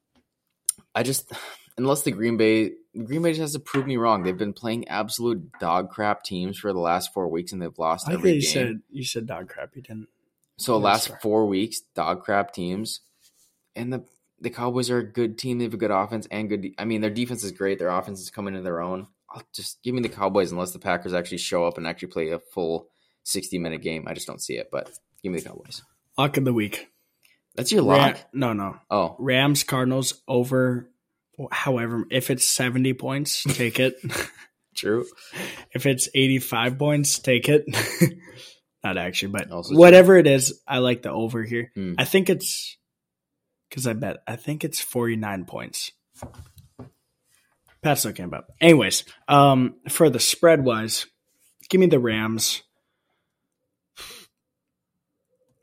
I 0.94 1.02
just 1.02 1.30
unless 1.76 2.02
the 2.02 2.10
Green 2.12 2.36
Bay 2.36 2.72
Green 3.04 3.22
Bay 3.22 3.30
just 3.32 3.40
has 3.40 3.52
to 3.52 3.58
prove 3.60 3.86
me 3.86 3.96
wrong. 3.96 4.22
They've 4.22 4.36
been 4.36 4.52
playing 4.54 4.88
absolute 4.88 5.42
dog 5.60 5.90
crap 5.90 6.24
teams 6.24 6.58
for 6.58 6.72
the 6.72 6.78
last 6.78 7.12
four 7.12 7.28
weeks, 7.28 7.52
and 7.52 7.60
they've 7.60 7.78
lost 7.78 8.08
I 8.08 8.14
every 8.14 8.32
you 8.34 8.40
game. 8.42 8.50
said 8.50 8.80
you 8.90 9.04
said 9.04 9.26
dog 9.26 9.48
crap. 9.48 9.70
You 9.74 9.82
didn't. 9.82 10.08
so 10.58 10.78
last 10.78 11.10
four 11.20 11.46
weeks, 11.46 11.80
dog 11.94 12.22
crap 12.22 12.52
teams, 12.54 13.00
and 13.76 13.92
the 13.92 14.04
the 14.42 14.50
Cowboys 14.50 14.90
are 14.90 14.98
a 14.98 15.04
good 15.04 15.38
team. 15.38 15.58
They 15.58 15.64
have 15.64 15.74
a 15.74 15.78
good 15.78 15.90
offense 15.90 16.26
and 16.30 16.48
good. 16.48 16.62
de- 16.62 16.74
I 16.78 16.84
mean, 16.84 17.00
their 17.00 17.10
defense 17.10 17.42
is 17.44 17.52
great. 17.52 17.78
Their 17.78 17.88
offense 17.90 18.20
is 18.20 18.30
coming 18.30 18.54
into 18.54 18.64
their 18.64 18.80
own. 18.82 19.06
I'll 19.30 19.42
just 19.54 19.82
give 19.82 19.94
me 19.94 20.02
the 20.02 20.08
Cowboys 20.08 20.52
unless 20.52 20.72
the 20.72 20.78
Packers 20.78 21.14
actually 21.14 21.38
show 21.38 21.64
up 21.64 21.78
and 21.78 21.86
actually 21.86 22.08
play 22.08 22.30
a 22.30 22.38
full 22.38 22.88
sixty 23.22 23.58
minute 23.58 23.80
game. 23.82 24.04
I 24.06 24.14
just 24.14 24.26
don't 24.26 24.42
see 24.42 24.54
it, 24.58 24.68
but 24.70 24.90
give 25.22 25.32
me 25.32 25.38
the 25.40 25.48
Cowboys. 25.48 25.82
Lock 26.18 26.36
of 26.36 26.44
the 26.44 26.52
week. 26.52 26.88
That's 27.54 27.72
your 27.72 27.82
lock. 27.82 28.18
no, 28.32 28.52
no. 28.52 28.76
Oh, 28.90 29.16
Rams 29.18 29.62
Cardinals 29.64 30.22
over. 30.28 30.88
However, 31.50 32.04
if 32.10 32.30
it's 32.30 32.44
seventy 32.44 32.92
points, 32.92 33.42
take 33.44 33.80
it. 33.80 33.96
true. 34.76 35.06
if 35.72 35.86
it's 35.86 36.08
eighty-five 36.14 36.78
points, 36.78 37.18
take 37.18 37.48
it. 37.48 37.64
Not 38.84 38.98
actually, 38.98 39.32
but 39.32 39.50
Also 39.50 39.76
whatever 39.76 40.16
it 40.16 40.26
is, 40.26 40.60
I 40.66 40.78
like 40.78 41.02
the 41.02 41.10
over 41.10 41.42
here. 41.42 41.70
Hmm. 41.74 41.94
I 41.98 42.04
think 42.04 42.28
it's 42.28 42.76
because 43.72 43.86
I 43.86 43.94
bet 43.94 44.18
I 44.28 44.36
think 44.36 44.64
it's 44.64 44.80
forty-nine 44.82 45.46
points. 45.46 45.92
Pat's 47.82 48.04
looking 48.04 48.26
about. 48.26 48.44
Anyways, 48.60 49.04
um, 49.28 49.76
for 49.88 50.10
the 50.10 50.20
spread 50.20 50.62
wise, 50.64 51.06
give 51.70 51.80
me 51.80 51.86
the 51.86 51.98
Rams. 51.98 52.62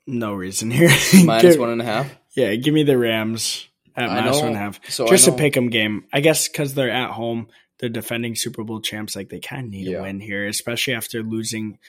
No 0.07 0.34
reason 0.34 0.72
here. 0.72 0.89
Minus 1.24 1.53
Give- 1.53 1.60
one 1.60 1.70
and 1.70 1.82
a 1.82 1.86
half. 1.86 2.12
Yeah, 2.36 2.55
give 2.55 2.74
me 2.74 2.84
the 2.84 2.97
Rams 2.97 3.68
at 3.95 4.10
minus 4.10 4.38
one 4.39 4.47
and 4.49 4.55
a 4.55 4.60
half. 4.60 4.80
so 4.89 5.07
Just 5.07 5.28
a 5.28 5.32
pick 5.32 5.57
'em 5.57 5.70
game, 5.70 6.05
I 6.14 6.22
guess, 6.22 6.47
because 6.47 6.74
they're 6.74 6.91
at 6.91 7.12
home. 7.12 7.47
They're 7.80 7.89
defending 7.89 8.36
Super 8.36 8.64
Bowl 8.64 8.82
champs. 8.82 9.16
Like 9.16 9.30
they 9.30 9.39
kind 9.39 9.66
of 9.66 9.72
need 9.72 9.88
Yeah. 9.88 9.99
a 9.99 10.01
win 10.03 10.20
here, 10.20 10.47
especially 10.47 10.93
after 10.93 11.22
losing 11.24 11.80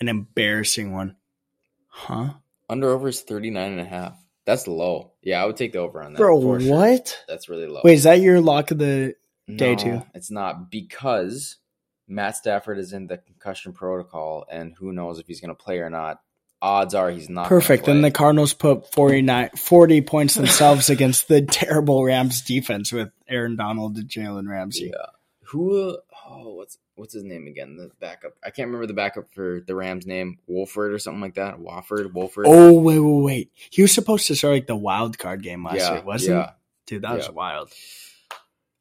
an 0.00 0.08
embarrassing 0.08 0.92
one. 0.92 1.16
Huh, 1.88 2.34
Under 2.68 2.90
over 2.90 3.08
is 3.08 3.22
39 3.22 3.72
and 3.72 3.80
a 3.80 3.84
half. 3.84 4.16
That's 4.48 4.66
low. 4.66 5.12
Yeah, 5.20 5.42
I 5.42 5.44
would 5.44 5.58
take 5.58 5.72
the 5.74 5.80
over 5.80 6.02
on 6.02 6.14
that. 6.14 6.18
bro? 6.18 6.58
sure. 6.58 6.74
What? 6.74 7.22
That's 7.28 7.50
really 7.50 7.66
low. 7.66 7.82
Wait, 7.84 7.92
is 7.92 8.04
that 8.04 8.22
your 8.22 8.40
lock 8.40 8.70
of 8.70 8.78
the? 8.78 9.14
day 9.46 9.74
No, 9.74 9.76
two? 9.76 10.02
It's 10.14 10.30
not 10.30 10.70
because 10.70 11.56
Matt 12.08 12.36
Stafford 12.36 12.78
is 12.78 12.94
in 12.94 13.08
the 13.08 13.18
concussion 13.18 13.74
protocol, 13.74 14.46
and 14.50 14.74
who 14.78 14.90
knows 14.94 15.18
if 15.18 15.26
he's 15.26 15.42
going 15.42 15.54
to 15.54 15.62
play 15.62 15.80
or 15.80 15.90
not. 15.90 16.22
Odds 16.62 16.94
are 16.94 17.10
he's 17.10 17.28
not. 17.28 17.46
Perfect. 17.46 17.84
Then 17.84 18.00
the. 18.00 18.10
Cardinals 18.10 18.54
put 18.54 18.90
49, 18.90 19.50
40 19.50 20.00
points 20.00 20.34
themselves 20.34 20.88
against 20.90 21.28
the 21.28 21.42
terrible 21.42 22.02
Rams 22.02 22.40
defense 22.40 22.90
with 22.90 23.10
Aaron 23.28 23.54
Donald 23.54 23.98
and 23.98 24.08
Jalen 24.08 24.48
Ramsey. 24.48 24.92
yeah. 24.94 25.04
Who? 25.50 25.98
Oh, 26.26 26.54
what's 26.54 26.78
what's 26.94 27.14
his 27.14 27.24
name 27.24 27.46
again? 27.46 27.76
The 27.76 27.90
backup. 28.00 28.34
I 28.44 28.50
can't 28.50 28.66
remember 28.66 28.86
the 28.86 28.92
backup 28.92 29.32
for 29.32 29.62
the 29.66 29.74
Rams' 29.74 30.06
name. 30.06 30.38
Wolford 30.46 30.92
or 30.92 30.98
something 30.98 31.22
like 31.22 31.34
that. 31.34 31.58
Wofford. 31.58 32.12
Wolford. 32.12 32.44
Oh 32.46 32.72
wait, 32.72 32.98
wait, 32.98 33.22
wait! 33.22 33.52
He 33.70 33.80
was 33.80 33.92
supposed 33.92 34.26
to 34.26 34.36
start 34.36 34.54
like 34.54 34.66
the 34.66 34.76
wild 34.76 35.18
card 35.18 35.42
game 35.42 35.64
last 35.64 35.78
yeah, 35.78 35.92
year, 35.94 36.02
wasn't? 36.02 36.36
yeah. 36.36 36.46
he? 36.46 36.52
Dude, 36.86 37.02
that 37.02 37.16
was 37.16 37.30
wild. 37.30 37.72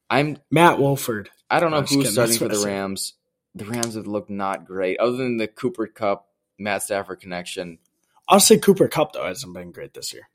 I'm 0.09 0.37
Matt 0.51 0.79
Wolford. 0.79 1.29
I 1.49 1.59
don't 1.59 1.71
know 1.71 1.81
who's 1.81 1.91
kidding. 1.91 2.11
starting 2.11 2.37
for 2.37 2.47
the. 2.49 2.65
Rams. 2.65 3.13
The 3.55 3.65
Rams 3.65 3.95
have 3.95 4.07
looked 4.07 4.29
not 4.29 4.65
great, 4.65 4.99
other 4.99 5.17
than 5.17 5.37
the 5.37 5.47
Cooper 5.47 5.87
Kupp 5.87 6.27
Matt 6.59 6.83
Stafford 6.83 7.21
connection. 7.21 7.79
I'll 8.27 8.39
say 8.39 8.57
Cooper 8.57 8.87
Kupp 8.87 9.13
though 9.13 9.25
hasn't 9.25 9.53
been 9.53 9.71
great 9.71 9.93
this 9.93 10.13
year. 10.13 10.29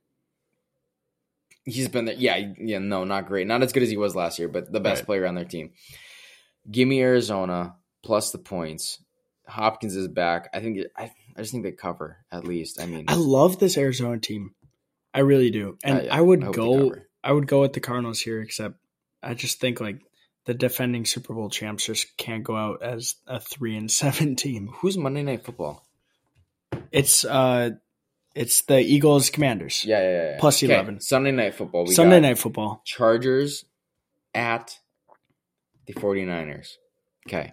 He's 1.65 1.89
been 1.89 2.07
there. 2.07 2.17
Yeah, 2.17 2.53
yeah, 2.59 2.79
no, 2.79 3.05
not 3.05 3.27
great. 3.29 3.47
Not 3.47 3.63
as 3.63 3.73
good 3.73 3.83
as 3.83 3.91
he 3.91 3.97
was 3.97 4.17
last 4.17 4.39
year, 4.39 4.49
but 4.49 4.73
the 4.73 4.81
best 4.81 5.01
Right. 5.01 5.07
player 5.07 5.27
on 5.27 5.35
their 5.35 5.45
team. 5.45 5.71
Give 6.71 6.87
me 6.89 7.01
Arizona 7.03 7.77
plus 8.03 8.31
the 8.31 8.39
points. 8.39 8.99
Hopkins 9.47 9.97
is 9.97 10.09
back. 10.09 10.49
I 10.55 10.61
think 10.61 10.79
I, 10.97 11.13
I 11.37 11.41
just 11.41 11.53
think 11.53 11.65
they 11.65 11.73
cover 11.73 12.19
at 12.31 12.45
least. 12.45 12.81
I 12.81 12.87
mean, 12.87 13.07
I 13.09 13.15
love 13.17 13.59
this 13.59 13.77
Arizona 13.77 14.19
team. 14.19 14.55
I 15.15 15.21
really 15.21 15.51
do, 15.51 15.77
and 15.85 15.99
Uh, 15.99 16.03
yeah, 16.05 16.17
I 16.17 16.21
would 16.21 16.43
I 16.45 16.51
go. 16.53 16.95
I 17.25 17.33
would 17.33 17.47
go 17.47 17.61
with 17.61 17.73
the 17.75 17.81
Cardinals 17.81 18.21
here, 18.21 18.41
except 18.41 18.77
I 19.23 19.35
just 19.35 19.61
think 19.61 19.81
like 19.81 20.01
the 20.47 20.55
defending 20.55 21.05
Super 21.05 21.35
Bowl 21.35 21.51
champs 21.51 21.85
just 21.87 22.17
can't 22.17 22.43
go 22.43 22.57
out 22.57 22.83
as 22.83 23.17
a 23.27 23.39
three 23.41 23.77
and 23.77 23.91
seven 24.03 24.37
team. 24.37 24.69
who's 24.77 24.97
Monday 24.97 25.23
Night 25.23 25.45
Football? 25.45 25.85
It's 26.91 27.25
uh 27.25 27.71
It's 28.35 28.63
the 28.63 28.79
Eagles 28.81 29.29
Commanders. 29.31 29.85
Yeah, 29.85 30.01
yeah, 30.03 30.31
yeah. 30.31 30.37
Plus 30.41 30.63
Okay, 30.63 30.73
11. 30.73 31.01
Sunday 31.01 31.33
night 31.33 31.55
football. 31.55 31.85
We 31.85 31.93
Sunday 31.95 32.21
night 32.21 32.39
football. 32.39 32.81
Chargers 32.87 33.65
at 34.35 34.79
the 35.87 35.95
49ers. 35.95 36.77
Okay. 37.29 37.53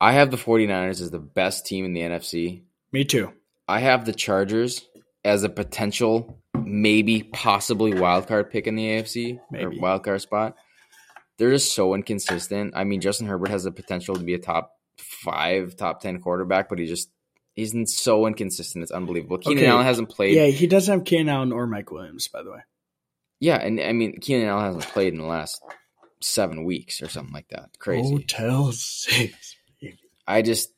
I 0.00 0.12
have 0.12 0.30
the 0.30 0.36
49ers 0.36 1.00
as 1.00 1.10
the 1.10 1.18
best 1.18 1.66
team 1.66 1.84
in 1.84 1.92
the 1.92 2.00
NFC. 2.00 2.62
Me 2.92 3.04
too. 3.04 3.32
I 3.66 3.80
have 3.80 4.04
the 4.04 4.12
Chargers 4.12 4.86
as 5.24 5.42
a 5.42 5.48
potential, 5.48 6.38
maybe, 6.54 7.22
possibly 7.22 7.94
wild 7.94 8.26
card 8.26 8.50
pick 8.50 8.66
in 8.66 8.76
the 8.76 8.84
AFC 8.86 9.40
Maybe. 9.50 9.64
or 9.64 9.70
wild 9.80 10.04
card 10.04 10.20
spot. 10.20 10.56
They're 11.38 11.50
just 11.50 11.74
so 11.74 11.94
inconsistent. 11.94 12.74
I 12.76 12.84
mean, 12.84 13.00
Justin 13.00 13.26
Herbert 13.26 13.48
has 13.50 13.64
the 13.64 13.72
potential 13.72 14.14
to 14.16 14.22
be 14.22 14.34
a 14.34 14.38
top 14.38 14.72
five, 14.98 15.74
top 15.76 16.00
ten 16.00 16.20
quarterback, 16.20 16.68
but 16.68 16.78
he 16.78 16.86
just 16.86 17.10
he's 17.54 17.74
so 17.96 18.26
inconsistent. 18.26 18.82
It's 18.82 18.92
unbelievable. 18.92 19.38
Keenan 19.38 19.58
Okay. 19.64 19.66
Allen 19.66 19.84
hasn't 19.86 20.10
played. 20.10 20.36
Yeah, 20.36 20.46
he 20.46 20.66
doesn't 20.66 20.92
have 20.92 21.04
Keenan 21.04 21.28
Allen 21.30 21.52
or 21.52 21.66
Mike 21.66 21.90
Williams, 21.90 22.28
by 22.28 22.42
the 22.42 22.52
way. 22.52 22.60
Yeah, 23.40 23.56
and 23.56 23.80
I 23.80 23.92
mean, 23.92 24.20
Keenan 24.20 24.46
Allen 24.46 24.64
hasn't 24.66 24.84
played 24.92 25.12
in 25.12 25.18
the 25.18 25.26
last 25.26 25.60
seven 26.24 26.64
weeks 26.64 27.02
or 27.02 27.08
something 27.08 27.32
like 27.34 27.48
that. 27.48 27.70
Crazy. 27.78 28.10
Hotel 28.10 28.72
six. 28.72 29.56
I 30.26 30.42
just 30.42 30.70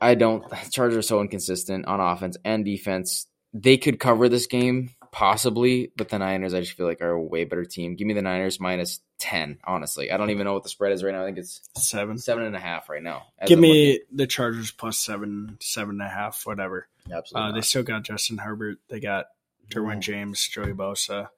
I 0.00 0.14
don't 0.14 0.44
Chargers 0.70 0.96
are 0.98 1.02
so 1.02 1.20
inconsistent 1.20 1.86
on 1.86 2.00
offense 2.00 2.36
and 2.44 2.64
defense. 2.64 3.26
They 3.52 3.76
could 3.76 3.98
cover 4.00 4.28
this 4.28 4.46
game 4.46 4.90
possibly, 5.12 5.92
but 5.96 6.08
the 6.08 6.18
Niners 6.18 6.54
I 6.54 6.60
just 6.60 6.72
feel 6.72 6.86
like 6.86 7.00
are 7.00 7.10
a 7.10 7.22
way 7.22 7.44
better 7.44 7.64
team. 7.64 7.94
Give 7.96 8.06
me 8.06 8.14
the 8.14 8.22
Niners 8.22 8.58
minus 8.60 9.00
ten. 9.18 9.58
Honestly, 9.64 10.10
I 10.10 10.16
don't 10.16 10.30
even 10.30 10.44
know 10.44 10.54
what 10.54 10.64
the 10.64 10.68
spread 10.68 10.92
is 10.92 11.02
right 11.04 11.12
now. 11.12 11.22
I 11.22 11.26
think 11.26 11.38
it's 11.38 11.60
Seven. 11.76 12.18
seven 12.18 12.44
and 12.44 12.56
a 12.56 12.60
half 12.60 12.88
right 12.88 13.02
now. 13.02 13.22
Give 13.46 13.58
me 13.58 14.00
the 14.12 14.26
Chargers 14.26 14.70
plus 14.72 14.98
seven, 14.98 15.56
seven 15.60 15.94
and 15.96 16.02
a 16.02 16.08
half, 16.08 16.44
whatever. 16.46 16.88
absolutely. 17.12 17.50
Uh, 17.50 17.52
they 17.54 17.60
still 17.60 17.82
got 17.84 18.02
Justin 18.02 18.38
Herbert. 18.38 18.78
They 18.88 18.98
got 19.00 19.26
Derwin. 19.70 20.00
James, 20.00 20.46
Joey 20.48 20.72
Bosa, 20.72 21.28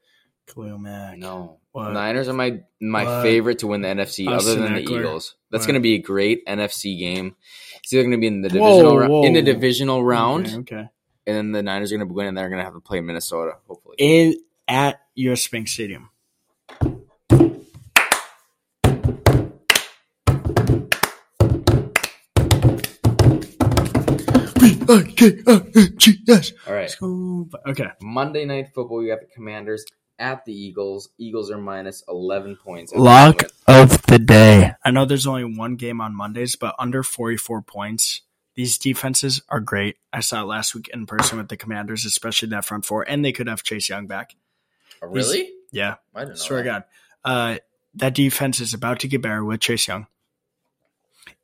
Khalil 0.47 0.79
Mack. 0.79 1.19
no. 1.19 1.59
What? 1.73 1.93
Niners 1.93 2.29
are 2.29 2.33
my 2.33 2.61
my 2.81 3.05
What? 3.05 3.23
favorite 3.23 3.59
to 3.59 3.67
win 3.67 3.83
the 3.83 3.89
NFC, 3.89 4.27
other 4.27 4.37
Austin 4.37 4.63
than 4.63 4.75
the 4.75 4.83
Ekeler. 4.85 5.01
Eagles. 5.01 5.35
That's 5.51 5.63
What? 5.63 5.67
going 5.73 5.75
to 5.75 5.81
be 5.81 5.95
a 5.95 5.99
great 5.99 6.47
NFC 6.47 6.99
game. 6.99 7.37
It's 7.83 7.93
either 7.93 8.03
going 8.03 8.13
to 8.13 8.19
be 8.19 8.27
in 8.29 8.41
the 8.41 8.49
Whoa, 8.49 8.99
divisional 8.99 9.25
in 9.27 9.33
the 9.35 9.43
divisional 9.43 10.03
round, 10.05 10.47
Okay. 10.47 10.57
okay. 10.77 10.89
and 11.27 11.37
then 11.37 11.53
the 11.53 11.63
Niners 11.63 11.93
are 11.93 11.97
going 11.99 12.09
to 12.09 12.15
win, 12.15 12.29
and 12.29 12.37
they're 12.39 12.49
going 12.49 12.59
to 12.61 12.65
have 12.65 12.75
to 12.75 12.81
play 12.81 13.01
Minnesota. 13.01 13.53
Hopefully, 13.69 13.97
In 13.99 14.41
at 14.69 15.01
US 15.17 15.47
Bank 15.49 15.69
Stadium. 15.69 16.09
B-I-K-I-N-G-S. 25.19 26.53
all 26.67 26.75
right. 26.75 26.95
Okay. 27.69 27.87
Monday 28.03 28.45
Night 28.45 28.69
Football, 28.75 29.03
you 29.03 29.09
got 29.11 29.21
the 29.21 29.27
Commanders 29.35 29.85
at 30.19 30.45
the 30.45 30.53
Eagles. 30.53 31.11
Eagles 31.19 31.51
are 31.51 31.59
minus 31.59 32.03
11 32.09 32.57
points. 32.57 32.93
Lock 32.95 33.43
of 33.67 34.03
the 34.03 34.19
day. 34.19 34.73
I 34.85 34.91
know 34.91 35.05
there's 35.05 35.27
only 35.27 35.45
one 35.45 35.77
game 35.77 36.01
on 36.01 36.15
Mondays, 36.15 36.57
but 36.57 36.75
under 36.79 37.03
44 37.03 37.63
points. 37.63 38.23
These 38.55 38.79
defenses 38.79 39.43
are 39.51 39.61
great. 39.61 39.99
I 40.13 40.21
saw 40.21 40.43
it 40.43 40.47
last 40.47 40.75
week 40.75 40.89
in 40.93 41.05
person 41.05 41.37
with 41.37 41.49
the 41.49 41.59
Commanders, 41.59 42.07
especially 42.07 42.49
that 42.49 42.65
front 42.65 42.87
four, 42.87 43.03
and 43.03 43.23
they 43.23 43.33
could 43.33 43.49
have 43.49 43.63
Chase 43.63 43.89
Young 43.89 44.07
back. 44.07 44.35
Oh, 45.03 45.09
really? 45.09 45.51
Yeah, 45.73 45.97
I 46.15 46.21
didn't 46.21 46.31
know. 46.31 46.37
swear 46.37 46.63
to 46.63 46.71
that. 46.71 46.89
God. 47.23 47.31
Uh, 47.31 47.59
that 47.97 48.15
defense 48.15 48.61
is 48.61 48.73
about 48.73 49.01
to 49.01 49.09
get 49.09 49.21
better 49.21 49.45
with 49.45 49.61
Chase 49.61 49.87
Young. 49.89 50.07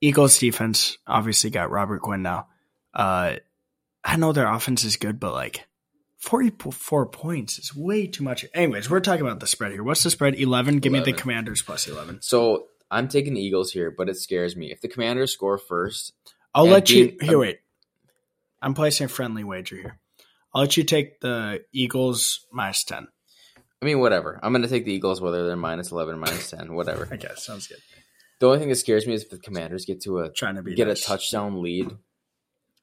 Eagles 0.00 0.38
defense 0.38 0.96
obviously 1.06 1.50
got 1.50 1.70
Robert 1.70 2.00
Quinn 2.00 2.22
now. 2.22 2.48
Uh, 2.94 3.36
I 4.04 4.16
know 4.16 4.32
their 4.32 4.50
offense 4.50 4.82
is 4.84 4.96
good, 4.96 5.20
but 5.20 5.32
like 5.32 5.66
44 6.22 7.06
points 7.06 7.58
is 7.58 7.74
way 7.74 8.06
too 8.06 8.22
much. 8.22 8.44
Anyways, 8.54 8.88
we're 8.88 9.00
talking 9.00 9.26
about 9.26 9.40
the 9.40 9.46
spread 9.48 9.72
here. 9.72 9.82
What's 9.82 10.04
the 10.04 10.10
spread? 10.10 10.36
11? 10.36 10.78
Give 10.78 10.92
me 10.92 11.00
the 11.00 11.12
Commanders 11.12 11.62
plus 11.62 11.88
11. 11.88 12.22
So 12.22 12.68
I'm 12.92 13.08
taking 13.08 13.34
the 13.34 13.40
Eagles 13.40 13.72
here, 13.72 13.90
but 13.90 14.08
it 14.08 14.16
scares 14.16 14.54
me. 14.54 14.70
If 14.70 14.80
the 14.80 14.88
Commanders 14.88 15.32
score 15.32 15.58
first, 15.58 16.12
I'll 16.54 16.66
let 16.66 16.88
you 16.90 17.08
being- 17.08 17.20
here. 17.28 17.38
Wait, 17.38 17.58
I'm 18.60 18.72
placing 18.72 19.06
a 19.06 19.08
friendly 19.08 19.42
wager 19.42 19.74
here. 19.76 19.98
I'll 20.54 20.62
let 20.62 20.76
you 20.76 20.84
take 20.84 21.20
the 21.20 21.64
Eagles 21.72 22.46
minus 22.52 22.84
ten. 22.84 23.08
I 23.80 23.84
mean, 23.84 23.98
whatever. 23.98 24.38
I'm 24.44 24.52
going 24.52 24.62
to 24.62 24.68
take 24.68 24.84
the 24.84 24.92
Eagles, 24.92 25.20
whether 25.20 25.44
they're 25.44 25.56
minus 25.56 25.90
11 25.90 26.14
or 26.14 26.18
minus 26.18 26.50
10, 26.50 26.72
whatever. 26.74 27.08
Okay, 27.12 27.30
sounds 27.36 27.66
good. 27.66 27.78
The 28.38 28.46
only 28.46 28.60
thing 28.60 28.68
that 28.68 28.76
scares 28.76 29.08
me 29.08 29.14
is 29.14 29.24
if 29.24 29.30
the 29.30 29.38
Commanders 29.38 29.86
get 29.86 30.02
to 30.02 30.20
a 30.20 30.30
Trying 30.30 30.54
to 30.54 30.62
be 30.62 30.76
get 30.76 30.86
a 30.86 30.94
touchdown 30.94 31.62
lead, 31.62 31.90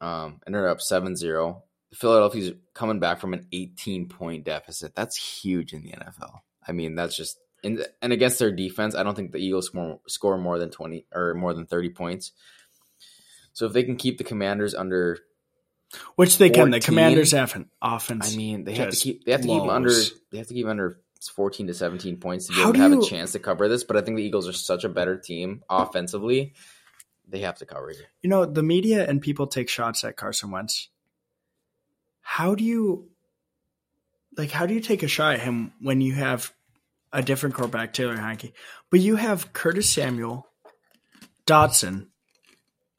um, 0.02 0.42
and 0.46 0.54
they're 0.54 0.68
up 0.68 0.80
7-0. 0.80 1.62
Philadelphia's 1.94 2.54
coming 2.74 3.00
back 3.00 3.20
from 3.20 3.34
an 3.34 3.48
18 3.52 4.10
point 4.10 4.46
deficit. 4.46 4.96
That's 4.96 5.18
huge 5.18 5.74
in 5.74 5.84
the 5.84 5.92
NFL. 5.92 6.40
I 6.68 6.72
mean, 6.72 6.96
that's 6.96 7.16
just 7.16 7.40
and, 7.64 7.86
and 8.02 8.14
against 8.14 8.40
their 8.40 8.52
defense, 8.52 8.96
I 8.96 9.04
don't 9.04 9.16
think 9.16 9.32
the 9.32 9.40
Eagles 9.40 9.68
score, 9.68 10.00
score 10.08 10.38
more 10.38 10.60
than 10.60 10.70
20 10.70 11.06
or 11.14 11.34
more 11.34 11.54
than 11.54 11.66
30 11.66 11.90
points. 11.90 12.32
So 13.54 13.66
if 13.66 13.74
they 13.74 13.84
can 13.84 13.98
keep 13.98 14.18
the 14.18 14.24
Commanders 14.24 14.74
under, 14.74 15.18
which 16.16 16.38
they 16.38 16.50
can. 16.50 16.70
The 16.70 16.80
Commanders 16.80 17.32
have 17.32 17.56
an 17.56 17.70
offense. 17.82 18.34
I 18.34 18.38
mean, 18.38 18.64
they 18.64 18.76
have 18.76 18.92
to 18.92 18.96
keep 18.96 19.26
they 19.26 19.32
have 19.32 19.42
to 19.42 19.48
keep 19.48 19.64
under 19.64 19.92
they 20.32 20.38
have 20.38 20.48
to 20.48 20.54
keep 20.54 20.68
under 20.68 21.02
14 21.36 21.68
to 21.68 21.74
17 21.74 22.18
points 22.18 22.46
to 22.48 22.54
be 22.54 22.58
How 22.60 22.66
able 22.66 22.74
to 22.74 22.80
have 22.80 22.92
you- 22.94 23.02
a 23.02 23.06
chance 23.06 23.34
to 23.34 23.40
cover 23.40 23.68
this. 23.68 23.84
But 23.84 23.98
I 23.98 24.02
think 24.02 24.18
the 24.18 24.24
Eagles 24.24 24.48
are 24.48 24.54
such 24.54 24.84
a 24.84 24.90
better 24.90 25.18
team 25.18 25.64
offensively. 25.70 26.54
They 27.28 27.40
have 27.40 27.58
to 27.58 27.66
cover 27.66 27.90
here. 27.90 28.08
you 28.22 28.30
know 28.30 28.46
the 28.46 28.64
media 28.64 29.06
and 29.06 29.22
people 29.22 29.48
take 29.48 29.68
shots 29.70 30.04
at 30.04 30.16
Carson 30.16 30.52
Wentz. 30.52 30.90
How 32.32 32.54
do 32.54 32.64
you, 32.64 33.10
like, 34.38 34.52
how 34.52 34.66
do 34.68 34.74
you 34.76 34.80
take 34.82 35.02
a 35.02 35.08
shot 35.08 35.34
at 35.34 35.40
him 35.40 35.74
when 35.82 36.00
you 36.00 36.14
have 36.14 36.54
a 37.12 37.24
different 37.24 37.56
quarterback, 37.56 37.92
Taylor 37.92 38.16
Heinicke, 38.16 38.54
but 38.92 39.00
you 39.00 39.16
have 39.16 39.52
Curtis 39.52 39.90
Samuel, 39.90 40.46
Dotson, 41.48 42.08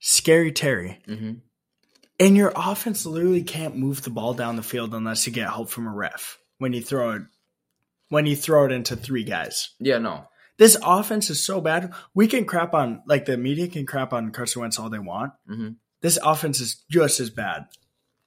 Scary 0.01 0.51
Terry, 0.53 0.99
Mm-hmm. 1.07 1.35
and 2.19 2.37
your 2.37 2.53
offense 2.57 3.07
literally 3.07 3.43
can't 3.45 3.77
move 3.77 4.03
the 4.03 4.11
ball 4.11 4.35
down 4.35 4.57
the 4.57 4.63
field 4.63 4.95
unless 4.95 5.27
you 5.27 5.33
get 5.33 5.49
help 5.49 5.71
from 5.71 5.87
a 5.87 5.95
ref 5.95 6.39
when 6.59 6.73
you 6.73 6.83
throw 6.83 7.13
it 7.13 7.23
when 8.09 8.27
you 8.27 8.35
throw 8.35 8.65
it 8.65 8.73
into 8.73 8.97
three 8.97 9.23
guys. 9.23 9.71
Yeah, 9.79 9.99
no, 9.99 10.27
This 10.59 10.77
offense 10.83 11.31
is 11.31 11.45
so 11.45 11.61
bad. 11.61 11.93
We 12.15 12.27
can 12.27 12.45
crap 12.47 12.75
on 12.75 13.03
like 13.07 13.27
the 13.27 13.37
media 13.37 13.69
can 13.69 13.87
crap 13.87 14.13
on 14.13 14.33
Carson 14.33 14.63
Wentz 14.63 14.79
all 14.81 14.91
they 14.91 14.99
want. 14.99 15.33
Mhm. 15.49 15.77
This 16.01 16.19
offense 16.21 16.61
is 16.61 16.83
just 16.91 17.21
as 17.21 17.31
bad 17.31 17.67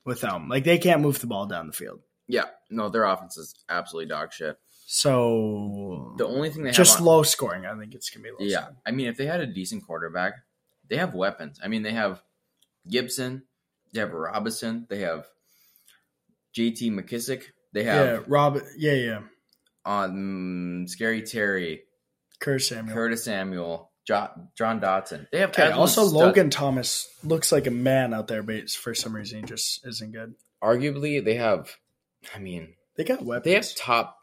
with 0.06 0.22
them. 0.22 0.50
Like 0.50 0.64
they 0.64 0.78
can't 0.78 1.02
move 1.02 1.20
the 1.20 1.28
ball 1.28 1.46
down 1.46 1.68
the 1.68 1.74
field. 1.74 2.02
yeah, 2.28 2.46
no, 2.70 2.90
their 2.90 3.06
offense 3.06 3.38
is 3.38 3.56
absolutely 3.70 4.10
dog 4.10 4.34
shit. 4.34 4.58
So 4.86 6.14
The 6.18 6.28
only 6.28 6.50
thing 6.50 6.64
they 6.64 6.72
just 6.72 6.94
have 6.94 7.02
on, 7.02 7.06
low 7.08 7.24
scoring. 7.24 7.66
I 7.66 7.78
think 7.78 7.96
it's 7.96 8.10
gonna 8.10 8.24
be 8.24 8.32
low. 8.32 8.38
yeah, 8.40 8.60
scoring. 8.60 8.78
I 8.86 8.92
mean, 8.92 9.08
if 9.08 9.18
they 9.18 9.26
had 9.26 9.40
a 9.40 9.48
decent 9.48 9.86
quarterback, 9.86 10.34
they 10.90 10.98
have 10.98 11.14
weapons. 11.14 11.60
I 11.64 11.68
mean, 11.68 11.84
they 11.84 11.94
have 11.94 12.22
Gibson, 12.88 13.44
they 13.94 14.02
have 14.02 14.12
Robinson, 14.14 14.86
they 14.90 15.00
have 15.00 15.26
JT 16.56 16.92
McKissic, 16.92 17.44
they 17.72 17.84
have 17.84 18.06
yeah. 18.06 18.12
have 18.14 18.28
Rob. 18.28 18.60
Yeah, 18.78 18.94
yeah. 18.94 19.20
um, 19.86 20.86
Scary 20.88 21.22
Terry, 21.24 21.84
Curtis 22.40 22.68
Samuel. 22.68 22.94
Curtis 22.94 23.24
Samuel, 23.24 23.92
jo- 24.06 24.30
John 24.58 24.80
Dotson. 24.80 25.28
They 25.32 25.40
have 25.40 25.50
Okay. 25.50 25.72
Also, 25.72 26.04
Logan 26.04 26.50
Thomas 26.50 27.08
looks 27.24 27.52
like 27.52 27.68
a 27.68 27.72
man 27.72 28.14
out 28.14 28.28
there, 28.28 28.44
but 28.44 28.70
for 28.70 28.94
some 28.94 29.16
reason 29.16 29.40
he 29.40 29.46
just 29.46 29.86
isn't 29.86 30.12
good. 30.12 30.36
Arguably, 30.64 31.24
they 31.24 31.36
have. 31.36 31.78
I 32.34 32.40
mean, 32.40 32.76
They 32.96 33.04
got 33.04 33.24
weapons. 33.24 33.44
they 33.46 33.54
have 33.54 33.76
top 33.76 34.18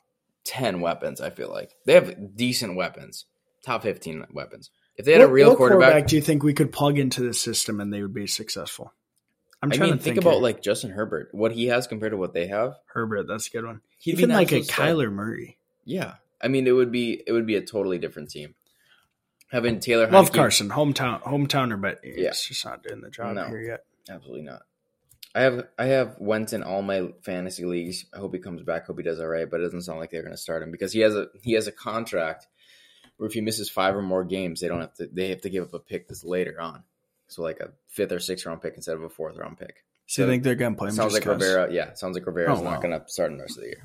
ten 0.44 0.80
weapons. 0.80 1.20
I 1.20 1.30
feel 1.30 1.50
like 1.50 1.72
they 1.86 1.94
have 1.94 2.36
decent 2.36 2.76
weapons, 2.76 3.26
top 3.64 3.82
fifteen 3.82 4.24
weapons. 4.32 4.70
If 4.96 5.04
they 5.04 5.12
had 5.12 5.20
what, 5.20 5.28
a 5.30 5.32
real 5.32 5.48
what 5.50 5.58
quarterback, 5.58 6.06
do 6.06 6.16
you 6.16 6.22
think 6.22 6.42
we 6.42 6.54
could 6.54 6.72
plug 6.72 6.98
into 6.98 7.22
the 7.22 7.32
system 7.34 7.80
and 7.80 7.92
they 7.92 8.02
would 8.02 8.14
be 8.14 8.26
successful? 8.26 8.92
I'm 9.62 9.70
I 9.72 9.76
trying 9.76 9.90
mean, 9.90 9.98
to 9.98 10.04
think, 10.04 10.16
think, 10.16 10.24
about 10.24 10.40
like 10.40 10.62
Justin 10.62 10.90
Herbert, 10.90 11.28
what 11.32 11.52
he 11.52 11.66
has 11.66 11.86
compared 11.86 12.12
to 12.12 12.16
what 12.16 12.32
they 12.32 12.46
have. 12.46 12.74
Herbert. 12.94 13.26
That's 13.28 13.46
a 13.48 13.50
good 13.50 13.64
one. 13.66 13.82
He'd 13.98 14.12
Even 14.12 14.30
like 14.30 14.52
a. 14.52 14.60
Kyler 14.60 15.12
Murray. 15.12 15.58
Yeah, 15.84 16.14
I 16.40 16.48
mean, 16.48 16.66
it 16.66 16.72
would 16.72 16.90
be 16.90 17.22
it 17.26 17.32
would 17.32 17.46
be 17.46 17.56
a 17.56 17.60
totally 17.62 17.98
different 17.98 18.30
team. 18.30 18.54
Having 19.50 19.80
Taylor, 19.80 20.08
Love 20.10 20.30
Heinicke- 20.30 20.34
Carson, 20.34 20.68
hometown 20.70 21.22
hometowner, 21.22 21.80
but 21.80 22.00
he's 22.04 22.16
Yeah. 22.16 22.30
just 22.30 22.64
not 22.64 22.82
doing 22.82 23.00
the 23.00 23.10
job 23.10 23.34
No. 23.34 23.48
here 23.48 23.60
yet. 23.62 23.84
Absolutely 24.08 24.42
not. 24.42 24.62
I 25.34 25.42
have 25.42 25.68
I 25.78 25.86
have 25.86 26.16
Wentz 26.18 26.52
in 26.52 26.62
all 26.62 26.82
my 26.82 27.12
fantasy 27.22 27.64
leagues. 27.64 28.04
I 28.12 28.18
hope 28.18 28.32
he 28.34 28.40
comes 28.40 28.62
back. 28.62 28.86
Hope 28.86 28.98
he 28.98 29.04
does 29.04 29.20
all 29.20 29.28
right. 29.28 29.48
But 29.48 29.60
it 29.60 29.64
doesn't 29.64 29.82
sound 29.82 29.98
like 30.00 30.10
they're 30.10 30.22
going 30.22 30.32
to 30.34 30.36
start 30.38 30.62
him 30.62 30.70
because 30.72 30.92
he 30.92 31.00
has 31.00 31.14
a 31.14 31.28
he 31.42 31.52
has 31.52 31.66
a 31.68 31.72
contract 31.72 32.46
where 33.16 33.26
if 33.28 33.32
he 33.34 33.40
misses 33.40 33.70
five 33.70 33.94
or 33.94 34.02
more 34.02 34.24
games, 34.24 34.60
they 34.60 34.68
don't 34.68 34.80
have 34.80 34.94
to 34.94 35.06
they 35.12 35.28
have 35.28 35.40
to 35.42 35.50
give 35.50 35.64
up 35.64 35.74
a 35.74 35.78
pick 35.78 36.08
this 36.08 36.24
later 36.24 36.60
on. 36.60 36.82
So 37.28 37.42
like 37.42 37.60
a 37.60 37.70
fifth 37.86 38.10
or 38.12 38.18
sixth 38.18 38.44
round 38.46 38.60
pick 38.62 38.74
instead 38.74 38.96
of 38.96 39.02
a 39.04 39.08
fourth 39.08 39.36
round 39.36 39.56
pick. 39.58 39.84
So 40.06 40.22
you 40.22 40.28
think 40.28 40.42
they're 40.42 40.56
going 40.56 40.72
to 40.74 40.78
play 40.78 40.88
him? 40.88 40.94
sounds 40.96 41.12
like 41.14 41.22
'cause 41.22 41.40
Rivera. 41.40 41.72
Yeah, 41.72 41.92
sounds 41.94 42.16
like 42.16 42.26
Rivera's 42.26 42.58
Oh, 42.58 42.64
not 42.64 42.82
going 42.82 42.98
to 43.00 43.08
start 43.08 43.30
in 43.30 43.36
the 43.38 43.44
rest 43.44 43.56
of 43.56 43.62
the 43.62 43.68
year. 43.68 43.84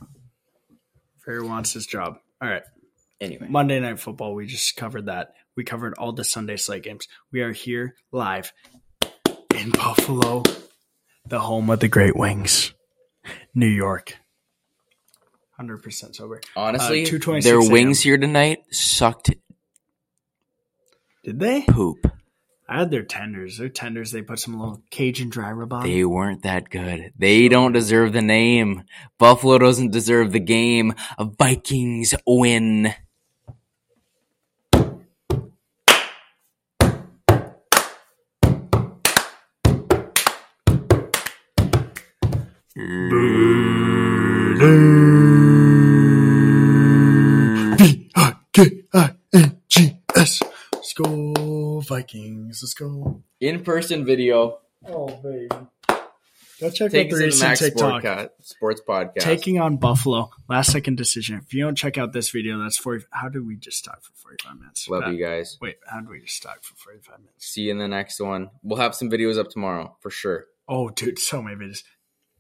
Rivera 1.28 1.48
wants 1.48 1.74
his 1.74 1.86
job. 1.86 2.20
All 2.42 2.50
right. 2.50 2.64
Anyway, 3.22 3.46
Monday 3.48 3.80
Night 3.80 4.00
Football, 4.00 4.34
we 4.34 4.48
just 4.48 4.76
covered 4.76 5.06
that. 5.06 5.36
We 5.56 5.64
covered 5.64 5.94
all 5.98 6.12
the 6.12 6.24
Sunday 6.24 6.58
slate 6.58 6.84
games. 6.84 7.08
We 7.32 7.42
are 7.42 7.54
here 7.54 7.96
live 8.12 8.52
in 9.56 9.72
Buffalo, 9.72 10.44
the 11.26 11.40
home 11.40 11.70
of 11.70 11.80
the 11.80 11.88
Great 11.88 12.16
Wings. 12.16 12.74
New 13.54 13.68
York. 13.68 14.18
100% 15.60 16.14
sober. 16.16 16.42
Honestly, 16.58 17.06
Uh, 17.06 17.40
Their 17.40 17.62
wings 17.62 18.02
here 18.02 18.18
tonight 18.18 18.60
sucked 18.72 19.32
Did 21.24 21.40
they? 21.40 21.62
poop. 21.64 22.06
I 22.68 22.80
had 22.80 22.92
their 22.92 23.04
tenders. 23.04 23.58
Their 23.58 23.70
tenders, 23.70 24.12
they 24.12 24.22
put 24.24 24.40
some 24.40 24.60
little 24.60 24.82
Cajun 24.90 25.30
dry 25.30 25.52
rub 25.52 25.72
on. 25.72 25.84
They 25.84 26.04
weren't 26.04 26.42
that 26.44 26.70
good. 26.70 27.14
They 27.18 27.48
don't 27.48 27.72
deserve 27.72 28.12
the 28.12 28.22
name. 28.22 28.84
Buffalo 29.18 29.58
doesn't 29.60 29.92
deserve 29.92 30.32
the 30.34 30.40
game. 30.40 30.94
Vikings 31.18 32.14
win. 32.28 32.94
Go, 50.96 51.82
Vikings. 51.82 52.62
Let's 52.64 52.74
go. 52.74 53.24
in 53.40 53.64
person 53.64 54.06
video. 54.06 54.60
Oh, 54.88 55.08
baby. 55.22 55.48
Go 56.62 56.70
check 56.70 56.90
Take 56.90 57.12
out 57.12 57.18
the 57.18 57.28
us 57.28 57.40
to 57.40 57.40
the 57.44 57.50
recent 57.50 57.58
TikTok. 57.58 58.04
Sportca- 58.04 58.30
Sports 58.42 58.82
Podcast. 58.88 59.20
Taking 59.20 59.60
on 59.60 59.76
Buffalo. 59.76 60.30
Last 60.48 60.72
second 60.72 60.96
decision. 60.96 61.42
If 61.46 61.54
you 61.54 61.64
don't 61.64 61.76
check 61.76 61.98
out 61.98 62.14
this 62.14 62.30
video, 62.30 62.58
that's 62.60 62.78
40. 62.78 63.06
How 63.12 63.28
did 63.28 63.46
we 63.46 63.58
just 63.58 63.84
talk 63.84 64.02
for 64.04 64.14
45 64.14 64.60
minutes? 64.60 64.88
Love 64.88 65.12
you 65.12 65.22
guys. 65.22 65.58
Wait, 65.62 65.76
how 65.86 66.00
did 66.00 66.10
we 66.10 66.22
just 66.22 66.42
talk 66.42 66.64
for 66.64 66.76
45 66.76 67.20
minutes? 67.20 67.46
See 67.46 67.64
you 67.64 67.72
in 67.72 67.78
the 67.78 67.90
next 67.90 68.22
one. 68.22 68.52
We'll 68.64 68.80
have 68.80 68.96
some 68.96 69.10
videos 69.10 69.38
up 69.38 69.50
tomorrow 69.50 69.98
for 70.00 70.10
sure. 70.10 70.46
Oh, 70.68 70.90
dude, 70.90 71.20
so 71.20 71.42
many 71.42 71.58
videos. 71.58 71.84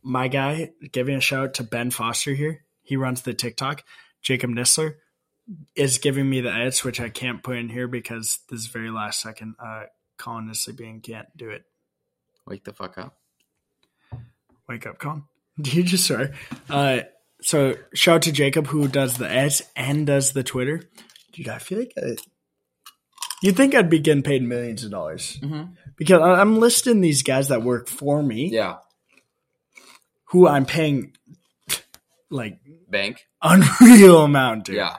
My 0.02 0.30
guy, 0.30 0.72
giving 0.94 1.16
a 1.16 1.22
shout 1.22 1.44
out 1.48 1.54
to 1.56 1.64
Ben 1.64 1.92
Foster 1.92 2.34
here. 2.34 2.64
He 2.84 2.96
runs 2.96 3.24
the 3.24 3.34
TikTok. 3.34 3.84
Jacob 4.22 4.50
Nistler 4.52 4.96
is 5.76 5.98
giving 6.00 6.30
me 6.30 6.42
the 6.42 6.52
edits, 6.52 6.84
which 6.84 7.00
I 7.00 7.10
can't 7.10 7.44
put 7.44 7.58
in 7.58 7.70
here 7.70 7.88
because 7.88 8.40
this 8.50 8.68
very 8.68 8.90
last 8.90 9.22
second. 9.22 9.56
Uh, 9.64 9.84
Colin 10.18 10.48
Nistler 10.48 10.76
being 10.78 11.02
can't 11.02 11.28
do 11.36 11.50
it. 11.50 11.64
Wake 12.48 12.64
the 12.64 12.74
fuck 12.74 12.98
up. 12.98 13.18
Wake 14.68 14.86
up, 14.88 14.98
Colin. 14.98 15.24
Do 15.62 15.72
you 15.72 15.84
just 15.84 16.08
sorry? 16.08 16.32
Uh, 16.70 17.02
so 17.42 17.76
shout 17.94 18.16
out 18.16 18.22
to 18.24 18.32
Jacob 18.32 18.68
who 18.68 18.88
does 18.88 19.18
the 19.18 19.30
edits 19.30 19.62
and 19.76 20.08
does 20.08 20.34
the 20.34 20.44
Twitter. 20.44 20.82
Dude, 21.34 21.48
I 21.50 21.60
feel 21.60 21.80
like 21.80 21.94
I, 21.98 22.16
you'd 23.44 23.56
think 23.58 23.76
I'd 23.76 23.90
be 23.90 24.00
getting 24.00 24.24
paid 24.24 24.42
millions 24.42 24.84
of 24.84 24.92
dollars 24.92 25.38
Mm-hmm. 25.42 25.74
because 25.98 26.22
I'm 26.22 26.60
listing 26.60 27.02
these 27.02 27.22
guys 27.24 27.50
that 27.50 27.62
work 27.62 27.88
for 27.90 28.24
me, 28.24 28.50
Yeah. 28.52 28.78
who 30.30 30.48
I'm 30.48 30.66
paying 30.66 31.16
like 32.30 32.60
Bank. 32.90 33.28
unreal 33.42 34.24
amount, 34.24 34.66
dude. 34.66 34.78
Yeah. 34.78 34.96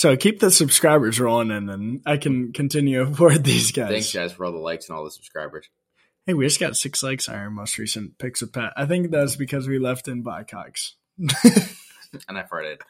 So 0.00 0.16
keep 0.16 0.40
the 0.40 0.50
subscribers 0.50 1.20
rolling, 1.20 1.50
and 1.50 1.68
then 1.68 2.00
I 2.06 2.16
can 2.16 2.54
continue 2.54 3.04
to 3.04 3.10
afford 3.10 3.44
these 3.44 3.70
guys. 3.70 3.90
Thanks, 3.90 4.14
guys, 4.14 4.32
for 4.32 4.46
all 4.46 4.52
the 4.52 4.56
likes 4.56 4.88
and 4.88 4.96
all 4.96 5.04
the 5.04 5.10
subscribers. 5.10 5.68
Hey, 6.24 6.32
we 6.32 6.46
just 6.46 6.58
got 6.58 6.74
six 6.74 7.02
likes 7.02 7.28
on 7.28 7.34
our 7.34 7.50
most 7.50 7.76
recent 7.76 8.16
picks 8.16 8.40
with 8.40 8.50
Pat. 8.50 8.72
I 8.78 8.86
think 8.86 9.10
that's 9.10 9.36
because 9.36 9.68
we 9.68 9.78
left 9.78 10.08
in 10.08 10.24
Bycox. 10.24 10.92
And 12.28 12.38
I 12.38 12.44
farted. 12.44 12.80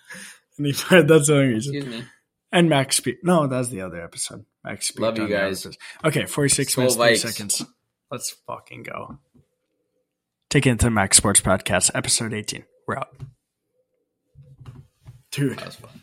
and 0.57 0.67
he 0.67 0.73
farted. 0.73 1.09
that's 1.09 1.27
the 1.27 1.35
only 1.35 1.55
reason. 1.55 1.75
Excuse 1.75 1.95
me. 2.01 2.05
And 2.53 2.69
Max 2.69 2.97
Speed. 2.97 3.17
No, 3.25 3.49
that's 3.49 3.71
the 3.71 3.81
other 3.81 4.01
episode. 4.01 4.47
Max 4.63 4.87
Speed. 4.87 5.03
Love 5.03 5.19
you 5.19 5.27
guys. 5.29 5.67
Okay, 6.05 6.27
46 6.27 6.75
Skol 6.75 6.79
minutes, 6.79 6.97
30 6.97 7.13
Vikes. 7.13 7.19
seconds. 7.19 7.65
Let's 8.11 8.37
fucking 8.47 8.85
go. 8.85 9.19
Take 10.49 10.67
it 10.67 10.71
into 10.71 10.91
Max 10.91 11.17
Sports 11.17 11.41
Podcast, 11.41 11.91
episode 11.93 12.33
18. 12.33 12.65
We're 12.87 12.99
out. 12.99 13.15
Dude. 15.33 15.59
That 15.59 15.67
was 15.67 15.75
fun. 15.75 15.91